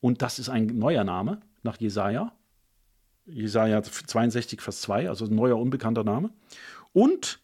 Und 0.00 0.22
das 0.22 0.38
ist 0.38 0.48
ein 0.48 0.66
neuer 0.66 1.04
Name 1.04 1.40
nach 1.62 1.78
Jesaja. 1.80 2.32
Jesaja 3.26 3.82
62, 3.82 4.60
Vers 4.60 4.80
2, 4.82 5.08
also 5.08 5.26
ein 5.26 5.34
neuer, 5.34 5.58
unbekannter 5.58 6.04
Name. 6.04 6.30
Und 6.92 7.40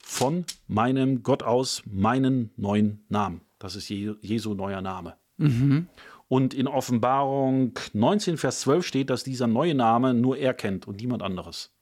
von 0.00 0.44
meinem 0.68 1.22
Gott 1.22 1.42
aus 1.42 1.82
meinen 1.84 2.50
neuen 2.56 3.04
Namen. 3.08 3.40
Das 3.58 3.74
ist 3.74 3.88
Jesu 3.88 4.54
neuer 4.54 4.80
Name. 4.80 5.16
Mhm. 5.36 5.88
Und 6.28 6.54
in 6.54 6.66
Offenbarung 6.66 7.74
19, 7.92 8.36
Vers 8.36 8.60
12 8.60 8.86
steht, 8.86 9.10
dass 9.10 9.24
dieser 9.24 9.46
neue 9.46 9.74
Name 9.74 10.12
nur 10.12 10.36
er 10.36 10.54
kennt 10.54 10.88
und 10.88 11.00
niemand 11.00 11.22
anderes. 11.22 11.72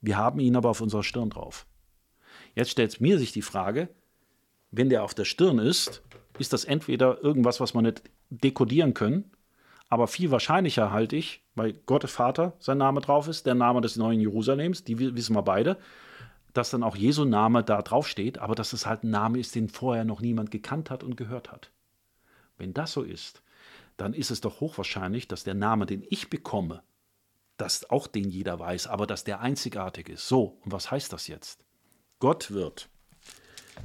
Wir 0.00 0.16
haben 0.16 0.40
ihn 0.40 0.56
aber 0.56 0.70
auf 0.70 0.80
unserer 0.80 1.02
Stirn 1.02 1.30
drauf. 1.30 1.66
Jetzt 2.54 2.70
stellt 2.70 3.00
mir 3.00 3.18
sich 3.18 3.32
die 3.32 3.42
Frage, 3.42 3.88
wenn 4.70 4.88
der 4.88 5.02
auf 5.02 5.14
der 5.14 5.24
Stirn 5.24 5.58
ist, 5.58 6.02
ist 6.38 6.52
das 6.52 6.64
entweder 6.64 7.22
irgendwas, 7.22 7.60
was 7.60 7.74
man 7.74 7.84
nicht 7.84 8.02
dekodieren 8.30 8.94
können, 8.94 9.30
aber 9.88 10.06
viel 10.06 10.30
wahrscheinlicher 10.30 10.92
halte 10.92 11.16
ich, 11.16 11.42
weil 11.56 11.72
Gott 11.72 12.08
Vater 12.08 12.54
sein 12.60 12.78
Name 12.78 13.00
drauf 13.00 13.26
ist, 13.26 13.44
der 13.44 13.56
Name 13.56 13.80
des 13.80 13.96
neuen 13.96 14.20
Jerusalems, 14.20 14.84
die 14.84 15.16
wissen 15.16 15.34
wir 15.34 15.42
beide, 15.42 15.76
dass 16.52 16.70
dann 16.70 16.84
auch 16.84 16.96
Jesu 16.96 17.24
Name 17.24 17.64
da 17.64 17.82
drauf 17.82 18.08
steht, 18.08 18.38
aber 18.38 18.54
dass 18.54 18.72
es 18.72 18.86
halt 18.86 19.02
ein 19.02 19.10
Name 19.10 19.38
ist, 19.38 19.54
den 19.56 19.68
vorher 19.68 20.04
noch 20.04 20.20
niemand 20.20 20.52
gekannt 20.52 20.90
hat 20.90 21.02
und 21.02 21.16
gehört 21.16 21.50
hat. 21.50 21.72
Wenn 22.56 22.72
das 22.72 22.92
so 22.92 23.02
ist, 23.02 23.42
dann 24.00 24.14
ist 24.14 24.30
es 24.30 24.40
doch 24.40 24.60
hochwahrscheinlich, 24.60 25.28
dass 25.28 25.44
der 25.44 25.54
Name, 25.54 25.86
den 25.86 26.04
ich 26.08 26.30
bekomme, 26.30 26.82
dass 27.56 27.90
auch 27.90 28.06
den 28.06 28.30
jeder 28.30 28.58
weiß, 28.58 28.86
aber 28.86 29.06
dass 29.06 29.24
der 29.24 29.40
einzigartig 29.40 30.08
ist. 30.08 30.26
So, 30.26 30.58
und 30.64 30.72
was 30.72 30.90
heißt 30.90 31.12
das 31.12 31.26
jetzt? 31.26 31.64
Gott 32.18 32.50
wird 32.50 32.88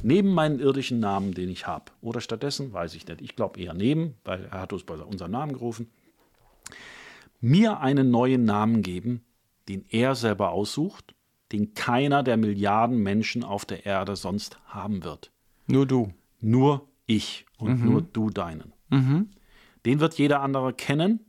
neben 0.03 0.33
meinen 0.33 0.59
irdischen 0.59 0.99
Namen, 0.99 1.33
den 1.33 1.49
ich 1.49 1.67
habe, 1.67 1.91
oder 2.01 2.21
stattdessen, 2.21 2.73
weiß 2.73 2.95
ich 2.95 3.07
nicht, 3.07 3.21
ich 3.21 3.35
glaube 3.35 3.59
eher 3.59 3.73
neben, 3.73 4.15
weil 4.23 4.45
er 4.45 4.61
hat 4.61 4.73
uns 4.73 4.83
bei 4.83 4.95
unserem 4.95 5.31
Namen 5.31 5.53
gerufen, 5.53 5.89
mir 7.39 7.79
einen 7.79 8.11
neuen 8.11 8.45
Namen 8.45 8.81
geben, 8.81 9.23
den 9.67 9.85
er 9.89 10.15
selber 10.15 10.51
aussucht, 10.51 11.15
den 11.51 11.73
keiner 11.73 12.23
der 12.23 12.37
Milliarden 12.37 12.97
Menschen 12.97 13.43
auf 13.43 13.65
der 13.65 13.85
Erde 13.85 14.15
sonst 14.15 14.59
haben 14.65 15.03
wird. 15.03 15.31
Nur 15.67 15.85
du. 15.85 16.13
Nur 16.39 16.87
ich 17.05 17.45
und 17.57 17.79
mhm. 17.79 17.91
nur 17.91 18.01
du 18.01 18.29
deinen. 18.29 18.73
Mhm. 18.89 19.29
Den 19.85 19.99
wird 19.99 20.15
jeder 20.15 20.41
andere 20.41 20.73
kennen, 20.73 21.19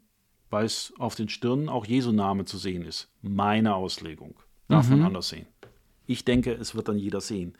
weil 0.51 0.65
es 0.65 0.93
auf 0.99 1.15
den 1.15 1.29
Stirnen 1.29 1.69
auch 1.69 1.85
Jesu 1.85 2.13
Name 2.13 2.45
zu 2.45 2.59
sehen 2.59 2.83
ist. 2.83 3.09
Meine 3.23 3.75
Auslegung. 3.75 4.35
Darf 4.69 4.89
mhm. 4.89 4.99
man 4.99 5.07
anders 5.09 5.29
sehen. 5.29 5.47
Ich 6.07 6.25
denke, 6.25 6.53
es 6.53 6.75
wird 6.75 6.89
dann 6.89 6.99
jeder 6.99 7.21
sehen. 7.21 7.57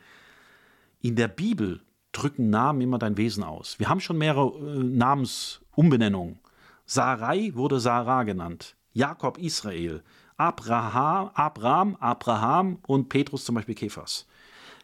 In 1.01 1.15
der 1.15 1.27
Bibel 1.27 1.81
drücken 2.11 2.49
Namen 2.49 2.81
immer 2.81 2.97
dein 2.97 3.17
Wesen 3.17 3.43
aus. 3.43 3.77
Wir 3.79 3.89
haben 3.89 3.99
schon 3.99 4.17
mehrere 4.17 4.47
äh, 4.57 4.83
Namensumbenennungen. 4.83 6.39
Sarai 6.85 7.51
wurde 7.53 7.79
Sarah 7.79 8.23
genannt. 8.23 8.75
Jakob 8.93 9.37
Israel. 9.37 10.01
Abraham, 10.37 11.31
Abraham, 11.33 11.95
Abraham 11.99 12.79
und 12.87 13.09
Petrus 13.09 13.45
zum 13.45 13.55
Beispiel 13.55 13.75
Kephas. 13.75 14.27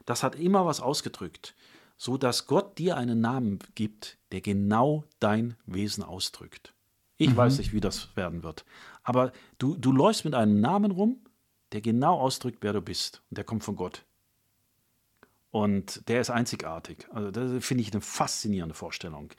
Das 0.05 0.23
hat 0.23 0.35
immer 0.35 0.65
was 0.65 0.81
ausgedrückt, 0.81 1.55
so 2.03 2.17
dass 2.17 2.47
Gott 2.47 2.77
dir 2.79 2.97
einen 2.97 3.21
Namen 3.21 3.59
gibt, 3.75 4.17
der 4.33 4.41
genau 4.41 5.05
dein 5.21 5.55
Wesen 5.65 6.03
ausdrückt. 6.03 6.73
Ich 7.15 7.29
mhm. 7.29 7.37
weiß 7.37 7.59
nicht, 7.59 7.71
wie 7.71 7.79
das 7.79 8.13
werden 8.17 8.43
wird. 8.43 8.65
Aber 9.03 9.31
du, 9.57 9.77
du 9.77 9.93
läufst 9.93 10.25
mit 10.25 10.35
einem 10.35 10.59
Namen 10.59 10.91
rum, 10.91 11.21
der 11.71 11.79
genau 11.79 12.19
ausdrückt, 12.19 12.57
wer 12.59 12.73
du 12.73 12.81
bist. 12.81 13.21
Und 13.29 13.37
der 13.37 13.45
kommt 13.45 13.63
von 13.63 13.77
Gott. 13.77 14.03
Und 15.49 16.09
der 16.09 16.19
ist 16.19 16.29
einzigartig. 16.29 17.07
Also 17.13 17.31
das 17.31 17.63
finde 17.65 17.83
ich 17.83 17.93
eine 17.93 18.01
faszinierende 18.01 18.75
Vorstellung. 18.75 19.31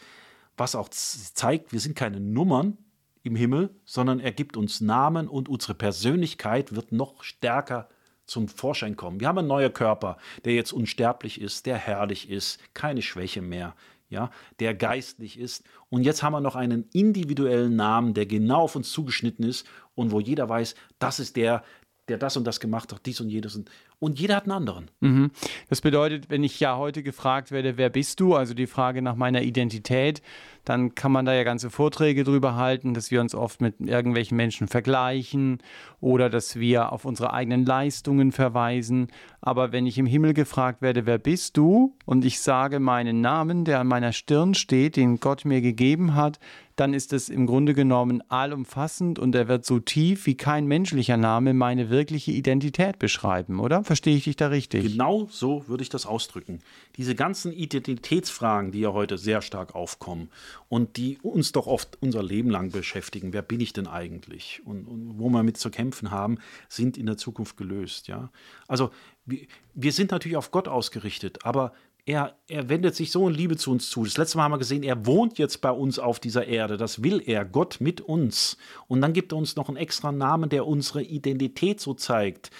Was 0.56 0.74
auch 0.74 0.88
zeigt, 0.88 1.70
wir 1.70 1.80
sind 1.80 1.96
keine 1.96 2.18
Nummern 2.18 2.78
im 3.24 3.36
Himmel, 3.36 3.74
sondern 3.84 4.20
er 4.20 4.32
gibt 4.32 4.56
uns 4.56 4.80
Namen 4.80 5.28
und 5.28 5.50
unsere 5.50 5.74
Persönlichkeit 5.74 6.74
wird 6.74 6.92
noch 6.92 7.24
stärker 7.24 7.90
zum 8.26 8.48
Vorschein 8.48 8.96
kommen. 8.96 9.20
Wir 9.20 9.28
haben 9.28 9.38
einen 9.38 9.48
neuen 9.48 9.72
Körper, 9.72 10.16
der 10.44 10.54
jetzt 10.54 10.72
unsterblich 10.72 11.40
ist, 11.40 11.66
der 11.66 11.76
herrlich 11.76 12.30
ist, 12.30 12.58
keine 12.74 13.02
Schwäche 13.02 13.42
mehr, 13.42 13.74
ja, 14.08 14.30
der 14.60 14.74
geistlich 14.74 15.38
ist. 15.38 15.64
Und 15.90 16.04
jetzt 16.04 16.22
haben 16.22 16.32
wir 16.32 16.40
noch 16.40 16.56
einen 16.56 16.88
individuellen 16.92 17.76
Namen, 17.76 18.14
der 18.14 18.26
genau 18.26 18.62
auf 18.62 18.76
uns 18.76 18.90
zugeschnitten 18.90 19.44
ist 19.44 19.66
und 19.94 20.10
wo 20.10 20.20
jeder 20.20 20.48
weiß, 20.48 20.74
das 20.98 21.20
ist 21.20 21.36
der, 21.36 21.62
der 22.08 22.18
das 22.18 22.36
und 22.36 22.44
das 22.44 22.60
gemacht 22.60 22.92
hat, 22.92 23.06
dies 23.06 23.20
und 23.20 23.28
jedes. 23.28 23.60
Und 23.98 24.18
jeder 24.18 24.36
hat 24.36 24.44
einen 24.44 24.52
anderen. 24.52 24.90
Mhm. 25.00 25.30
Das 25.68 25.80
bedeutet, 25.80 26.30
wenn 26.30 26.44
ich 26.44 26.60
ja 26.60 26.76
heute 26.76 27.02
gefragt 27.02 27.50
werde, 27.50 27.76
wer 27.76 27.90
bist 27.90 28.20
du, 28.20 28.34
also 28.34 28.54
die 28.54 28.66
Frage 28.66 29.02
nach 29.02 29.16
meiner 29.16 29.42
Identität, 29.42 30.22
dann 30.64 30.94
kann 30.94 31.12
man 31.12 31.26
da 31.26 31.34
ja 31.34 31.44
ganze 31.44 31.70
Vorträge 31.70 32.24
drüber 32.24 32.56
halten, 32.56 32.94
dass 32.94 33.10
wir 33.10 33.20
uns 33.20 33.34
oft 33.34 33.60
mit 33.60 33.80
irgendwelchen 33.80 34.36
Menschen 34.36 34.66
vergleichen 34.66 35.58
oder 36.00 36.30
dass 36.30 36.56
wir 36.56 36.92
auf 36.92 37.04
unsere 37.04 37.32
eigenen 37.32 37.66
Leistungen 37.66 38.32
verweisen. 38.32 39.08
Aber 39.40 39.72
wenn 39.72 39.86
ich 39.86 39.98
im 39.98 40.06
Himmel 40.06 40.32
gefragt 40.32 40.80
werde, 40.80 41.04
wer 41.04 41.18
bist 41.18 41.56
du? 41.56 41.94
Und 42.06 42.24
ich 42.24 42.40
sage 42.40 42.80
meinen 42.80 43.20
Namen, 43.20 43.64
der 43.64 43.80
an 43.80 43.86
meiner 43.86 44.12
Stirn 44.12 44.54
steht, 44.54 44.96
den 44.96 45.20
Gott 45.20 45.44
mir 45.44 45.60
gegeben 45.60 46.14
hat, 46.14 46.38
dann 46.76 46.92
ist 46.92 47.12
es 47.12 47.28
im 47.28 47.46
Grunde 47.46 47.74
genommen 47.74 48.22
allumfassend 48.28 49.18
und 49.18 49.34
er 49.34 49.48
wird 49.48 49.64
so 49.64 49.78
tief 49.78 50.26
wie 50.26 50.36
kein 50.36 50.66
menschlicher 50.66 51.16
Name 51.16 51.54
meine 51.54 51.88
wirkliche 51.90 52.32
Identität 52.32 52.98
beschreiben, 52.98 53.60
oder? 53.60 53.83
Verstehe 53.84 54.16
ich 54.16 54.24
dich 54.24 54.36
da 54.36 54.48
richtig? 54.48 54.82
Genau 54.82 55.28
so 55.30 55.68
würde 55.68 55.82
ich 55.82 55.90
das 55.90 56.06
ausdrücken. 56.06 56.60
Diese 56.96 57.14
ganzen 57.14 57.52
Identitätsfragen, 57.52 58.72
die 58.72 58.80
ja 58.80 58.92
heute 58.92 59.18
sehr 59.18 59.42
stark 59.42 59.74
aufkommen 59.74 60.30
und 60.70 60.96
die 60.96 61.18
uns 61.22 61.52
doch 61.52 61.66
oft 61.66 61.98
unser 62.00 62.22
Leben 62.22 62.48
lang 62.48 62.70
beschäftigen, 62.70 63.34
wer 63.34 63.42
bin 63.42 63.60
ich 63.60 63.74
denn 63.74 63.86
eigentlich 63.86 64.62
und, 64.64 64.86
und 64.86 65.18
wo 65.18 65.28
wir 65.28 65.42
mit 65.42 65.58
zu 65.58 65.70
kämpfen 65.70 66.10
haben, 66.10 66.38
sind 66.68 66.96
in 66.96 67.04
der 67.04 67.18
Zukunft 67.18 67.58
gelöst. 67.58 68.08
Ja? 68.08 68.30
Also 68.68 68.90
wir, 69.26 69.40
wir 69.74 69.92
sind 69.92 70.10
natürlich 70.10 70.38
auf 70.38 70.50
Gott 70.50 70.66
ausgerichtet, 70.66 71.44
aber 71.44 71.72
er, 72.06 72.36
er 72.48 72.68
wendet 72.68 72.94
sich 72.94 73.10
so 73.10 73.28
in 73.28 73.34
Liebe 73.34 73.56
zu 73.56 73.70
uns 73.70 73.88
zu. 73.88 74.04
Das 74.04 74.16
letzte 74.16 74.36
Mal 74.36 74.44
haben 74.44 74.52
wir 74.52 74.58
gesehen, 74.58 74.82
er 74.82 75.06
wohnt 75.06 75.38
jetzt 75.38 75.60
bei 75.60 75.70
uns 75.70 75.98
auf 75.98 76.20
dieser 76.20 76.46
Erde. 76.46 76.76
Das 76.76 77.02
will 77.02 77.22
er, 77.24 77.44
Gott 77.44 77.80
mit 77.80 78.02
uns. 78.02 78.58
Und 78.88 79.00
dann 79.00 79.14
gibt 79.14 79.32
er 79.32 79.38
uns 79.38 79.56
noch 79.56 79.68
einen 79.68 79.78
extra 79.78 80.12
Namen, 80.12 80.50
der 80.50 80.66
unsere 80.66 81.02
Identität 81.02 81.80
so 81.80 81.94
zeigt. 81.94 82.50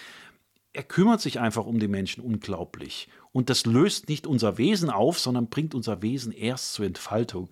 Er 0.74 0.82
kümmert 0.82 1.20
sich 1.20 1.40
einfach 1.40 1.64
um 1.64 1.78
die 1.78 1.88
Menschen 1.88 2.22
unglaublich. 2.22 3.08
Und 3.32 3.48
das 3.48 3.64
löst 3.64 4.08
nicht 4.08 4.26
unser 4.26 4.58
Wesen 4.58 4.90
auf, 4.90 5.18
sondern 5.18 5.48
bringt 5.48 5.74
unser 5.74 6.02
Wesen 6.02 6.32
erst 6.32 6.74
zur 6.74 6.84
Entfaltung. 6.84 7.48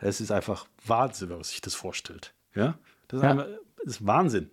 Es 0.00 0.20
ist 0.20 0.32
einfach 0.32 0.66
Wahnsinn, 0.84 1.28
wenn 1.28 1.36
man 1.36 1.44
sich 1.44 1.60
das 1.60 1.74
vorstellt. 1.74 2.34
Ja? 2.54 2.78
Das 3.08 3.18
ist, 3.18 3.22
ja. 3.22 3.30
Einfach, 3.30 3.46
das 3.84 3.94
ist 3.94 4.06
Wahnsinn. 4.06 4.50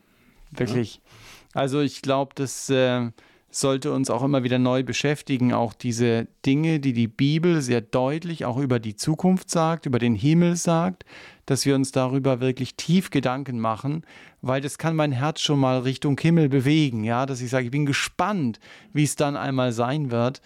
Wirklich. 0.52 0.96
Ja? 0.96 1.62
Also 1.62 1.82
ich 1.82 2.02
glaube, 2.02 2.36
dass. 2.36 2.70
Äh 2.70 3.10
sollte 3.52 3.92
uns 3.92 4.10
auch 4.10 4.24
immer 4.24 4.44
wieder 4.44 4.60
neu 4.60 4.84
beschäftigen, 4.84 5.54
auch 5.54 5.74
diese 5.74 6.28
Dinge, 6.46 6.80
die 6.80 6.94
die 6.94 7.08
Bibel 7.08 7.62
sehr 7.62 7.82
deutlich 7.82 8.46
auch 8.46 8.58
über 8.58 8.80
die 8.80 8.96
Zukunft 8.96 9.50
sagt, 9.50 9.86
über 9.86 10.00
den 10.00 10.16
Himmel 10.16 10.56
sagt, 10.56 11.06
dass 11.50 11.66
wir 11.66 11.74
uns 11.74 11.92
darüber 11.92 12.42
wirklich 12.42 12.76
tief 12.76 13.10
Gedanken 13.10 13.60
machen, 13.60 14.04
weil 14.42 14.62
das 14.62 14.78
kann 14.78 14.96
mein 14.96 15.12
Herz 15.12 15.42
schon 15.42 15.60
mal 15.60 15.80
Richtung 15.80 16.20
Himmel 16.20 16.48
bewegen, 16.48 17.04
ja, 17.04 17.26
dass 17.26 17.42
ich 17.42 17.50
sage, 17.50 17.66
ich 17.66 17.72
bin 17.72 17.88
gespannt, 17.88 18.60
wie 18.94 19.04
es 19.04 19.16
dann 19.16 19.36
einmal 19.36 19.72
sein 19.72 20.12
wird. 20.12 20.44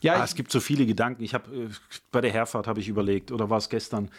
Ja, 0.00 0.14
ah, 0.14 0.24
es 0.24 0.34
gibt 0.34 0.50
so 0.50 0.58
viele 0.58 0.84
Gedanken. 0.84 1.22
Ich 1.22 1.32
habe 1.32 1.54
äh, 1.54 1.68
bei 2.10 2.20
der 2.20 2.32
Herfahrt 2.32 2.66
habe 2.66 2.80
ich 2.80 2.88
überlegt 2.88 3.30
oder 3.30 3.50
war 3.50 3.58
es 3.58 3.68
gestern? 3.68 4.10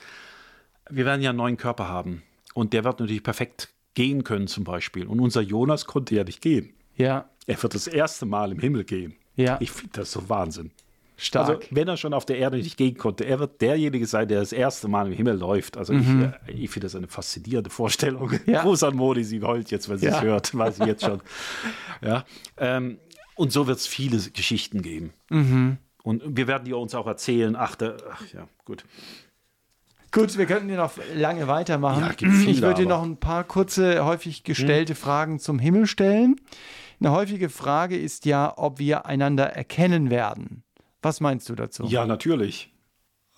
Wir 0.90 1.04
werden 1.04 1.22
ja 1.22 1.32
einen 1.32 1.38
neuen 1.38 1.58
Körper 1.58 1.90
haben 1.90 2.24
und 2.54 2.72
der 2.72 2.86
wird 2.86 3.02
natürlich 3.02 3.24
perfekt 3.24 3.74
gehen 3.94 4.24
können 4.24 4.48
zum 4.48 4.64
Beispiel 4.64 5.06
und 5.06 5.20
unser 5.20 5.42
Jonas 5.42 5.86
konnte 5.86 6.16
ja 6.16 6.24
nicht 6.24 6.42
gehen. 6.42 6.74
Ja. 6.96 7.30
Er 7.48 7.62
wird 7.62 7.76
das 7.76 7.88
erste 7.88 8.26
Mal 8.26 8.54
im 8.54 8.60
Himmel 8.60 8.86
gehen. 8.86 9.16
Ja. 9.36 9.58
Ich 9.60 9.72
finde 9.72 10.00
das 10.00 10.14
so 10.14 10.30
Wahnsinn. 10.30 10.72
Stark. 11.24 11.50
Also, 11.50 11.62
wenn 11.72 11.88
er 11.88 11.98
schon 11.98 12.14
auf 12.14 12.26
der 12.26 12.38
Erde 12.38 12.58
nicht 12.58 12.78
gehen 12.78 12.98
konnte, 12.98 13.24
er 13.26 13.40
wird 13.40 13.62
derjenige 13.62 14.06
sein, 14.06 14.28
der 14.28 14.40
das 14.40 14.52
erste 14.52 14.88
Mal 14.88 15.08
im 15.08 15.14
Himmel 15.14 15.38
läuft. 15.38 15.78
Also, 15.78 15.94
mhm. 15.94 16.34
ich, 16.48 16.56
äh, 16.56 16.58
ich 16.64 16.70
finde 16.70 16.88
das 16.88 16.96
eine 16.96 17.08
faszinierende 17.08 17.70
Vorstellung. 17.70 18.32
Ja. 18.46 18.62
Gruß 18.62 18.84
an 18.84 18.96
Modi, 18.96 19.24
sie 19.24 19.42
heult 19.42 19.72
jetzt, 19.72 19.88
wenn 19.90 19.98
sie 19.98 20.08
es 20.08 20.22
hört, 20.22 20.56
weiß 20.56 20.80
ich 20.80 20.86
jetzt 20.86 21.06
schon. 21.06 21.22
ja. 22.02 22.26
Ähm, 22.58 23.00
und 23.36 23.54
so 23.54 23.68
wird 23.68 23.78
es 23.78 23.88
viele 23.88 24.18
Geschichten 24.18 24.82
geben. 24.82 25.14
Mhm. 25.30 25.78
Und 26.04 26.22
wir 26.26 26.48
werden 26.48 26.66
die 26.66 26.74
uns 26.74 26.94
auch 26.94 27.08
erzählen. 27.08 27.56
Ach, 27.56 27.76
da, 27.76 27.96
ach 28.12 28.22
ja, 28.34 28.48
gut. 28.66 28.84
Gut, 30.12 30.38
wir 30.38 30.46
könnten 30.46 30.68
hier 30.68 30.78
noch 30.78 30.92
lange 31.16 31.48
weitermachen. 31.48 32.04
Ja, 32.04 32.14
viele, 32.16 32.52
ich 32.52 32.62
würde 32.62 32.82
dir 32.82 32.88
noch 32.88 33.02
ein 33.02 33.18
paar 33.18 33.44
kurze, 33.46 34.06
häufig 34.06 34.44
gestellte 34.44 34.94
hm. 34.94 35.00
Fragen 35.00 35.40
zum 35.40 35.58
Himmel 35.58 35.88
stellen. 35.88 36.36
Eine 37.00 37.12
häufige 37.12 37.50
Frage 37.50 37.98
ist 37.98 38.26
ja, 38.26 38.54
ob 38.58 38.80
wir 38.80 39.06
einander 39.06 39.46
erkennen 39.46 40.10
werden. 40.10 40.64
Was 41.04 41.20
meinst 41.20 41.48
du 41.50 41.56
dazu? 41.56 41.84
Ja, 41.86 42.06
natürlich. 42.06 42.74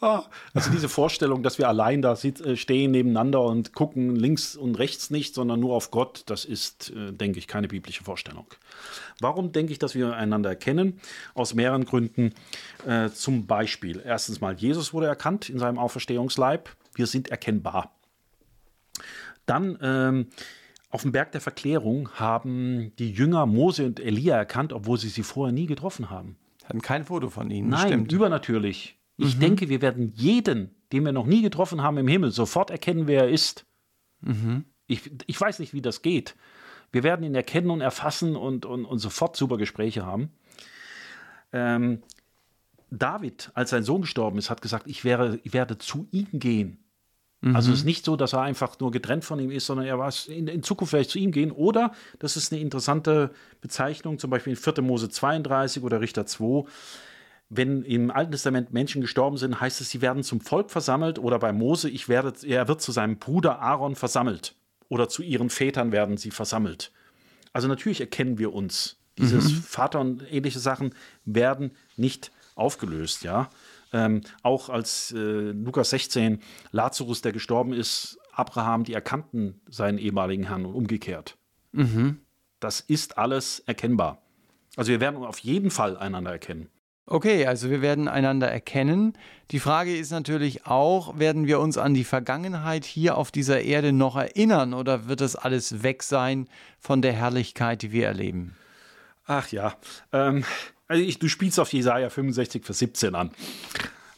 Ah, 0.02 0.26
also 0.54 0.72
diese 0.72 0.90
Vorstellung, 0.90 1.42
dass 1.42 1.58
wir 1.58 1.70
allein 1.70 2.02
da 2.02 2.14
äh, 2.14 2.58
stehen 2.58 2.92
nebeneinander 2.92 3.42
und 3.42 3.74
gucken 3.74 4.16
links 4.16 4.58
und 4.58 4.78
rechts 4.78 5.10
nicht, 5.10 5.34
sondern 5.34 5.62
nur 5.62 5.74
auf 5.74 5.90
Gott, 5.90 6.24
das 6.26 6.44
ist, 6.44 6.92
äh, 6.92 7.14
denke 7.14 7.40
ich, 7.40 7.48
keine 7.48 7.70
biblische 7.70 8.04
Vorstellung. 8.04 8.46
Warum 9.22 9.54
denke 9.54 9.72
ich, 9.72 9.80
dass 9.80 9.96
wir 9.96 10.14
einander 10.14 10.50
erkennen? 10.50 11.00
Aus 11.34 11.54
mehreren 11.54 11.86
Gründen. 11.86 12.34
Äh, 12.86 13.10
zum 13.12 13.48
Beispiel, 13.48 14.02
erstens 14.06 14.42
mal, 14.42 14.54
Jesus 14.54 14.94
wurde 14.94 15.08
erkannt 15.08 15.50
in 15.50 15.60
seinem 15.60 15.80
Auferstehungsleib. 15.80 16.70
wir 16.94 17.08
sind 17.08 17.30
erkennbar. 17.30 17.96
Dann 19.46 19.78
ähm, 19.82 20.28
auf 20.90 21.04
dem 21.04 21.14
Berg 21.14 21.32
der 21.32 21.42
Verklärung 21.42 22.10
haben 22.12 22.92
die 23.00 23.12
Jünger 23.12 23.46
Mose 23.46 23.86
und 23.86 24.00
Elia 24.00 24.36
erkannt, 24.36 24.74
obwohl 24.74 24.98
sie 24.98 25.10
sie 25.10 25.24
vorher 25.24 25.54
nie 25.54 25.68
getroffen 25.68 26.10
haben. 26.10 26.38
Hatten 26.66 26.82
kein 26.82 27.06
Foto 27.06 27.30
von 27.30 27.50
ihnen. 27.52 27.70
Nein, 27.70 27.88
stimmt. 27.88 28.12
übernatürlich. 28.12 29.00
Ich 29.18 29.36
mhm. 29.36 29.40
denke, 29.40 29.70
wir 29.70 29.82
werden 29.82 30.12
jeden, 30.16 30.76
den 30.92 31.06
wir 31.06 31.12
noch 31.12 31.26
nie 31.26 31.42
getroffen 31.42 31.82
haben 31.82 31.98
im 31.98 32.08
Himmel, 32.08 32.32
sofort 32.32 32.70
erkennen, 32.70 33.08
wer 33.08 33.24
er 33.24 33.30
ist. 33.30 33.66
Mhm. 34.22 34.66
Ich, 34.88 35.12
ich 35.28 35.40
weiß 35.40 35.60
nicht, 35.60 35.74
wie 35.74 35.82
das 35.82 36.02
geht. 36.02 36.36
Wir 36.92 37.04
werden 37.04 37.26
ihn 37.26 37.36
erkennen 37.36 37.70
und 37.70 37.82
erfassen 37.82 38.36
und, 38.36 38.66
und, 38.66 38.86
und 38.86 39.00
sofort 39.00 39.36
super 39.36 39.58
Gespräche 39.58 40.06
haben. 40.06 40.32
Ähm, 41.54 42.02
David, 42.92 43.52
als 43.54 43.72
sein 43.72 43.84
Sohn 43.84 44.02
gestorben 44.02 44.38
ist, 44.38 44.50
hat 44.50 44.62
gesagt, 44.62 44.88
ich, 44.88 45.04
wäre, 45.04 45.40
ich 45.44 45.54
werde 45.54 45.78
zu 45.78 46.08
ihm 46.12 46.28
gehen. 46.34 46.85
Mhm. 47.42 47.56
Also 47.56 47.72
es 47.72 47.80
ist 47.80 47.86
nicht 47.86 48.06
so, 48.06 48.16
dass 48.16 48.34
er 48.34 48.42
einfach 48.42 48.80
nur 48.80 48.92
getrennt 48.92 49.26
von 49.26 49.40
ihm 49.40 49.52
ist, 49.52 49.66
sondern 49.66 49.86
er 49.86 50.00
war 50.00 50.14
in, 50.28 50.48
in 50.48 50.64
Zukunft 50.64 50.92
vielleicht 50.92 51.10
zu 51.10 51.20
ihm 51.20 51.32
gehen. 51.32 51.52
Oder, 51.52 51.92
das 52.20 52.38
ist 52.38 52.52
eine 52.52 52.62
interessante 52.62 53.32
Bezeichnung, 53.62 54.20
zum 54.20 54.30
Beispiel 54.30 54.52
in 54.52 54.58
4. 54.58 54.82
Mose 54.82 55.10
32 55.10 55.84
oder 55.84 56.02
Richter 56.02 56.26
2, 56.26 56.66
wenn 57.50 57.84
im 57.84 58.10
Alten 58.10 58.32
Testament 58.32 58.74
Menschen 58.74 59.02
gestorben 59.02 59.38
sind, 59.38 59.60
heißt 59.60 59.80
es, 59.82 59.90
sie 59.90 60.02
werden 60.02 60.24
zum 60.24 60.42
Volk 60.42 60.72
versammelt 60.72 61.20
oder 61.20 61.38
bei 61.38 61.54
Mose, 61.54 61.90
ich 61.90 62.10
werde, 62.10 62.34
er 62.48 62.68
wird 62.68 62.82
zu 62.82 62.92
seinem 62.92 63.18
Bruder 63.18 63.62
Aaron 63.62 63.96
versammelt 63.96 64.56
oder 64.90 65.10
zu 65.10 65.22
ihren 65.22 65.50
Vätern 65.50 65.92
werden 65.92 66.18
sie 66.18 66.32
versammelt. 66.32 66.92
Also 67.54 67.68
natürlich 67.68 68.02
erkennen 68.02 68.40
wir 68.40 68.54
uns. 68.54 68.98
Dieses 69.18 69.52
mhm. 69.52 69.62
Vater 69.62 70.00
und 70.02 70.24
ähnliche 70.32 70.60
Sachen 70.60 70.94
werden 71.24 71.72
nicht 71.96 72.32
aufgelöst, 72.56 73.24
ja. 73.24 73.50
Ähm, 73.96 74.22
auch 74.44 74.68
als 74.68 75.14
äh, 75.14 75.52
Lukas 75.52 75.92
16 75.92 76.40
Lazarus, 76.72 77.22
der 77.22 77.32
gestorben 77.32 77.72
ist, 77.72 78.20
Abraham, 78.34 78.84
die 78.84 78.94
erkannten 78.94 79.62
seinen 79.70 80.00
ehemaligen 80.00 80.50
Herrn 80.50 80.66
und 80.66 80.76
umgekehrt. 80.76 81.38
Mhm. 81.72 82.20
Das 82.60 82.82
ist 82.82 83.18
alles 83.18 83.62
erkennbar. 83.62 84.22
Also 84.76 84.92
wir 84.92 85.00
werden 85.00 85.24
auf 85.24 85.40
jeden 85.40 85.72
Fall 85.72 85.96
einander 85.96 86.32
erkennen. 86.32 86.68
Okay, 87.06 87.46
also 87.46 87.70
wir 87.70 87.82
werden 87.82 88.10
einander 88.10 88.52
erkennen. 88.52 89.14
Die 89.52 89.62
Frage 89.62 89.96
ist 89.96 90.12
natürlich 90.12 90.66
auch, 90.66 91.18
werden 91.18 91.48
wir 91.48 91.62
uns 91.62 91.78
an 91.78 91.94
die 91.94 92.04
Vergangenheit 92.04 92.84
hier 92.84 93.18
auf 93.18 93.32
dieser 93.32 93.62
Erde 93.62 93.94
noch 93.94 94.18
erinnern 94.18 94.74
oder 94.74 95.08
wird 95.08 95.22
das 95.22 95.38
alles 95.38 95.84
weg 95.84 96.04
sein 96.04 96.50
von 96.80 97.02
der 97.02 97.14
Herrlichkeit, 97.14 97.82
die 97.82 97.94
wir 97.94 98.08
erleben? 98.08 98.58
Ach 99.26 99.48
ja, 99.52 99.76
ähm, 100.12 100.44
also 100.88 101.02
ich, 101.02 101.20
du 101.20 101.28
spielst 101.28 101.60
auf 101.60 101.74
Jesaja 101.74 102.10
65, 102.10 102.66
Vers 102.66 102.80
17 102.80 103.16
an. 103.16 103.32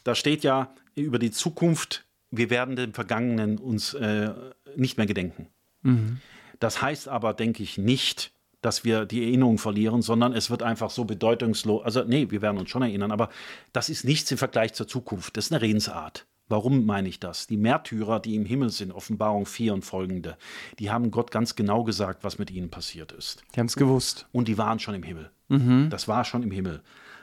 Da 0.04 0.14
steht 0.14 0.44
ja 0.44 0.72
über 0.94 1.18
die 1.18 1.30
Zukunft, 1.30 2.04
wir 2.30 2.50
werden 2.50 2.76
dem 2.76 2.92
Vergangenen 2.92 3.58
uns 3.58 3.94
äh, 3.94 4.30
nicht 4.76 4.96
mehr 4.96 5.06
gedenken. 5.06 5.48
Mhm. 5.82 6.20
Das 6.60 6.82
heißt 6.82 7.08
aber, 7.08 7.34
denke 7.34 7.62
ich, 7.62 7.78
nicht, 7.78 8.32
dass 8.60 8.84
wir 8.84 9.04
die 9.04 9.22
Erinnerung 9.22 9.58
verlieren, 9.58 10.02
sondern 10.02 10.32
es 10.32 10.50
wird 10.50 10.62
einfach 10.62 10.90
so 10.90 11.04
bedeutungslos. 11.04 11.84
Also, 11.84 12.04
nee, 12.04 12.30
wir 12.30 12.42
werden 12.42 12.58
uns 12.58 12.70
schon 12.70 12.82
erinnern, 12.82 13.12
aber 13.12 13.30
das 13.72 13.88
ist 13.88 14.04
nichts 14.04 14.30
im 14.32 14.38
Vergleich 14.38 14.74
zur 14.74 14.88
Zukunft. 14.88 15.36
Das 15.36 15.46
ist 15.46 15.52
eine 15.52 15.62
Redensart. 15.62 16.26
Warum 16.48 16.86
meine 16.86 17.08
ich 17.08 17.20
das? 17.20 17.46
Die 17.46 17.56
Märtyrer, 17.56 18.20
die 18.20 18.34
im 18.34 18.46
Himmel 18.46 18.70
sind, 18.70 18.92
Offenbarung 18.92 19.44
4 19.44 19.74
und 19.74 19.84
folgende, 19.84 20.36
die 20.78 20.90
haben 20.90 21.10
Gott 21.10 21.30
ganz 21.30 21.56
genau 21.56 21.84
gesagt, 21.84 22.24
was 22.24 22.38
mit 22.38 22.50
ihnen 22.50 22.70
passiert 22.70 23.12
ist. 23.12 23.42
Die 23.54 23.60
haben 23.60 23.66
es 23.66 23.76
gewusst. 23.76 24.26
Und 24.32 24.48
die 24.48 24.58
waren 24.58 24.78
schon 24.78 24.94
im 24.94 25.02
Himmel. 25.02 25.30
Mhm. 25.48 25.88
Das 25.90 26.08
war 26.08 26.24
schon 26.24 26.42
im 26.42 26.50
Himmel. 26.50 26.82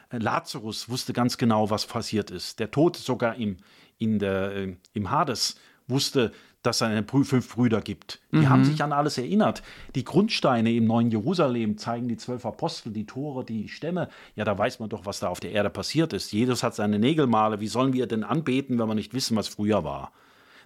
Äh, 0.10 0.20
Lazarus 0.20 0.90
wusste 0.90 1.14
ganz 1.14 1.38
genau, 1.38 1.70
was 1.70 1.86
passiert 1.86 2.32
ist. 2.32 2.60
Der 2.60 2.72
Tod 2.72 2.96
sogar 2.96 3.36
im, 3.36 3.58
in 3.98 4.20
der, 4.20 4.56
äh, 4.56 4.76
im 4.94 5.10
Hades 5.10 5.56
wusste, 5.88 6.32
dass 6.66 6.82
es 6.82 7.04
fünf 7.10 7.56
Brüder 7.56 7.82
gibt. 7.82 8.22
Die 8.32 8.38
mhm. 8.38 8.50
haben 8.50 8.66
sich 8.66 8.84
an 8.84 8.92
alles 8.92 9.18
erinnert. 9.18 9.64
Die 9.96 10.04
Grundsteine 10.04 10.72
im 10.74 10.86
neuen 10.86 11.12
Jerusalem 11.12 11.78
zeigen 11.78 12.08
die 12.08 12.18
zwölf 12.18 12.46
Apostel, 12.46 12.92
die 12.92 13.06
Tore, 13.06 13.46
die 13.46 13.68
Stämme. 13.68 14.10
Ja, 14.36 14.46
da 14.46 14.58
weiß 14.58 14.80
man 14.80 14.90
doch, 14.90 15.06
was 15.06 15.20
da 15.20 15.30
auf 15.30 15.40
der 15.40 15.52
Erde 15.52 15.70
passiert 15.70 16.14
ist. 16.14 16.32
Jesus 16.32 16.64
hat 16.64 16.76
seine 16.76 17.00
Nägelmale. 17.00 17.60
Wie 17.60 17.68
sollen 17.68 17.94
wir 17.94 18.08
denn 18.08 18.24
anbeten, 18.24 18.80
wenn 18.80 18.88
wir 18.88 18.96
nicht 18.96 19.14
wissen, 19.14 19.38
was 19.38 19.48
früher 19.48 19.84
war? 19.84 20.12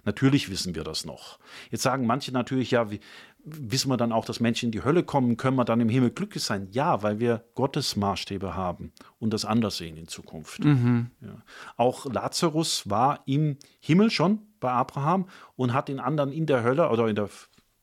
Natürlich 0.04 0.50
wissen 0.50 0.74
wir 0.74 0.84
das 0.84 1.04
noch. 1.04 1.38
Jetzt 1.70 1.82
sagen 1.82 2.06
manche 2.06 2.32
natürlich, 2.32 2.70
ja, 2.70 2.90
wie, 2.90 3.00
wissen 3.44 3.90
wir 3.90 3.96
dann 3.96 4.12
auch, 4.12 4.24
dass 4.24 4.40
Menschen 4.40 4.66
in 4.66 4.72
die 4.72 4.84
Hölle 4.84 5.02
kommen, 5.02 5.36
können 5.36 5.56
wir 5.56 5.64
dann 5.64 5.80
im 5.80 5.88
Himmel 5.88 6.10
glücklich 6.10 6.42
sein? 6.42 6.68
Ja, 6.70 7.02
weil 7.02 7.20
wir 7.20 7.44
Gottes 7.54 7.96
Maßstäbe 7.96 8.54
haben 8.54 8.92
und 9.18 9.32
das 9.32 9.44
anders 9.44 9.76
sehen 9.76 9.96
in 9.96 10.08
Zukunft. 10.08 10.64
Mhm. 10.64 11.10
Ja. 11.20 11.42
Auch 11.76 12.06
Lazarus 12.06 12.88
war 12.88 13.22
im 13.26 13.56
Himmel 13.80 14.10
schon 14.10 14.40
bei 14.60 14.70
Abraham 14.70 15.28
und 15.56 15.72
hat 15.72 15.88
den 15.88 16.00
anderen 16.00 16.32
in 16.32 16.46
der 16.46 16.62
Hölle 16.62 16.88
oder 16.90 17.08
in 17.08 17.16
der 17.16 17.28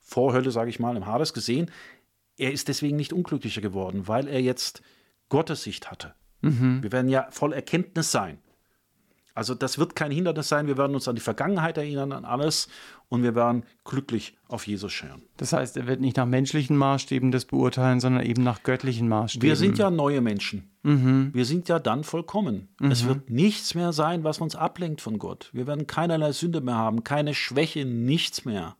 Vorhölle, 0.02 0.52
sage 0.52 0.70
ich 0.70 0.80
mal, 0.80 0.96
im 0.96 1.06
Hades 1.06 1.34
gesehen. 1.34 1.72
Er 2.38 2.52
ist 2.52 2.68
deswegen 2.68 2.96
nicht 2.96 3.14
unglücklicher 3.14 3.62
geworden, 3.62 4.08
weil 4.08 4.28
er 4.28 4.42
jetzt 4.42 4.82
Gottes 5.30 5.64
Sicht 5.64 5.92
hatte. 5.92 6.14
Mhm. 6.42 6.84
Wir 6.84 6.92
werden 6.92 7.10
ja 7.10 7.28
voll 7.32 7.54
Erkenntnis 7.54 8.12
sein. 8.12 8.40
Also 9.38 9.54
das 9.54 9.78
wird 9.78 9.96
kein 9.96 10.10
Hindernis 10.10 10.50
sein. 10.50 10.66
Wir 10.66 10.80
werden 10.80 10.96
uns 10.96 11.08
an 11.08 11.14
die 11.14 11.22
Vergangenheit 11.22 11.78
erinnern, 11.78 12.12
an 12.12 12.26
alles 12.26 12.70
und 13.08 13.22
wir 13.22 13.36
werden 13.36 13.66
glücklich 13.86 14.36
auf 14.48 14.66
Jesus 14.66 14.92
schauen. 14.92 15.22
Das 15.38 15.54
heißt, 15.54 15.78
er 15.78 15.86
wird 15.86 16.02
nicht 16.02 16.18
nach 16.18 16.26
menschlichen 16.26 16.76
Maßstäben 16.76 17.32
das 17.32 17.46
beurteilen, 17.46 18.00
sondern 18.00 18.26
eben 18.26 18.42
nach 18.42 18.64
göttlichen 18.64 19.08
Maßstäben. 19.08 19.48
Wir 19.48 19.56
sind 19.56 19.78
ja 19.78 19.92
neue 19.92 20.22
Menschen. 20.22 20.72
Mhm. 20.82 21.30
Wir 21.36 21.46
sind 21.46 21.70
ja 21.70 21.78
dann 21.78 22.04
vollkommen. 22.04 22.70
Mhm. 22.80 22.90
Es 22.90 23.06
wird 23.06 23.30
nichts 23.30 23.76
mehr 23.76 23.94
sein, 23.94 24.24
was 24.24 24.40
uns 24.40 24.56
ablenkt 24.56 25.02
von 25.02 25.20
Gott. 25.20 25.52
Wir 25.54 25.68
werden 25.68 25.86
keinerlei 25.86 26.32
Sünde 26.32 26.60
mehr 26.60 26.74
haben, 26.74 27.04
keine 27.04 27.36
Schwäche, 27.36 27.86
nichts 27.86 28.44
mehr. 28.44 28.76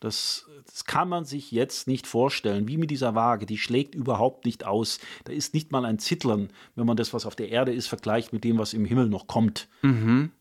Das, 0.00 0.46
das, 0.66 0.84
kann 0.84 1.08
man 1.08 1.24
sich 1.24 1.50
jetzt 1.50 1.88
nicht 1.88 2.06
vorstellen, 2.06 2.68
wie 2.68 2.76
mit 2.76 2.90
dieser 2.90 3.14
Waage, 3.14 3.46
die 3.46 3.56
schlägt 3.56 3.94
überhaupt 3.94 4.44
nicht 4.44 4.64
aus. 4.64 5.00
Da 5.24 5.32
ist 5.32 5.54
nicht 5.54 5.72
mal 5.72 5.86
ein 5.86 5.98
Zittern, 5.98 6.48
wenn 6.74 6.86
man 6.86 6.98
das, 6.98 7.14
was 7.14 7.24
auf 7.24 7.34
der 7.34 7.48
Erde 7.48 7.72
ist, 7.72 7.86
vergleicht 7.86 8.32
mit 8.32 8.44
dem, 8.44 8.58
was 8.58 8.74
im 8.74 8.84
Himmel 8.84 9.08
noch 9.08 9.26
kommt. 9.26 9.68
Mhm. 9.80 10.32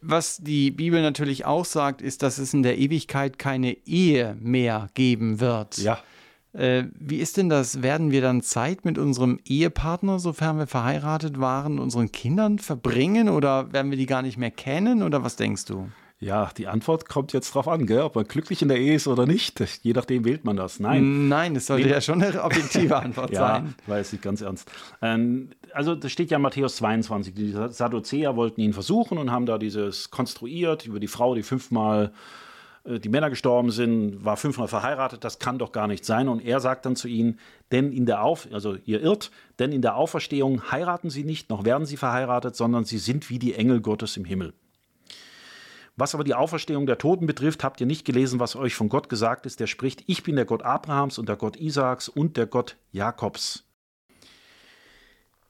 Was 0.00 0.38
die 0.38 0.70
Bibel 0.70 1.02
natürlich 1.02 1.46
auch 1.46 1.64
sagt, 1.64 2.00
ist, 2.00 2.22
dass 2.22 2.38
es 2.38 2.54
in 2.54 2.62
der 2.62 2.78
Ewigkeit 2.78 3.38
keine 3.38 3.76
Ehe 3.86 4.36
mehr 4.40 4.88
geben 4.94 5.40
wird. 5.40 5.78
Ja. 5.78 6.00
Äh, 6.52 6.84
wie 6.96 7.18
ist 7.18 7.36
denn 7.36 7.48
das? 7.48 7.82
Werden 7.82 8.12
wir 8.12 8.20
dann 8.20 8.40
Zeit 8.42 8.84
mit 8.84 8.98
unserem 8.98 9.40
Ehepartner, 9.44 10.20
sofern 10.20 10.58
wir 10.58 10.68
verheiratet 10.68 11.40
waren, 11.40 11.80
unseren 11.80 12.12
Kindern 12.12 12.60
verbringen 12.60 13.28
oder 13.28 13.72
werden 13.72 13.90
wir 13.90 13.98
die 13.98 14.06
gar 14.06 14.22
nicht 14.22 14.38
mehr 14.38 14.52
kennen 14.52 15.02
oder 15.02 15.24
was 15.24 15.34
denkst 15.34 15.64
du? 15.64 15.88
Ja, 16.24 16.48
die 16.56 16.68
Antwort 16.68 17.06
kommt 17.06 17.34
jetzt 17.34 17.54
drauf 17.54 17.68
an, 17.68 17.84
gell? 17.84 18.00
ob 18.00 18.14
man 18.14 18.24
glücklich 18.24 18.62
in 18.62 18.68
der 18.68 18.78
Ehe 18.78 18.94
ist 18.94 19.06
oder 19.06 19.26
nicht. 19.26 19.60
Je 19.82 19.92
nachdem 19.92 20.24
wählt 20.24 20.42
man 20.46 20.56
das. 20.56 20.80
Nein. 20.80 21.28
Nein, 21.28 21.54
es 21.54 21.66
sollte 21.66 21.86
ja 21.86 22.00
schon 22.00 22.22
eine 22.22 22.42
objektive 22.42 22.96
Antwort 22.96 23.30
ja, 23.32 23.40
sein. 23.40 23.74
Ja, 23.86 23.92
weiß 23.92 24.14
ich 24.14 24.22
ganz 24.22 24.40
ernst. 24.40 24.70
Ähm, 25.02 25.50
also, 25.74 25.94
das 25.94 26.10
steht 26.10 26.30
ja 26.30 26.36
in 26.36 26.42
Matthäus 26.42 26.76
22. 26.76 27.34
Die 27.34 27.52
Sadduzäer 27.52 28.36
wollten 28.36 28.62
ihn 28.62 28.72
versuchen 28.72 29.18
und 29.18 29.30
haben 29.30 29.44
da 29.44 29.58
dieses 29.58 30.10
konstruiert 30.10 30.86
über 30.86 30.98
die 30.98 31.08
Frau, 31.08 31.34
die 31.34 31.42
fünfmal 31.42 32.10
äh, 32.84 32.98
die 32.98 33.10
Männer 33.10 33.28
gestorben 33.28 33.70
sind, 33.70 34.24
war 34.24 34.38
fünfmal 34.38 34.68
verheiratet, 34.68 35.24
das 35.24 35.38
kann 35.38 35.58
doch 35.58 35.72
gar 35.72 35.88
nicht 35.88 36.06
sein. 36.06 36.28
Und 36.28 36.42
er 36.42 36.60
sagt 36.60 36.86
dann 36.86 36.96
zu 36.96 37.06
ihnen, 37.06 37.38
denn 37.70 37.92
in 37.92 38.06
der 38.06 38.22
Auf, 38.22 38.48
also 38.50 38.76
ihr 38.86 39.02
irrt, 39.02 39.30
denn 39.58 39.72
in 39.72 39.82
der 39.82 39.96
Auferstehung 39.96 40.70
heiraten 40.70 41.10
sie 41.10 41.24
nicht, 41.24 41.50
noch 41.50 41.66
werden 41.66 41.84
sie 41.84 41.98
verheiratet, 41.98 42.56
sondern 42.56 42.86
sie 42.86 42.96
sind 42.96 43.28
wie 43.28 43.38
die 43.38 43.52
Engel 43.52 43.82
Gottes 43.82 44.16
im 44.16 44.24
Himmel. 44.24 44.54
Was 45.96 46.14
aber 46.14 46.24
die 46.24 46.34
Auferstehung 46.34 46.86
der 46.86 46.98
Toten 46.98 47.26
betrifft, 47.26 47.62
habt 47.62 47.80
ihr 47.80 47.86
nicht 47.86 48.04
gelesen, 48.04 48.40
was 48.40 48.56
euch 48.56 48.74
von 48.74 48.88
Gott 48.88 49.08
gesagt 49.08 49.46
ist. 49.46 49.60
Der 49.60 49.68
spricht, 49.68 50.02
ich 50.06 50.24
bin 50.24 50.34
der 50.34 50.44
Gott 50.44 50.62
Abrahams 50.62 51.18
und 51.18 51.28
der 51.28 51.36
Gott 51.36 51.56
Isaaks 51.56 52.08
und 52.08 52.36
der 52.36 52.46
Gott 52.46 52.76
Jakobs. 52.90 53.64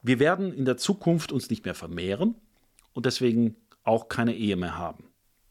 Wir 0.03 0.19
werden 0.19 0.53
in 0.53 0.65
der 0.65 0.77
Zukunft 0.77 1.31
uns 1.31 1.49
nicht 1.49 1.65
mehr 1.65 1.73
vermehren 1.73 2.35
und 2.93 3.07
deswegen 3.07 3.55
auch 3.83 4.07
keine 4.07 4.35
Ehe 4.35 4.55
mehr 4.55 4.77
haben. 4.77 5.05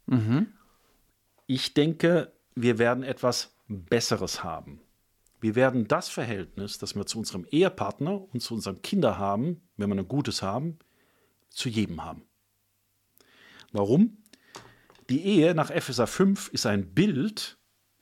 Mhm. 0.07 0.47
Ich 1.47 1.75
denke, 1.75 2.33
wir 2.55 2.79
werden 2.79 3.03
etwas 3.03 3.57
Besseres 3.67 4.45
haben. 4.45 4.81
Wir 5.41 5.57
werden 5.57 5.89
das 5.89 6.09
Verhältnis, 6.09 6.79
das 6.79 6.95
wir 6.95 7.05
zu 7.05 7.19
unserem 7.19 7.45
Ehepartner 7.51 8.23
und 8.33 8.41
zu 8.41 8.55
unseren 8.55 8.81
Kindern 8.81 9.19
haben, 9.19 9.61
wenn 9.77 9.91
wir 9.91 9.97
ein 9.97 10.09
gutes 10.09 10.41
haben, 10.41 10.79
zu 11.51 11.69
jedem 11.69 12.05
haben. 12.05 12.23
Warum? 13.73 14.19
Die 15.11 15.25
Ehe 15.25 15.55
nach 15.55 15.71
Epheser 15.71 16.07
5 16.07 16.49
ist 16.49 16.67
ein 16.67 16.95
Bild, 16.95 17.59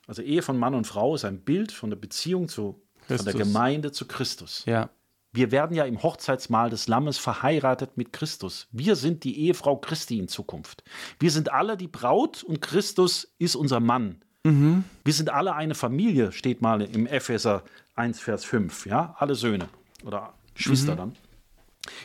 also 0.06 0.22
Ehe 0.22 0.42
von 0.42 0.58
Mann 0.58 0.74
und 0.74 0.86
Frau 0.86 1.14
ist 1.14 1.24
ein 1.24 1.40
Bild 1.40 1.72
von 1.72 1.90
der 1.90 1.96
Beziehung 1.96 2.48
zu, 2.48 2.82
von 3.06 3.24
der 3.24 3.34
Gemeinde 3.34 3.92
zu 3.92 4.06
Christus. 4.06 4.64
Ja. 4.66 4.90
Wir 5.34 5.50
werden 5.50 5.74
ja 5.74 5.84
im 5.84 6.02
Hochzeitsmahl 6.02 6.68
des 6.68 6.88
Lammes 6.88 7.16
verheiratet 7.16 7.96
mit 7.96 8.12
Christus. 8.12 8.68
Wir 8.70 8.96
sind 8.96 9.24
die 9.24 9.38
Ehefrau 9.40 9.76
Christi 9.76 10.18
in 10.18 10.28
Zukunft. 10.28 10.84
Wir 11.18 11.30
sind 11.30 11.50
alle 11.50 11.78
die 11.78 11.88
Braut 11.88 12.42
und 12.42 12.60
Christus 12.60 13.34
ist 13.38 13.56
unser 13.56 13.80
Mann. 13.80 14.22
Mhm. 14.44 14.84
Wir 15.04 15.14
sind 15.14 15.30
alle 15.30 15.54
eine 15.54 15.74
Familie, 15.74 16.32
steht 16.32 16.60
mal 16.60 16.82
im 16.82 17.06
Epheser 17.06 17.62
1, 17.94 18.20
Vers 18.20 18.44
5. 18.44 18.86
Ja, 18.86 19.14
alle 19.18 19.34
Söhne 19.34 19.68
oder 20.04 20.34
Geschwister 20.54 20.92
mhm. 20.92 20.98
dann. 20.98 21.16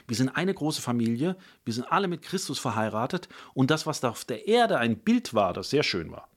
Wir 0.08 0.16
sind 0.16 0.30
eine 0.30 0.54
große 0.54 0.82
Familie, 0.82 1.36
wir 1.66 1.74
sind 1.74 1.92
alle 1.92 2.08
mit 2.08 2.22
Christus 2.22 2.60
verheiratet 2.60 3.30
und 3.54 3.72
das, 3.72 3.86
was 3.86 4.00
da 4.00 4.10
auf 4.10 4.26
der 4.26 4.48
Erde 4.48 4.80
ein 4.80 4.98
Bild 4.98 5.34
war, 5.34 5.54
das 5.54 5.70
sehr 5.70 5.84
schön 5.84 6.12
war, 6.12 6.28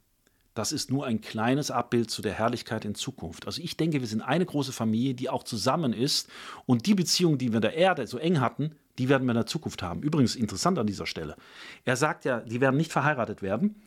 das 0.55 0.73
ist 0.73 0.91
nur 0.91 1.07
ein 1.07 1.21
kleines 1.21 1.71
Abbild 1.71 2.11
zu 2.11 2.23
der 2.23 2.35
Herrlichkeit 2.35 2.85
in 2.85 2.95
Zukunft. 2.95 3.47
Also 3.47 3.63
ich 3.63 3.77
denke, 3.77 4.01
wir 4.01 4.09
sind 4.09 4.21
eine 4.21 4.45
große 4.45 4.73
Familie, 4.73 5.15
die 5.15 5.31
auch 5.31 5.45
zusammen 5.45 5.93
ist 5.93 6.29
und 6.67 6.87
die 6.87 6.95
Beziehung, 6.95 7.39
die 7.39 7.51
wir 7.51 7.57
in 7.57 7.63
der 7.63 7.75
Erde 7.75 8.07
so 8.07 8.19
eng 8.19 8.41
hatten, 8.41 8.77
die 8.99 9.09
werden 9.09 9.27
wir 9.27 9.33
in 9.33 9.37
der 9.37 9.47
Zukunft 9.47 9.83
haben. 9.83 10.03
Übrigens 10.03 10.37
interessant 10.37 10.79
an 10.79 10.87
dieser 10.87 11.07
Stelle. 11.07 11.37
Er 11.85 11.97
sagt 11.97 12.25
ja, 12.25 12.41
die 12.41 12.61
werden 12.61 12.77
nicht 12.77 12.93
verheiratet 12.93 13.41
werden. 13.41 13.81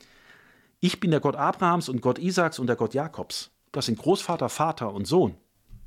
Ich 0.80 1.00
bin 1.00 1.12
der 1.12 1.20
Gott 1.20 1.36
Abrahams 1.36 1.90
und 1.90 2.02
Gott 2.02 2.18
Isaaks 2.18 2.60
und 2.60 2.68
der 2.68 2.76
Gott 2.76 2.94
Jakobs. 2.94 3.52
Das 3.72 3.86
sind 3.86 4.00
Großvater, 4.00 4.50
Vater 4.50 4.94
und 4.94 5.06
Sohn. 5.06 5.36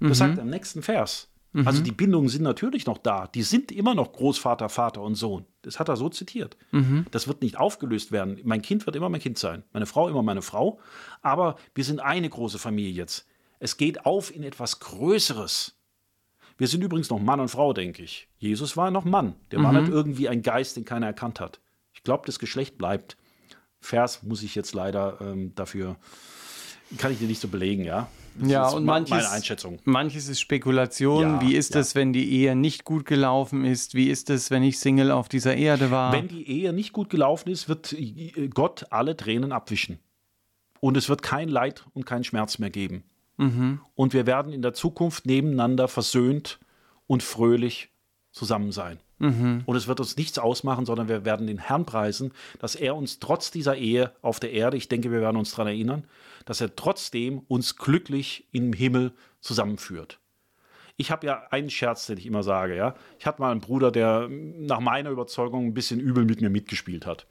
Das 0.01 0.11
mhm. 0.11 0.15
sagt 0.15 0.39
er 0.39 0.43
im 0.45 0.51
nächsten 0.51 0.83
Vers. 0.83 1.29
Mhm. 1.57 1.67
Also 1.67 1.83
die 1.83 1.93
Bindungen 1.93 2.29
sind 2.29 2.43
natürlich 2.43 2.85
noch 2.85 2.99
da. 2.99 3.29
Die 3.29 3.43
sind 3.43 3.73
immer 3.73 3.95
noch 3.95 4.13
Großvater, 4.13 4.69
Vater 4.69 5.01
und 5.01 5.15
Sohn. 5.15 5.47
Das 5.63 5.81
hat 5.81 5.89
er 5.89 5.97
so 5.97 6.11
zitiert. 6.11 6.59
Mhm. 6.71 7.07
Das 7.11 7.29
wird 7.29 7.41
nicht 7.41 7.57
aufgelöst 7.57 8.13
werden. 8.13 8.39
Mein 8.45 8.61
Kind 8.61 8.85
wird 8.85 8.95
immer 8.95 9.09
mein 9.09 9.23
Kind 9.23 9.39
sein. 9.39 9.65
Meine 9.73 9.87
Frau 9.87 10.07
immer 10.07 10.23
meine 10.23 10.43
Frau. 10.43 10.79
Aber 11.23 11.57
wir 11.75 11.85
sind 11.85 12.01
eine 12.01 12.29
große 12.29 12.59
Familie 12.59 12.93
jetzt. 12.93 13.27
Es 13.59 13.79
geht 13.79 14.05
auf 14.05 14.35
in 14.35 14.43
etwas 14.43 14.81
Größeres. 14.81 15.79
Wir 16.59 16.69
sind 16.69 16.85
übrigens 16.85 17.09
noch 17.09 17.21
Mann 17.21 17.41
und 17.41 17.49
Frau, 17.49 17.73
denke 17.73 18.03
ich. 18.03 18.29
Jesus 18.37 18.77
war 18.77 18.91
noch 18.91 19.07
Mann. 19.07 19.35
Der 19.51 19.63
war 19.63 19.73
mhm. 19.73 19.81
nicht 19.81 19.91
irgendwie 19.91 20.29
ein 20.29 20.43
Geist, 20.43 20.77
den 20.77 20.85
keiner 20.85 21.07
erkannt 21.07 21.41
hat. 21.41 21.61
Ich 21.95 22.03
glaube, 22.03 22.25
das 22.27 22.39
Geschlecht 22.39 22.77
bleibt. 22.77 23.17
Vers 23.81 24.23
muss 24.23 24.43
ich 24.43 24.55
jetzt 24.55 24.75
leider 24.75 25.19
ähm, 25.23 25.55
dafür, 25.55 25.97
kann 26.99 27.13
ich 27.13 27.19
dir 27.19 27.29
nicht 27.29 27.41
so 27.41 27.49
belegen, 27.49 27.85
ja. 27.85 28.09
Das 28.39 28.51
ja, 28.51 28.69
und 28.69 28.85
manches, 28.85 29.11
meine 29.11 29.31
Einschätzung. 29.31 29.79
Manches 29.85 30.29
ist 30.29 30.41
Spekulation. 30.41 31.23
Ja, 31.23 31.41
Wie 31.41 31.55
ist 31.55 31.75
ja. 31.75 31.81
es, 31.81 31.95
wenn 31.95 32.13
die 32.13 32.31
Ehe 32.31 32.55
nicht 32.55 32.85
gut 32.85 33.07
gelaufen 33.07 33.65
ist? 33.65 33.95
Wie 33.95 34.09
ist 34.11 34.31
es, 34.31 34.51
wenn 34.51 34.63
ich 34.63 34.79
Single 34.79 35.11
auf 35.11 35.29
dieser 35.29 35.57
Erde 35.57 35.91
war? 35.91 36.13
Wenn 36.13 36.29
die 36.29 36.49
Ehe 36.49 36.73
nicht 36.73 36.93
gut 36.93 37.11
gelaufen 37.11 37.51
ist, 37.51 37.69
wird 37.69 37.97
Gott 38.55 38.87
alle 38.91 39.17
Tränen 39.17 39.53
abwischen. 39.53 39.99
Und 40.81 40.97
es 40.97 41.09
wird 41.09 41.23
kein 41.23 41.49
Leid 41.49 41.85
und 41.95 42.05
kein 42.07 42.25
Schmerz 42.25 42.59
mehr 42.59 42.71
geben. 42.71 43.05
Mhm. 43.39 43.81
Und 43.95 44.13
wir 44.13 44.27
werden 44.27 44.53
in 44.53 44.63
der 44.63 44.75
Zukunft 44.75 45.27
nebeneinander 45.27 45.89
versöhnt 45.89 46.59
und 47.07 47.23
fröhlich 47.23 47.91
zusammen 48.33 48.73
sein. 48.73 48.99
Mhm. 49.19 49.63
Und 49.65 49.77
es 49.77 49.89
wird 49.89 50.01
uns 50.01 50.17
nichts 50.17 50.39
ausmachen, 50.39 50.85
sondern 50.85 51.09
wir 51.09 51.25
werden 51.25 51.47
den 51.47 51.59
Herrn 51.59 51.87
preisen, 51.87 52.33
dass 52.59 52.75
er 52.75 52.97
uns 52.97 53.19
trotz 53.19 53.51
dieser 53.51 53.77
Ehe 53.77 54.13
auf 54.21 54.41
der 54.41 54.53
Erde, 54.53 54.77
ich 54.77 54.89
denke, 54.89 55.11
wir 55.11 55.21
werden 55.21 55.39
uns 55.39 55.53
daran 55.53 55.69
erinnern, 55.69 56.05
dass 56.47 56.63
er 56.63 56.75
trotzdem 56.75 57.41
uns 57.49 57.77
glücklich 57.77 58.49
im 58.53 58.73
Himmel 58.73 59.13
zusammenführt. 59.41 60.19
Ich 60.97 61.11
habe 61.11 61.27
ja 61.27 61.43
einen 61.51 61.69
Scherz, 61.69 62.07
den 62.07 62.17
ich 62.17 62.25
immer 62.25 62.43
sage, 62.43 62.75
ja. 62.75 62.95
Ich 63.19 63.27
hatte 63.27 63.43
mal 63.43 63.51
einen 63.51 63.61
Bruder, 63.61 63.91
der 63.91 64.29
nach 64.31 64.81
meiner 64.81 65.11
Überzeugung 65.11 65.67
ein 65.67 65.75
bisschen 65.75 66.01
übel 66.01 66.25
mit 66.25 66.41
mir 66.41 66.49
mitgespielt 66.49 67.05
hat. 67.05 67.27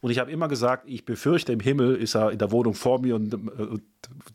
Und 0.00 0.10
ich 0.10 0.18
habe 0.18 0.30
immer 0.30 0.48
gesagt, 0.48 0.84
ich 0.86 1.06
befürchte, 1.06 1.52
im 1.52 1.60
Himmel 1.60 1.96
ist 1.96 2.14
er 2.14 2.30
in 2.30 2.38
der 2.38 2.50
Wohnung 2.52 2.74
vor 2.74 3.00
mir 3.00 3.14
und 3.14 3.32
äh, 3.32 3.78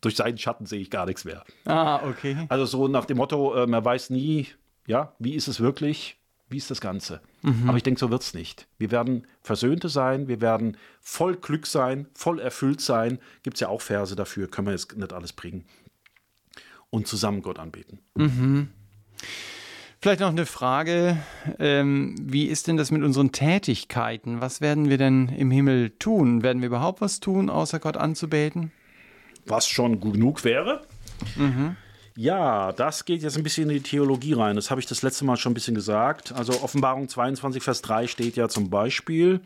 durch 0.02 0.16
seinen 0.16 0.40
Schatten 0.40 0.66
sehe 0.66 0.80
ich 0.80 0.90
gar 0.90 1.06
nichts 1.06 1.26
mehr. 1.26 1.44
Ah, 1.66 2.02
okay. 2.08 2.48
Also 2.50 2.66
so 2.66 2.88
nach 2.88 3.06
dem 3.06 3.18
Motto, 3.18 3.54
äh, 3.54 3.68
man 3.68 3.86
weiß 3.86 4.10
nie, 4.10 4.48
ja, 4.88 5.14
wie 5.20 5.36
ist 5.36 5.48
es 5.48 5.60
wirklich? 5.60 6.18
Wie 6.52 6.58
ist 6.58 6.70
das 6.70 6.82
Ganze? 6.82 7.22
Mhm. 7.42 7.68
Aber 7.68 7.78
ich 7.78 7.84
denke, 7.84 8.00
so 8.00 8.12
wird 8.12 8.22
es 8.22 8.34
nicht. 8.34 8.68
Wir 8.78 8.92
werden 8.92 9.26
Versöhnte 9.42 9.88
sein, 9.90 10.28
wir 10.28 10.42
werden 10.42 10.78
voll 11.00 11.38
Glück 11.38 11.66
sein, 11.66 12.08
voll 12.14 12.40
erfüllt 12.40 12.82
sein. 12.82 13.20
Gibt 13.44 13.56
es 13.56 13.62
ja 13.62 13.70
auch 13.70 13.82
Verse 13.82 14.16
dafür, 14.16 14.50
können 14.50 14.68
wir 14.68 14.74
jetzt 14.74 14.96
nicht 14.96 15.14
alles 15.14 15.34
bringen. 15.34 15.66
Und 16.90 17.08
zusammen 17.08 17.42
Gott 17.42 17.58
anbeten. 17.58 18.00
Mhm. 18.16 18.68
Vielleicht 20.02 20.20
noch 20.20 20.30
eine 20.30 20.46
Frage. 20.46 21.18
Ähm, 21.60 22.16
wie 22.20 22.46
ist 22.48 22.68
denn 22.68 22.76
das 22.76 22.92
mit 22.92 23.04
unseren 23.04 23.32
Tätigkeiten? 23.32 24.42
Was 24.42 24.60
werden 24.60 24.90
wir 24.90 24.98
denn 24.98 25.30
im 25.30 25.52
Himmel 25.52 25.92
tun? 25.92 26.44
Werden 26.44 26.62
wir 26.62 26.68
überhaupt 26.68 27.02
was 27.02 27.20
tun, 27.20 27.50
außer 27.50 27.80
Gott 27.80 27.98
anzubeten? 27.98 28.72
Was 29.46 29.68
schon 29.68 30.02
genug 30.02 30.44
wäre. 30.44 30.82
Mhm. 31.38 31.78
Ja, 32.22 32.72
das 32.72 33.06
geht 33.06 33.24
jetzt 33.24 33.36
ein 33.36 33.42
bisschen 33.42 33.68
in 33.72 33.78
die 33.78 33.82
Theologie 33.82 34.34
rein. 34.34 34.56
Das 34.56 34.70
habe 34.70 34.80
ich 34.80 34.86
das 34.86 35.02
letzte 35.02 35.26
Mal 35.26 35.38
schon 35.38 35.54
ein 35.54 35.56
bisschen 35.56 35.74
gesagt. 35.74 36.32
Also 36.32 36.54
Offenbarung 36.62 37.10
22, 37.10 37.64
Vers 37.64 37.82
3 37.82 38.06
steht 38.06 38.36
ja 38.36 38.48
zum 38.48 38.70
Beispiel, 38.70 39.42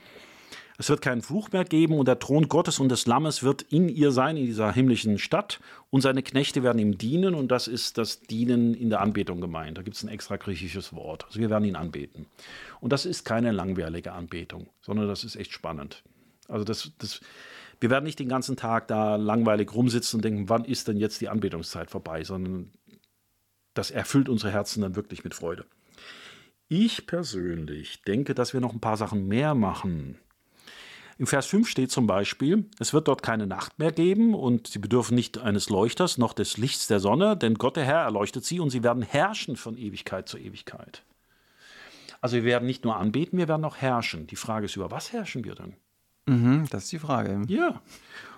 es 0.78 0.90
wird 0.90 1.02
keinen 1.02 1.22
Fluch 1.22 1.54
mehr 1.54 1.64
geben 1.64 1.98
und 1.98 2.06
der 2.06 2.20
Thron 2.20 2.50
Gottes 2.50 2.80
und 2.80 2.90
des 2.90 3.06
Lammes 3.06 3.44
wird 3.44 3.62
in 3.62 3.88
ihr 3.88 4.12
sein, 4.12 4.36
in 4.36 4.46
dieser 4.46 4.74
himmlischen 4.74 5.20
Stadt 5.20 5.62
und 5.90 6.02
seine 6.02 6.22
Knechte 6.22 6.64
werden 6.64 6.80
ihm 6.80 6.98
dienen 6.98 7.34
und 7.34 7.48
das 7.48 7.70
ist 7.70 7.98
das 7.98 8.20
Dienen 8.20 8.74
in 8.74 8.90
der 8.90 9.00
Anbetung 9.00 9.40
gemeint. 9.40 9.78
Da 9.78 9.82
gibt 9.82 9.96
es 9.96 10.04
ein 10.04 10.10
extra 10.10 10.36
griechisches 10.36 10.92
Wort. 10.92 11.24
Also 11.28 11.40
wir 11.40 11.50
werden 11.50 11.64
ihn 11.64 11.78
anbeten. 11.78 12.26
Und 12.82 12.92
das 12.92 13.06
ist 13.06 13.24
keine 13.24 13.54
langweilige 13.54 14.12
Anbetung, 14.12 14.68
sondern 14.82 15.08
das 15.08 15.24
ist 15.24 15.38
echt 15.38 15.54
spannend. 15.54 16.04
Also 16.50 16.66
das, 16.66 16.92
das 16.98 17.22
wir 17.80 17.90
werden 17.90 18.06
nicht 18.06 18.20
den 18.20 18.30
ganzen 18.30 18.58
Tag 18.58 18.88
da 18.88 19.16
langweilig 19.16 19.74
rumsitzen 19.74 20.18
und 20.18 20.26
denken, 20.26 20.50
wann 20.50 20.66
ist 20.66 20.88
denn 20.88 20.98
jetzt 20.98 21.22
die 21.22 21.30
Anbetungszeit 21.30 21.92
vorbei, 21.92 22.24
sondern 22.24 22.72
das 23.74 23.92
erfüllt 23.92 24.30
unsere 24.30 24.52
Herzen 24.52 24.82
dann 24.82 24.96
wirklich 24.96 25.24
mit 25.24 25.36
Freude. 25.36 25.66
Ich 26.68 27.06
persönlich 27.06 28.02
denke, 28.04 28.34
dass 28.34 28.54
wir 28.54 28.62
noch 28.62 28.74
ein 28.74 28.80
paar 28.80 28.98
Sachen 28.98 29.28
mehr 29.28 29.54
machen. 29.54 30.18
Im 31.18 31.28
Vers 31.28 31.46
5 31.46 31.70
steht 31.70 31.92
zum 31.92 32.08
Beispiel, 32.08 32.66
es 32.80 32.94
wird 32.94 33.08
dort 33.08 33.24
keine 33.24 33.48
Nacht 33.48 33.80
mehr 33.80 33.92
geben 33.92 34.34
und 34.34 34.68
sie 34.68 34.80
bedürfen 34.80 35.16
nicht 35.16 35.38
eines 35.38 35.70
Leuchters 35.70 36.18
noch 36.18 36.34
des 36.34 36.58
Lichts 36.58 36.88
der 36.88 37.00
Sonne, 37.00 37.38
denn 37.38 37.56
Gott 37.56 37.78
der 37.78 37.86
Herr 37.86 38.02
erleuchtet 38.02 38.44
sie 38.44 38.60
und 38.60 38.70
sie 38.70 38.84
werden 38.84 39.04
herrschen 39.04 39.56
von 39.56 39.78
Ewigkeit 39.78 40.28
zu 40.28 40.38
Ewigkeit. 40.38 41.04
Also 42.20 42.38
wir 42.38 42.44
werden 42.44 42.66
nicht 42.66 42.84
nur 42.84 42.98
anbeten, 42.98 43.38
wir 43.38 43.48
werden 43.48 43.64
auch 43.64 43.78
herrschen. 43.78 44.28
Die 44.28 44.36
Frage 44.36 44.66
ist, 44.66 44.76
über 44.76 44.92
was 44.92 45.14
herrschen 45.14 45.46
wir 45.46 45.56
denn? 45.56 45.76
Mhm, 46.26 46.66
das 46.70 46.86
ist 46.86 46.92
die 46.92 47.00
Frage. 47.00 47.42
Ja. 47.48 47.82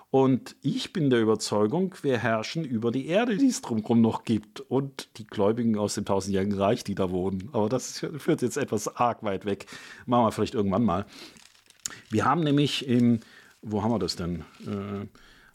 Und 0.10 0.56
ich 0.62 0.94
bin 0.94 1.10
der 1.10 1.22
Überzeugung, 1.22 1.94
wir 2.02 2.18
herrschen 2.18 2.64
über 2.64 2.92
die 2.92 3.08
Erde, 3.08 3.38
die 3.38 3.48
es 3.48 3.62
drumherum 3.62 4.02
noch 4.02 4.24
gibt. 4.24 4.62
Und 4.62 5.10
die 5.18 5.28
Gläubigen 5.28 5.78
aus 5.78 5.96
dem 5.96 6.06
tausendjährigen 6.06 6.58
Reich, 6.58 6.84
die 6.84 6.96
da 6.96 7.12
wohnen. 7.12 7.50
Aber 7.52 7.68
das 7.68 8.06
führt 8.18 8.42
jetzt 8.42 8.58
etwas 8.58 8.88
arg 8.96 9.24
weit 9.24 9.46
weg. 9.46 9.66
Machen 10.06 10.26
wir 10.26 10.32
vielleicht 10.32 10.56
irgendwann 10.56 10.84
mal. 10.84 11.06
Wir 12.10 12.26
haben 12.26 12.42
nämlich 12.42 12.88
im, 12.88 13.20
wo 13.62 13.84
haben 13.84 13.92
wir 13.92 14.00
das 14.00 14.16
denn? 14.16 14.46
Äh, 14.66 15.08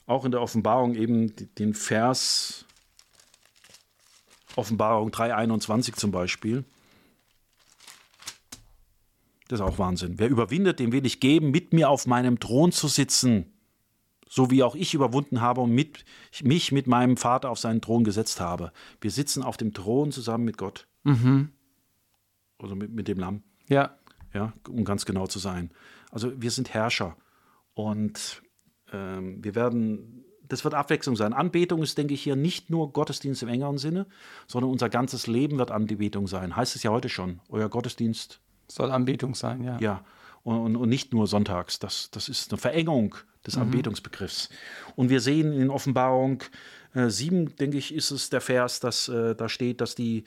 auch 0.05 0.25
in 0.25 0.31
der 0.31 0.41
Offenbarung 0.41 0.95
eben 0.95 1.33
den 1.57 1.73
Vers 1.73 2.65
Offenbarung 4.55 5.09
3,21 5.09 5.93
zum 5.93 6.11
Beispiel. 6.11 6.63
Das 9.53 9.59
ist 9.59 9.67
auch 9.67 9.77
Wahnsinn. 9.77 10.17
Wer 10.17 10.29
überwindet, 10.29 10.79
dem 10.79 10.91
will 10.91 11.05
ich 11.05 11.19
geben, 11.19 11.51
mit 11.51 11.73
mir 11.73 11.87
auf 11.87 12.07
meinem 12.07 12.39
Thron 12.39 12.71
zu 12.71 12.87
sitzen, 12.87 13.53
so 14.27 14.49
wie 14.49 14.63
auch 14.63 14.73
ich 14.73 14.95
überwunden 14.95 15.41
habe 15.41 15.61
und 15.61 15.69
mit, 15.69 16.05
mich 16.41 16.71
mit 16.71 16.87
meinem 16.87 17.17
Vater 17.17 17.51
auf 17.51 17.59
seinen 17.59 17.79
Thron 17.79 18.03
gesetzt 18.03 18.41
habe. 18.41 18.71
Wir 18.99 19.11
sitzen 19.11 19.43
auf 19.43 19.55
dem 19.55 19.71
Thron 19.71 20.11
zusammen 20.11 20.43
mit 20.43 20.57
Gott. 20.57 20.87
Mhm. 21.03 21.49
Also 22.57 22.75
mit, 22.75 22.93
mit 22.93 23.07
dem 23.07 23.19
Lamm. 23.19 23.43
Ja. 23.69 23.95
Ja, 24.33 24.53
um 24.67 24.85
ganz 24.85 25.05
genau 25.05 25.27
zu 25.27 25.37
sein. 25.37 25.69
Also 26.09 26.41
wir 26.41 26.49
sind 26.49 26.73
Herrscher 26.73 27.15
und 27.75 28.41
ähm, 28.91 29.43
wir 29.43 29.53
werden, 29.53 30.25
das 30.41 30.63
wird 30.63 30.73
Abwechslung 30.73 31.15
sein. 31.15 31.31
Anbetung 31.31 31.83
ist, 31.83 31.95
denke 31.95 32.15
ich, 32.15 32.23
hier 32.23 32.35
nicht 32.35 32.71
nur 32.71 32.91
Gottesdienst 32.91 33.43
im 33.43 33.49
engeren 33.49 33.77
Sinne, 33.77 34.07
sondern 34.47 34.71
unser 34.71 34.89
ganzes 34.89 35.27
Leben 35.27 35.59
wird 35.59 35.69
Anbetung 35.69 36.25
sein. 36.25 36.55
Heißt 36.55 36.75
es 36.75 36.81
ja 36.81 36.89
heute 36.89 37.09
schon. 37.09 37.39
Euer 37.49 37.69
Gottesdienst 37.69 38.39
soll 38.67 38.91
Anbetung 38.91 39.35
sein, 39.35 39.63
ja. 39.63 39.77
Ja, 39.79 40.05
und, 40.43 40.75
und 40.75 40.89
nicht 40.89 41.13
nur 41.13 41.27
sonntags. 41.27 41.79
Das, 41.79 42.11
das 42.11 42.29
ist 42.29 42.51
eine 42.51 42.59
Verengung 42.59 43.15
des 43.45 43.55
mhm. 43.55 43.63
Anbetungsbegriffs. 43.63 44.49
Und 44.95 45.09
wir 45.09 45.21
sehen 45.21 45.53
in 45.53 45.69
Offenbarung 45.69 46.43
äh, 46.93 47.09
7, 47.09 47.55
denke 47.55 47.77
ich, 47.77 47.93
ist 47.93 48.11
es 48.11 48.29
der 48.29 48.41
Vers, 48.41 48.79
dass 48.79 49.07
äh, 49.07 49.35
da 49.35 49.49
steht, 49.49 49.81
dass 49.81 49.95
die, 49.95 50.23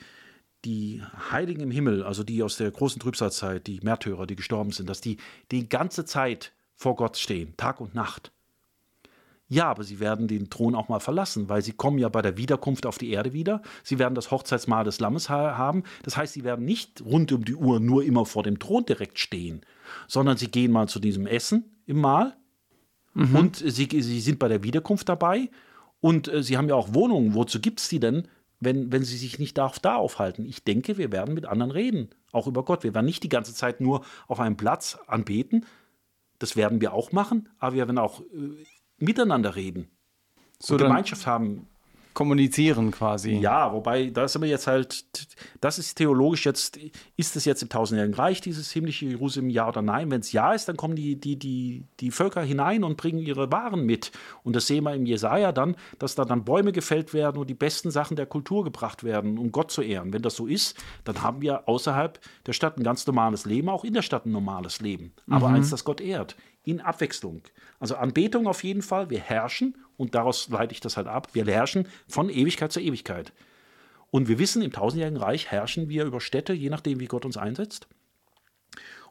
die 0.65 1.01
Heiligen 1.31 1.61
im 1.61 1.71
Himmel, 1.71 2.03
also 2.03 2.23
die 2.23 2.43
aus 2.43 2.57
der 2.57 2.71
großen 2.71 2.99
Trübsalzeit, 2.99 3.67
die 3.67 3.79
Märtyrer, 3.81 4.27
die 4.27 4.35
gestorben 4.35 4.71
sind, 4.71 4.89
dass 4.89 5.01
die 5.01 5.17
die 5.51 5.69
ganze 5.69 6.05
Zeit 6.05 6.53
vor 6.75 6.95
Gott 6.95 7.17
stehen, 7.17 7.55
Tag 7.57 7.81
und 7.81 7.95
Nacht. 7.95 8.31
Ja, 9.49 9.69
aber 9.69 9.83
sie 9.83 9.99
werden 9.99 10.27
den 10.27 10.49
Thron 10.49 10.75
auch 10.75 10.89
mal 10.89 10.99
verlassen, 10.99 11.47
weil 11.47 11.61
sie 11.61 11.71
kommen 11.71 11.99
ja 11.99 12.09
bei 12.09 12.21
der 12.21 12.37
Wiederkunft 12.37 12.85
auf 12.85 12.97
die 12.97 13.11
Erde 13.11 13.31
wieder. 13.31 13.61
Sie 13.83 13.97
werden 13.97 14.15
das 14.15 14.29
Hochzeitsmahl 14.29 14.83
des 14.83 14.99
Lammes 14.99 15.29
haben. 15.29 15.83
Das 16.03 16.17
heißt, 16.17 16.33
sie 16.33 16.43
werden 16.43 16.65
nicht 16.65 17.01
rund 17.01 17.31
um 17.31 17.45
die 17.45 17.55
Uhr 17.55 17.79
nur 17.79 18.03
immer 18.03 18.25
vor 18.25 18.43
dem 18.43 18.59
Thron 18.59 18.85
direkt 18.85 19.19
stehen, 19.19 19.61
sondern 20.07 20.35
sie 20.35 20.51
gehen 20.51 20.71
mal 20.71 20.89
zu 20.89 20.99
diesem 20.99 21.27
Essen 21.27 21.63
im 21.85 22.01
Mahl 22.01 22.35
mhm. 23.13 23.35
und 23.35 23.55
sie, 23.55 23.87
sie 23.89 24.19
sind 24.19 24.37
bei 24.37 24.49
der 24.49 24.63
Wiederkunft 24.63 25.07
dabei. 25.07 25.49
Und 25.99 26.27
äh, 26.27 26.43
sie 26.43 26.57
haben 26.57 26.69
ja 26.69 26.75
auch 26.75 26.93
Wohnungen. 26.93 27.33
Wozu 27.33 27.59
gibt 27.59 27.79
es 27.79 27.89
die 27.89 27.99
denn, 27.99 28.27
wenn, 28.59 28.91
wenn 28.91 29.03
sie 29.03 29.17
sich 29.17 29.39
nicht 29.39 29.57
da, 29.57 29.71
da 29.81 29.95
aufhalten? 29.95 30.45
Ich 30.45 30.63
denke, 30.63 30.97
wir 30.97 31.11
werden 31.11 31.33
mit 31.33 31.45
anderen 31.45 31.71
reden, 31.71 32.09
auch 32.33 32.47
über 32.47 32.63
Gott. 32.65 32.83
Wir 32.83 32.93
werden 32.93 33.05
nicht 33.05 33.23
die 33.23 33.29
ganze 33.29 33.53
Zeit 33.53 33.81
nur 33.81 34.03
auf 34.27 34.39
einem 34.39 34.57
Platz 34.57 34.99
anbeten. 35.07 35.65
Das 36.37 36.55
werden 36.55 36.81
wir 36.81 36.93
auch 36.93 37.11
machen, 37.11 37.49
aber 37.57 37.75
wir 37.75 37.87
werden 37.87 37.97
auch 37.97 38.21
äh, 38.21 38.65
miteinander 38.97 39.55
reden. 39.55 39.89
So 40.59 40.77
Gemeinschaft 40.77 41.27
haben 41.27 41.67
kommunizieren 42.17 42.89
quasi. 42.89 43.33
Ja, 43.33 43.71
wobei, 43.71 44.09
da 44.09 44.27
sind 44.27 44.41
wir 44.41 44.49
jetzt 44.49 44.65
halt, 44.65 45.05
das 45.61 45.77
ist 45.77 45.93
theologisch 45.99 46.47
jetzt, 46.47 46.79
ist 47.15 47.35
es 47.35 47.45
jetzt 47.45 47.61
im 47.61 47.69
tausendjährigen 47.69 48.15
Reich, 48.15 48.41
dieses 48.41 48.71
himmlische 48.71 49.05
Jerusalem, 49.05 49.51
ja 49.51 49.67
oder 49.69 49.83
nein? 49.83 50.09
Wenn 50.09 50.21
es 50.21 50.31
ja 50.31 50.51
ist, 50.51 50.67
dann 50.67 50.77
kommen 50.77 50.95
die, 50.95 51.19
die, 51.19 51.37
die, 51.37 51.83
die 51.99 52.09
Völker 52.09 52.41
hinein 52.41 52.83
und 52.83 52.97
bringen 52.97 53.19
ihre 53.19 53.51
Waren 53.51 53.85
mit. 53.85 54.11
Und 54.41 54.55
das 54.55 54.65
sehen 54.65 54.85
wir 54.85 54.95
im 54.95 55.05
Jesaja 55.05 55.51
dann, 55.51 55.75
dass 55.99 56.15
da 56.15 56.25
dann 56.25 56.43
Bäume 56.43 56.71
gefällt 56.71 57.13
werden 57.13 57.37
und 57.37 57.51
die 57.51 57.53
besten 57.53 57.91
Sachen 57.91 58.17
der 58.17 58.25
Kultur 58.25 58.63
gebracht 58.63 59.03
werden, 59.03 59.37
um 59.37 59.51
Gott 59.51 59.69
zu 59.69 59.83
ehren. 59.83 60.11
Wenn 60.11 60.23
das 60.23 60.35
so 60.35 60.47
ist, 60.47 60.75
dann 61.03 61.21
haben 61.21 61.41
wir 61.41 61.69
außerhalb 61.69 62.19
der 62.47 62.53
Stadt 62.53 62.79
ein 62.79 62.83
ganz 62.83 63.05
normales 63.05 63.45
Leben, 63.45 63.69
auch 63.69 63.83
in 63.83 63.93
der 63.93 64.01
Stadt 64.01 64.25
ein 64.25 64.31
normales 64.31 64.81
Leben. 64.81 65.13
Aber 65.29 65.49
mhm. 65.49 65.57
eins, 65.57 65.69
das 65.69 65.83
Gott 65.83 66.01
ehrt 66.01 66.35
in 66.67 66.81
Abwechslung. 66.81 67.41
Also 67.79 67.95
Anbetung 67.95 68.45
auf 68.45 68.63
jeden 68.63 68.81
Fall. 68.81 69.09
Wir 69.09 69.19
herrschen 69.19 69.77
und 69.95 70.15
daraus 70.15 70.49
leite 70.49 70.73
ich 70.73 70.81
das 70.81 70.97
halt 70.97 71.07
ab. 71.07 71.29
Wir 71.33 71.45
herrschen 71.45 71.87
von 72.07 72.29
Ewigkeit 72.29 72.73
zu 72.73 72.81
Ewigkeit. 72.81 73.31
Und 74.11 74.27
wir 74.27 74.37
wissen, 74.37 74.61
im 74.61 74.71
tausendjährigen 74.71 75.17
Reich 75.17 75.49
herrschen 75.49 75.87
wir 75.87 76.03
über 76.05 76.19
Städte, 76.19 76.53
je 76.53 76.69
nachdem, 76.69 76.99
wie 76.99 77.05
Gott 77.05 77.25
uns 77.25 77.37
einsetzt. 77.37 77.87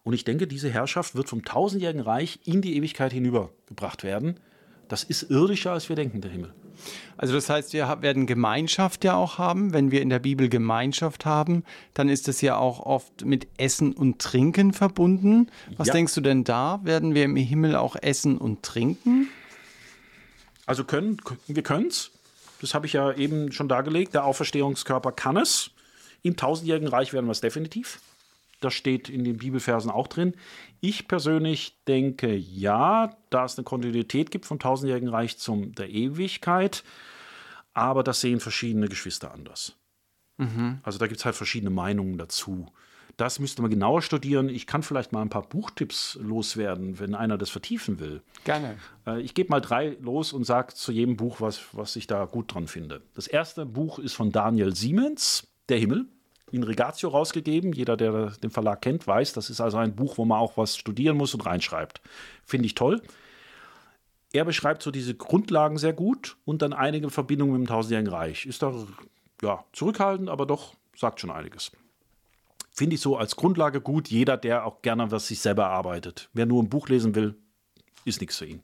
Und 0.03 0.13
ich 0.13 0.25
denke, 0.25 0.47
diese 0.47 0.71
Herrschaft 0.71 1.15
wird 1.15 1.29
vom 1.29 1.45
tausendjährigen 1.45 2.03
Reich 2.03 2.41
in 2.45 2.61
die 2.61 2.77
Ewigkeit 2.77 3.13
hinübergebracht 3.13 4.05
werden. 4.05 4.39
Das 4.89 5.03
ist 5.03 5.31
irdischer, 5.31 5.73
als 5.73 5.89
wir 5.89 5.97
denken, 5.97 6.21
der 6.21 6.31
Himmel. 6.31 6.55
Also 7.17 7.35
das 7.35 7.49
heißt, 7.49 7.73
wir 7.73 7.99
werden 8.01 8.27
Gemeinschaft 8.27 9.05
ja 9.05 9.15
auch 9.15 9.39
haben. 9.39 9.73
Wenn 9.73 9.91
wir 9.91 10.03
in 10.03 10.11
der 10.11 10.19
Bibel 10.19 10.49
Gemeinschaft 10.49 11.25
haben, 11.25 11.65
dann 11.95 12.09
ist 12.09 12.29
es 12.29 12.41
ja 12.41 12.57
auch 12.57 12.81
oft 12.81 13.25
mit 13.25 13.49
Essen 13.57 13.93
und 13.93 14.19
Trinken 14.19 14.73
verbunden. 14.73 15.51
Was 15.77 15.89
ja. 15.89 15.95
denkst 15.95 16.15
du 16.15 16.21
denn 16.21 16.45
da? 16.45 16.81
Werden 16.85 17.15
wir 17.15 17.25
im 17.25 17.37
Himmel 17.37 17.77
auch 17.77 17.97
essen 17.97 18.39
und 18.39 18.63
trinken? 18.63 19.29
Also 20.67 20.85
können, 20.85 21.19
wir 21.47 21.63
können 21.63 21.87
es. 21.87 22.11
Das 22.61 22.75
habe 22.75 22.87
ich 22.87 22.95
ja 22.95 23.13
eben 23.13 23.53
schon 23.53 23.69
dargelegt. 23.69 24.15
Der 24.15 24.25
Auferstehungskörper 24.25 25.13
kann 25.13 25.37
es. 25.37 25.71
Im 26.23 26.37
tausendjährigen 26.37 26.89
Reich 26.89 27.13
werden 27.13 27.27
wir 27.27 27.33
es 27.33 27.41
definitiv. 27.41 28.01
Das 28.61 28.75
steht 28.75 29.09
in 29.09 29.25
den 29.25 29.37
Bibelversen 29.37 29.91
auch 29.91 30.07
drin. 30.07 30.35
Ich 30.81 31.09
persönlich 31.09 31.83
denke 31.87 32.35
ja, 32.35 33.17
da 33.31 33.45
es 33.45 33.59
eine 33.59 33.65
Kontinuität 33.65 34.31
gibt 34.31 34.47
vom 34.47 34.59
tausendjährigen 34.59 35.09
Reich 35.09 35.39
zum 35.39 35.73
der 35.75 35.91
Ewigkeit, 35.91 36.85
aber 37.75 38.03
das 38.03 38.21
sehen 38.21 38.41
verschiedene 38.41 38.89
Geschwister 38.89 39.33
anders. 39.33 39.77
Mhm. 40.39 40.81
Also 40.83 40.99
da 40.99 41.07
gibt 41.07 41.19
es 41.19 41.25
halt 41.25 41.37
verschiedene 41.37 41.71
Meinungen 41.71 42.19
dazu. 42.19 42.67
Das 43.17 43.39
müsste 43.39 43.63
man 43.63 43.71
genauer 43.71 44.03
studieren. 44.03 44.51
Ich 44.51 44.67
kann 44.67 44.83
vielleicht 44.83 45.13
mal 45.13 45.23
ein 45.23 45.31
paar 45.31 45.49
Buchtipps 45.49 46.19
loswerden, 46.21 46.99
wenn 46.99 47.15
einer 47.15 47.39
das 47.39 47.49
vertiefen 47.49 47.99
will. 47.99 48.23
Gerne. 48.45 48.77
Äh, 49.07 49.23
ich 49.23 49.33
gebe 49.35 49.49
mal 49.49 49.61
drei 49.61 49.97
los 50.01 50.35
und 50.35 50.45
sage 50.45 50.75
zu 50.75 50.93
jedem 50.93 51.17
Buch, 51.17 51.41
was, 51.41 51.63
was 51.73 51.97
ich 51.97 52.07
da 52.07 52.27
gut 52.27 52.53
dran 52.53 52.69
finde. 52.69 53.03
Das 53.15 53.27
erste 53.27 53.65
Buch 53.65 53.99
ist 53.99 54.15
von 54.15 54.33
Daniel 54.33 54.75
Siemens, 54.75 55.47
Der 55.69 55.79
Himmel 55.79 56.07
in 56.53 56.63
Regatio 56.63 57.09
rausgegeben. 57.09 57.73
Jeder, 57.73 57.97
der 57.97 58.31
den 58.43 58.51
Verlag 58.51 58.83
kennt, 58.83 59.07
weiß, 59.07 59.33
das 59.33 59.51
ist 59.51 59.61
also 59.61 59.79
ein 59.79 59.97
Buch, 59.97 60.19
wo 60.19 60.25
man 60.25 60.39
auch 60.39 60.57
was 60.57 60.77
studieren 60.77 61.17
muss 61.17 61.35
und 61.35 61.45
reinschreibt. 61.45 62.01
Finde 62.45 62.67
ich 62.67 62.75
toll. 62.75 63.03
Er 64.33 64.45
beschreibt 64.45 64.83
so 64.83 64.91
diese 64.91 65.15
Grundlagen 65.15 65.79
sehr 65.79 65.93
gut 65.93 66.37
und 66.45 66.63
dann 66.63 66.73
einige 66.73 67.11
Verbindungen 67.11 67.55
mit 67.55 67.63
dem 67.63 67.69
Tausendjährigen 67.69 68.13
Reich. 68.13 68.47
Ist 68.47 68.63
da 68.63 68.73
ja, 69.43 69.65
zurückhaltend, 69.73 70.29
aber 70.29 70.47
doch 70.47 70.75
sagt 70.97 71.21
schon 71.21 71.31
einiges. 71.31 71.73
Finde 72.73 72.95
ich 72.95 73.01
so 73.01 73.17
als 73.17 73.37
Grundlage 73.37 73.81
gut. 73.81 74.09
Jeder, 74.09 74.37
der 74.37 74.67
auch 74.67 74.83
gerne 74.83 75.11
was 75.11 75.29
sich 75.29 75.41
selber 75.41 75.69
arbeitet. 75.69 76.29
Wer 76.35 76.47
nur 76.47 76.63
ein 76.63 76.69
Buch 76.69 76.89
lesen 76.89 77.15
will, 77.15 77.35
ist 78.05 78.21
nichts 78.21 78.37
für 78.37 78.47
ihn. 78.47 78.63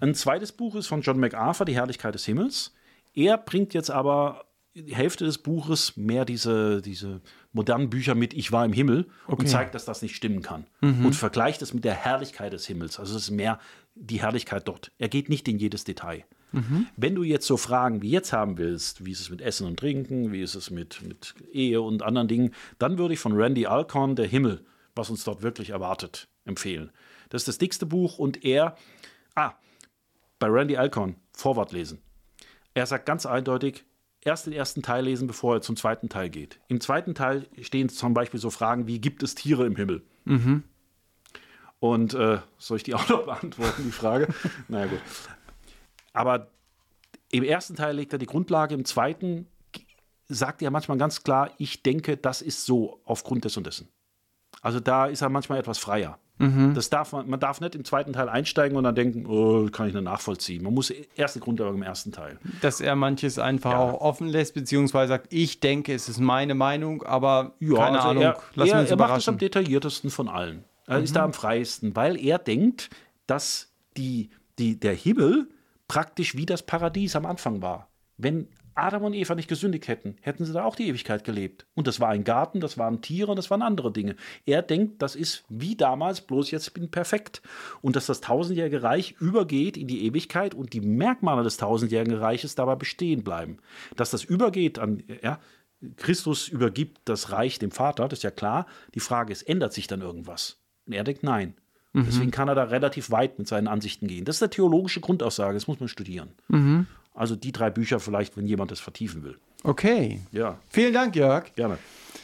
Ein 0.00 0.14
zweites 0.14 0.52
Buch 0.52 0.76
ist 0.76 0.86
von 0.86 1.02
John 1.02 1.18
MacArthur, 1.18 1.66
Die 1.66 1.74
Herrlichkeit 1.74 2.14
des 2.14 2.24
Himmels. 2.24 2.72
Er 3.14 3.36
bringt 3.36 3.74
jetzt 3.74 3.90
aber 3.90 4.44
die 4.74 4.94
Hälfte 4.94 5.24
des 5.24 5.38
Buches 5.38 5.96
mehr 5.96 6.24
diese, 6.24 6.82
diese 6.82 7.20
modernen 7.52 7.90
Bücher 7.90 8.14
mit 8.14 8.34
Ich 8.34 8.52
war 8.52 8.64
im 8.64 8.72
Himmel 8.72 9.06
okay. 9.26 9.42
und 9.42 9.48
zeigt, 9.48 9.74
dass 9.74 9.84
das 9.84 10.02
nicht 10.02 10.14
stimmen 10.14 10.42
kann. 10.42 10.66
Mhm. 10.80 11.06
Und 11.06 11.14
vergleicht 11.14 11.62
es 11.62 11.74
mit 11.74 11.84
der 11.84 11.94
Herrlichkeit 11.94 12.52
des 12.52 12.66
Himmels. 12.66 12.98
Also 12.98 13.16
es 13.16 13.24
ist 13.24 13.30
mehr 13.30 13.58
die 13.94 14.20
Herrlichkeit 14.20 14.68
dort. 14.68 14.92
Er 14.98 15.08
geht 15.08 15.28
nicht 15.28 15.48
in 15.48 15.58
jedes 15.58 15.84
Detail. 15.84 16.24
Mhm. 16.52 16.86
Wenn 16.96 17.14
du 17.14 17.24
jetzt 17.24 17.46
so 17.46 17.56
Fragen 17.56 18.02
wie 18.02 18.10
jetzt 18.10 18.32
haben 18.32 18.56
willst, 18.58 19.04
wie 19.04 19.10
ist 19.10 19.20
es 19.20 19.30
mit 19.30 19.40
Essen 19.40 19.66
und 19.66 19.78
Trinken, 19.78 20.32
wie 20.32 20.40
ist 20.40 20.54
es 20.54 20.70
mit, 20.70 21.02
mit 21.02 21.34
Ehe 21.52 21.80
und 21.80 22.02
anderen 22.02 22.28
Dingen, 22.28 22.54
dann 22.78 22.98
würde 22.98 23.14
ich 23.14 23.20
von 23.20 23.32
Randy 23.32 23.66
Alcorn 23.66 24.16
Der 24.16 24.26
Himmel, 24.26 24.64
was 24.94 25.10
uns 25.10 25.24
dort 25.24 25.42
wirklich 25.42 25.70
erwartet, 25.70 26.28
empfehlen. 26.44 26.90
Das 27.28 27.42
ist 27.42 27.48
das 27.48 27.58
dickste 27.58 27.86
Buch 27.86 28.18
und 28.18 28.44
er, 28.44 28.76
ah, 29.34 29.54
bei 30.38 30.46
Randy 30.46 30.76
Alcorn, 30.76 31.16
Vorwort 31.32 31.72
lesen. 31.72 32.00
Er 32.74 32.86
sagt 32.86 33.06
ganz 33.06 33.26
eindeutig, 33.26 33.84
erst 34.28 34.46
den 34.46 34.52
ersten 34.52 34.82
Teil 34.82 35.04
lesen, 35.04 35.26
bevor 35.26 35.54
er 35.54 35.60
zum 35.62 35.74
zweiten 35.74 36.08
Teil 36.08 36.28
geht. 36.28 36.60
Im 36.68 36.80
zweiten 36.80 37.14
Teil 37.14 37.46
stehen 37.62 37.88
zum 37.88 38.14
Beispiel 38.14 38.38
so 38.38 38.50
Fragen 38.50 38.86
wie: 38.86 39.00
Gibt 39.00 39.22
es 39.22 39.34
Tiere 39.34 39.66
im 39.66 39.74
Himmel? 39.74 40.02
Mhm. 40.24 40.62
Und 41.80 42.14
äh, 42.14 42.38
soll 42.58 42.76
ich 42.76 42.82
die 42.82 42.94
auch 42.94 43.08
noch 43.08 43.24
beantworten, 43.24 43.84
die 43.84 43.92
Frage? 43.92 44.28
naja, 44.68 44.86
gut. 44.86 45.00
Aber 46.12 46.50
im 47.30 47.42
ersten 47.42 47.74
Teil 47.74 47.96
legt 47.96 48.12
er 48.12 48.18
die 48.18 48.26
Grundlage, 48.26 48.74
im 48.74 48.84
zweiten 48.84 49.46
sagt 50.26 50.60
er 50.60 50.70
manchmal 50.70 50.98
ganz 50.98 51.22
klar: 51.22 51.50
Ich 51.56 51.82
denke, 51.82 52.16
das 52.18 52.42
ist 52.42 52.66
so 52.66 53.00
aufgrund 53.04 53.44
des 53.44 53.56
und 53.56 53.66
dessen. 53.66 53.88
Also 54.60 54.80
da 54.80 55.06
ist 55.06 55.22
er 55.22 55.30
manchmal 55.30 55.58
etwas 55.58 55.78
freier. 55.78 56.18
Mhm. 56.38 56.74
Das 56.74 56.88
darf 56.88 57.12
man, 57.12 57.28
man 57.28 57.40
darf 57.40 57.60
nicht 57.60 57.74
im 57.74 57.84
zweiten 57.84 58.12
Teil 58.12 58.28
einsteigen 58.28 58.76
und 58.76 58.84
dann 58.84 58.94
denken, 58.94 59.26
oh, 59.26 59.68
kann 59.70 59.88
ich 59.88 59.94
nicht 59.94 60.04
nachvollziehen. 60.04 60.62
Man 60.62 60.72
muss 60.72 60.90
erst 60.90 61.36
die 61.36 61.40
Grundlage 61.40 61.74
im 61.74 61.82
ersten 61.82 62.12
Teil. 62.12 62.38
Dass 62.60 62.80
er 62.80 62.96
manches 62.96 63.38
einfach 63.38 63.72
ja. 63.72 63.78
auch 63.78 64.00
offen 64.00 64.28
lässt, 64.28 64.54
beziehungsweise 64.54 65.08
sagt, 65.08 65.32
ich 65.32 65.60
denke, 65.60 65.92
es 65.92 66.08
ist 66.08 66.20
meine 66.20 66.54
Meinung, 66.54 67.02
aber 67.02 67.54
ja, 67.58 67.76
keine 67.76 67.98
also 67.98 68.08
Ahnung, 68.08 68.22
er, 68.22 68.38
lassen 68.54 68.72
wir 68.72 68.80
uns 68.80 68.90
er 68.90 68.96
macht 68.96 69.18
es 69.18 69.28
am 69.28 69.38
detailliertesten 69.38 70.10
von 70.10 70.28
allen. 70.28 70.64
Er 70.86 70.98
mhm. 70.98 71.04
ist 71.04 71.16
da 71.16 71.24
am 71.24 71.32
freiesten, 71.32 71.96
weil 71.96 72.18
er 72.18 72.38
denkt, 72.38 72.90
dass 73.26 73.72
die, 73.96 74.30
die, 74.58 74.78
der 74.78 74.94
Himmel 74.94 75.48
praktisch 75.88 76.36
wie 76.36 76.46
das 76.46 76.62
Paradies 76.62 77.16
am 77.16 77.26
Anfang 77.26 77.62
war. 77.62 77.88
Wenn 78.16 78.48
Adam 78.78 79.04
und 79.04 79.14
Eva 79.14 79.34
nicht 79.34 79.48
gesündigt 79.48 79.88
hätten, 79.88 80.16
hätten 80.20 80.44
sie 80.44 80.52
da 80.52 80.64
auch 80.64 80.76
die 80.76 80.88
Ewigkeit 80.88 81.24
gelebt. 81.24 81.66
Und 81.74 81.86
das 81.86 81.98
war 81.98 82.10
ein 82.10 82.24
Garten, 82.24 82.60
das 82.60 82.78
waren 82.78 83.02
Tiere, 83.02 83.34
das 83.34 83.50
waren 83.50 83.62
andere 83.62 83.92
Dinge. 83.92 84.14
Er 84.46 84.62
denkt, 84.62 85.02
das 85.02 85.16
ist 85.16 85.44
wie 85.48 85.74
damals, 85.74 86.20
bloß 86.20 86.50
jetzt 86.50 86.74
bin 86.74 86.90
perfekt. 86.90 87.42
Und 87.82 87.96
dass 87.96 88.06
das 88.06 88.20
tausendjährige 88.20 88.82
Reich 88.82 89.16
übergeht 89.20 89.76
in 89.76 89.88
die 89.88 90.04
Ewigkeit 90.06 90.54
und 90.54 90.72
die 90.72 90.80
Merkmale 90.80 91.42
des 91.42 91.56
tausendjährigen 91.56 92.16
Reiches 92.16 92.54
dabei 92.54 92.76
bestehen 92.76 93.24
bleiben. 93.24 93.58
Dass 93.96 94.10
das 94.10 94.22
übergeht 94.22 94.78
an, 94.78 95.02
ja, 95.22 95.40
Christus 95.96 96.48
übergibt 96.48 97.00
das 97.04 97.32
Reich 97.32 97.58
dem 97.58 97.70
Vater, 97.70 98.08
das 98.08 98.20
ist 98.20 98.24
ja 98.24 98.30
klar. 98.30 98.66
Die 98.94 99.00
Frage 99.00 99.32
ist, 99.32 99.42
ändert 99.42 99.72
sich 99.72 99.86
dann 99.86 100.00
irgendwas? 100.00 100.58
Und 100.86 100.92
er 100.92 101.04
denkt, 101.04 101.22
nein. 101.22 101.54
Mhm. 101.92 102.04
Deswegen 102.06 102.30
kann 102.30 102.48
er 102.48 102.54
da 102.54 102.64
relativ 102.64 103.10
weit 103.10 103.38
mit 103.38 103.48
seinen 103.48 103.66
Ansichten 103.66 104.06
gehen. 104.06 104.24
Das 104.24 104.36
ist 104.36 104.42
eine 104.42 104.50
theologische 104.50 105.00
Grundaussage, 105.00 105.54
das 105.54 105.66
muss 105.66 105.80
man 105.80 105.88
studieren. 105.88 106.30
Mhm. 106.48 106.86
Also 107.18 107.34
die 107.34 107.50
drei 107.50 107.68
Bücher 107.68 107.98
vielleicht, 107.98 108.36
wenn 108.36 108.46
jemand 108.46 108.70
das 108.70 108.78
vertiefen 108.78 109.24
will. 109.24 109.38
Okay. 109.64 110.20
Ja. 110.30 110.58
Vielen 110.68 110.94
Dank, 110.94 111.16
Jörg. 111.16 111.52
Gerne. 111.56 111.78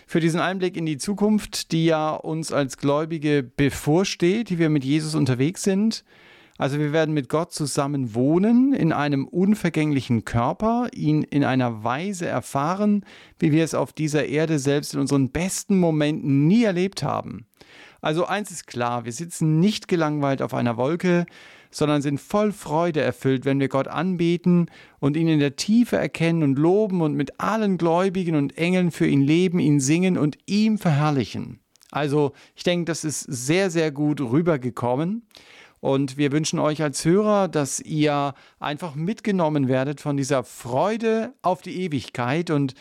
Für 0.07 0.21
diesen 0.21 0.39
Einblick 0.39 0.77
in 0.77 0.87
die 0.87 0.99
Zukunft, 0.99 1.73
die 1.73 1.87
ja 1.87 2.15
uns 2.15 2.53
als 2.53 2.79
Gläubige 2.79 3.43
bevorsteht, 3.43 4.51
die 4.51 4.59
wir 4.61 4.71
mit 4.71 4.85
Jesus 4.85 5.17
unterwegs 5.17 5.65
sind. 5.65 6.05
Also 6.59 6.79
wir 6.79 6.93
werden 6.93 7.13
mit 7.13 7.29
Gott 7.29 7.53
zusammen 7.53 8.15
wohnen 8.15 8.73
in 8.73 8.93
einem 8.93 9.27
unvergänglichen 9.27 10.25
Körper, 10.25 10.87
ihn 10.95 11.25
in 11.25 11.43
einer 11.43 11.83
Weise 11.83 12.27
erfahren, 12.27 13.05
wie 13.41 13.51
wir 13.51 13.65
es 13.65 13.75
auf 13.75 13.93
dieser 13.93 14.27
Erde 14.27 14.61
selbst 14.61 14.95
in 14.95 15.01
unseren 15.01 15.31
besten 15.31 15.81
Momenten 15.81 16.47
nie 16.47 16.63
erlebt 16.63 17.03
haben. 17.03 17.47
Also 18.01 18.27
eins 18.27 18.53
ist 18.53 18.69
klar, 18.69 19.05
wir 19.05 19.13
sitzen 19.13 19.59
nicht 19.59 19.89
gelangweilt 19.89 20.41
auf 20.43 20.55
einer 20.55 20.77
Wolke, 20.77 21.27
sondern 21.75 22.03
sind 22.03 22.21
voll 22.21 22.53
Freude 22.53 23.01
erfüllt, 23.01 23.45
wenn 23.45 23.59
wir 23.59 23.69
Gott 23.69 23.89
anbeten 23.89 24.71
und 25.01 25.17
ihn 25.17 25.27
in 25.27 25.41
der 25.41 25.57
Tiefe 25.57 25.97
erkennen 25.97 26.45
und 26.45 26.57
loben 26.57 27.01
und 27.01 27.15
mit 27.15 27.41
allen 27.41 27.79
Gläubigen 27.79 28.37
und 28.37 28.57
Engeln 28.57 28.93
für 28.93 29.09
ihn 29.09 29.23
leben, 29.23 29.59
ihn 29.59 29.81
singen 29.81 30.17
und 30.17 30.39
ihm 30.47 30.79
verherrlichen. 30.79 31.59
Also 31.91 32.33
ich 32.55 32.63
denke, 32.63 32.85
das 32.85 33.05
ist 33.05 33.23
sehr, 33.23 33.71
sehr 33.71 33.91
gut 33.91 34.21
rübergekommen. 34.21 35.27
Und 35.81 36.17
wir 36.17 36.33
wünschen 36.33 36.61
euch 36.61 36.81
als 36.81 37.05
Hörer, 37.05 37.49
dass 37.49 37.81
ihr 37.81 38.35
einfach 38.59 38.95
mitgenommen 38.95 39.69
werdet 39.69 40.01
von 40.01 40.17
dieser 40.17 40.45
Freude 40.45 41.35
auf 41.43 41.61
die 41.61 41.83
Ewigkeit 41.83 42.51
und 42.51 42.75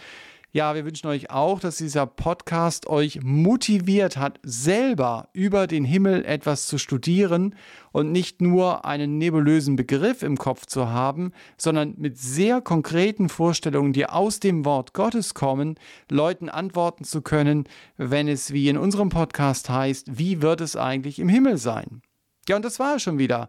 ja, 0.55 0.75
wir 0.75 0.85
wünschen 0.85 1.07
euch 1.07 1.31
auch, 1.31 1.59
dass 1.59 1.77
dieser 1.77 2.05
Podcast 2.05 2.85
euch 2.85 3.23
motiviert 3.23 4.17
hat, 4.17 4.39
selber 4.43 5.29
über 5.33 5.65
den 5.65 5.83
Himmel 5.83 6.23
etwas 6.25 6.67
zu 6.67 6.77
studieren 6.77 7.55
und 7.91 8.11
nicht 8.11 8.39
nur 8.39 8.85
einen 8.85 9.17
nebulösen 9.17 9.75
Begriff 9.75 10.21
im 10.21 10.37
Kopf 10.37 10.67
zu 10.67 10.89
haben, 10.89 11.31
sondern 11.57 11.95
mit 11.97 12.19
sehr 12.19 12.61
konkreten 12.61 13.29
Vorstellungen, 13.29 13.93
die 13.93 14.05
aus 14.05 14.39
dem 14.39 14.63
Wort 14.63 14.93
Gottes 14.93 15.33
kommen, 15.33 15.73
Leuten 16.11 16.49
antworten 16.49 17.03
zu 17.03 17.23
können, 17.23 17.63
wenn 17.97 18.27
es 18.27 18.53
wie 18.53 18.69
in 18.69 18.77
unserem 18.77 19.09
Podcast 19.09 19.71
heißt, 19.71 20.19
wie 20.19 20.43
wird 20.43 20.61
es 20.61 20.75
eigentlich 20.75 21.17
im 21.17 21.29
Himmel 21.29 21.57
sein? 21.57 22.03
Ja, 22.47 22.57
und 22.57 22.65
das 22.65 22.77
war 22.77 22.99
schon 22.99 23.17
wieder. 23.17 23.47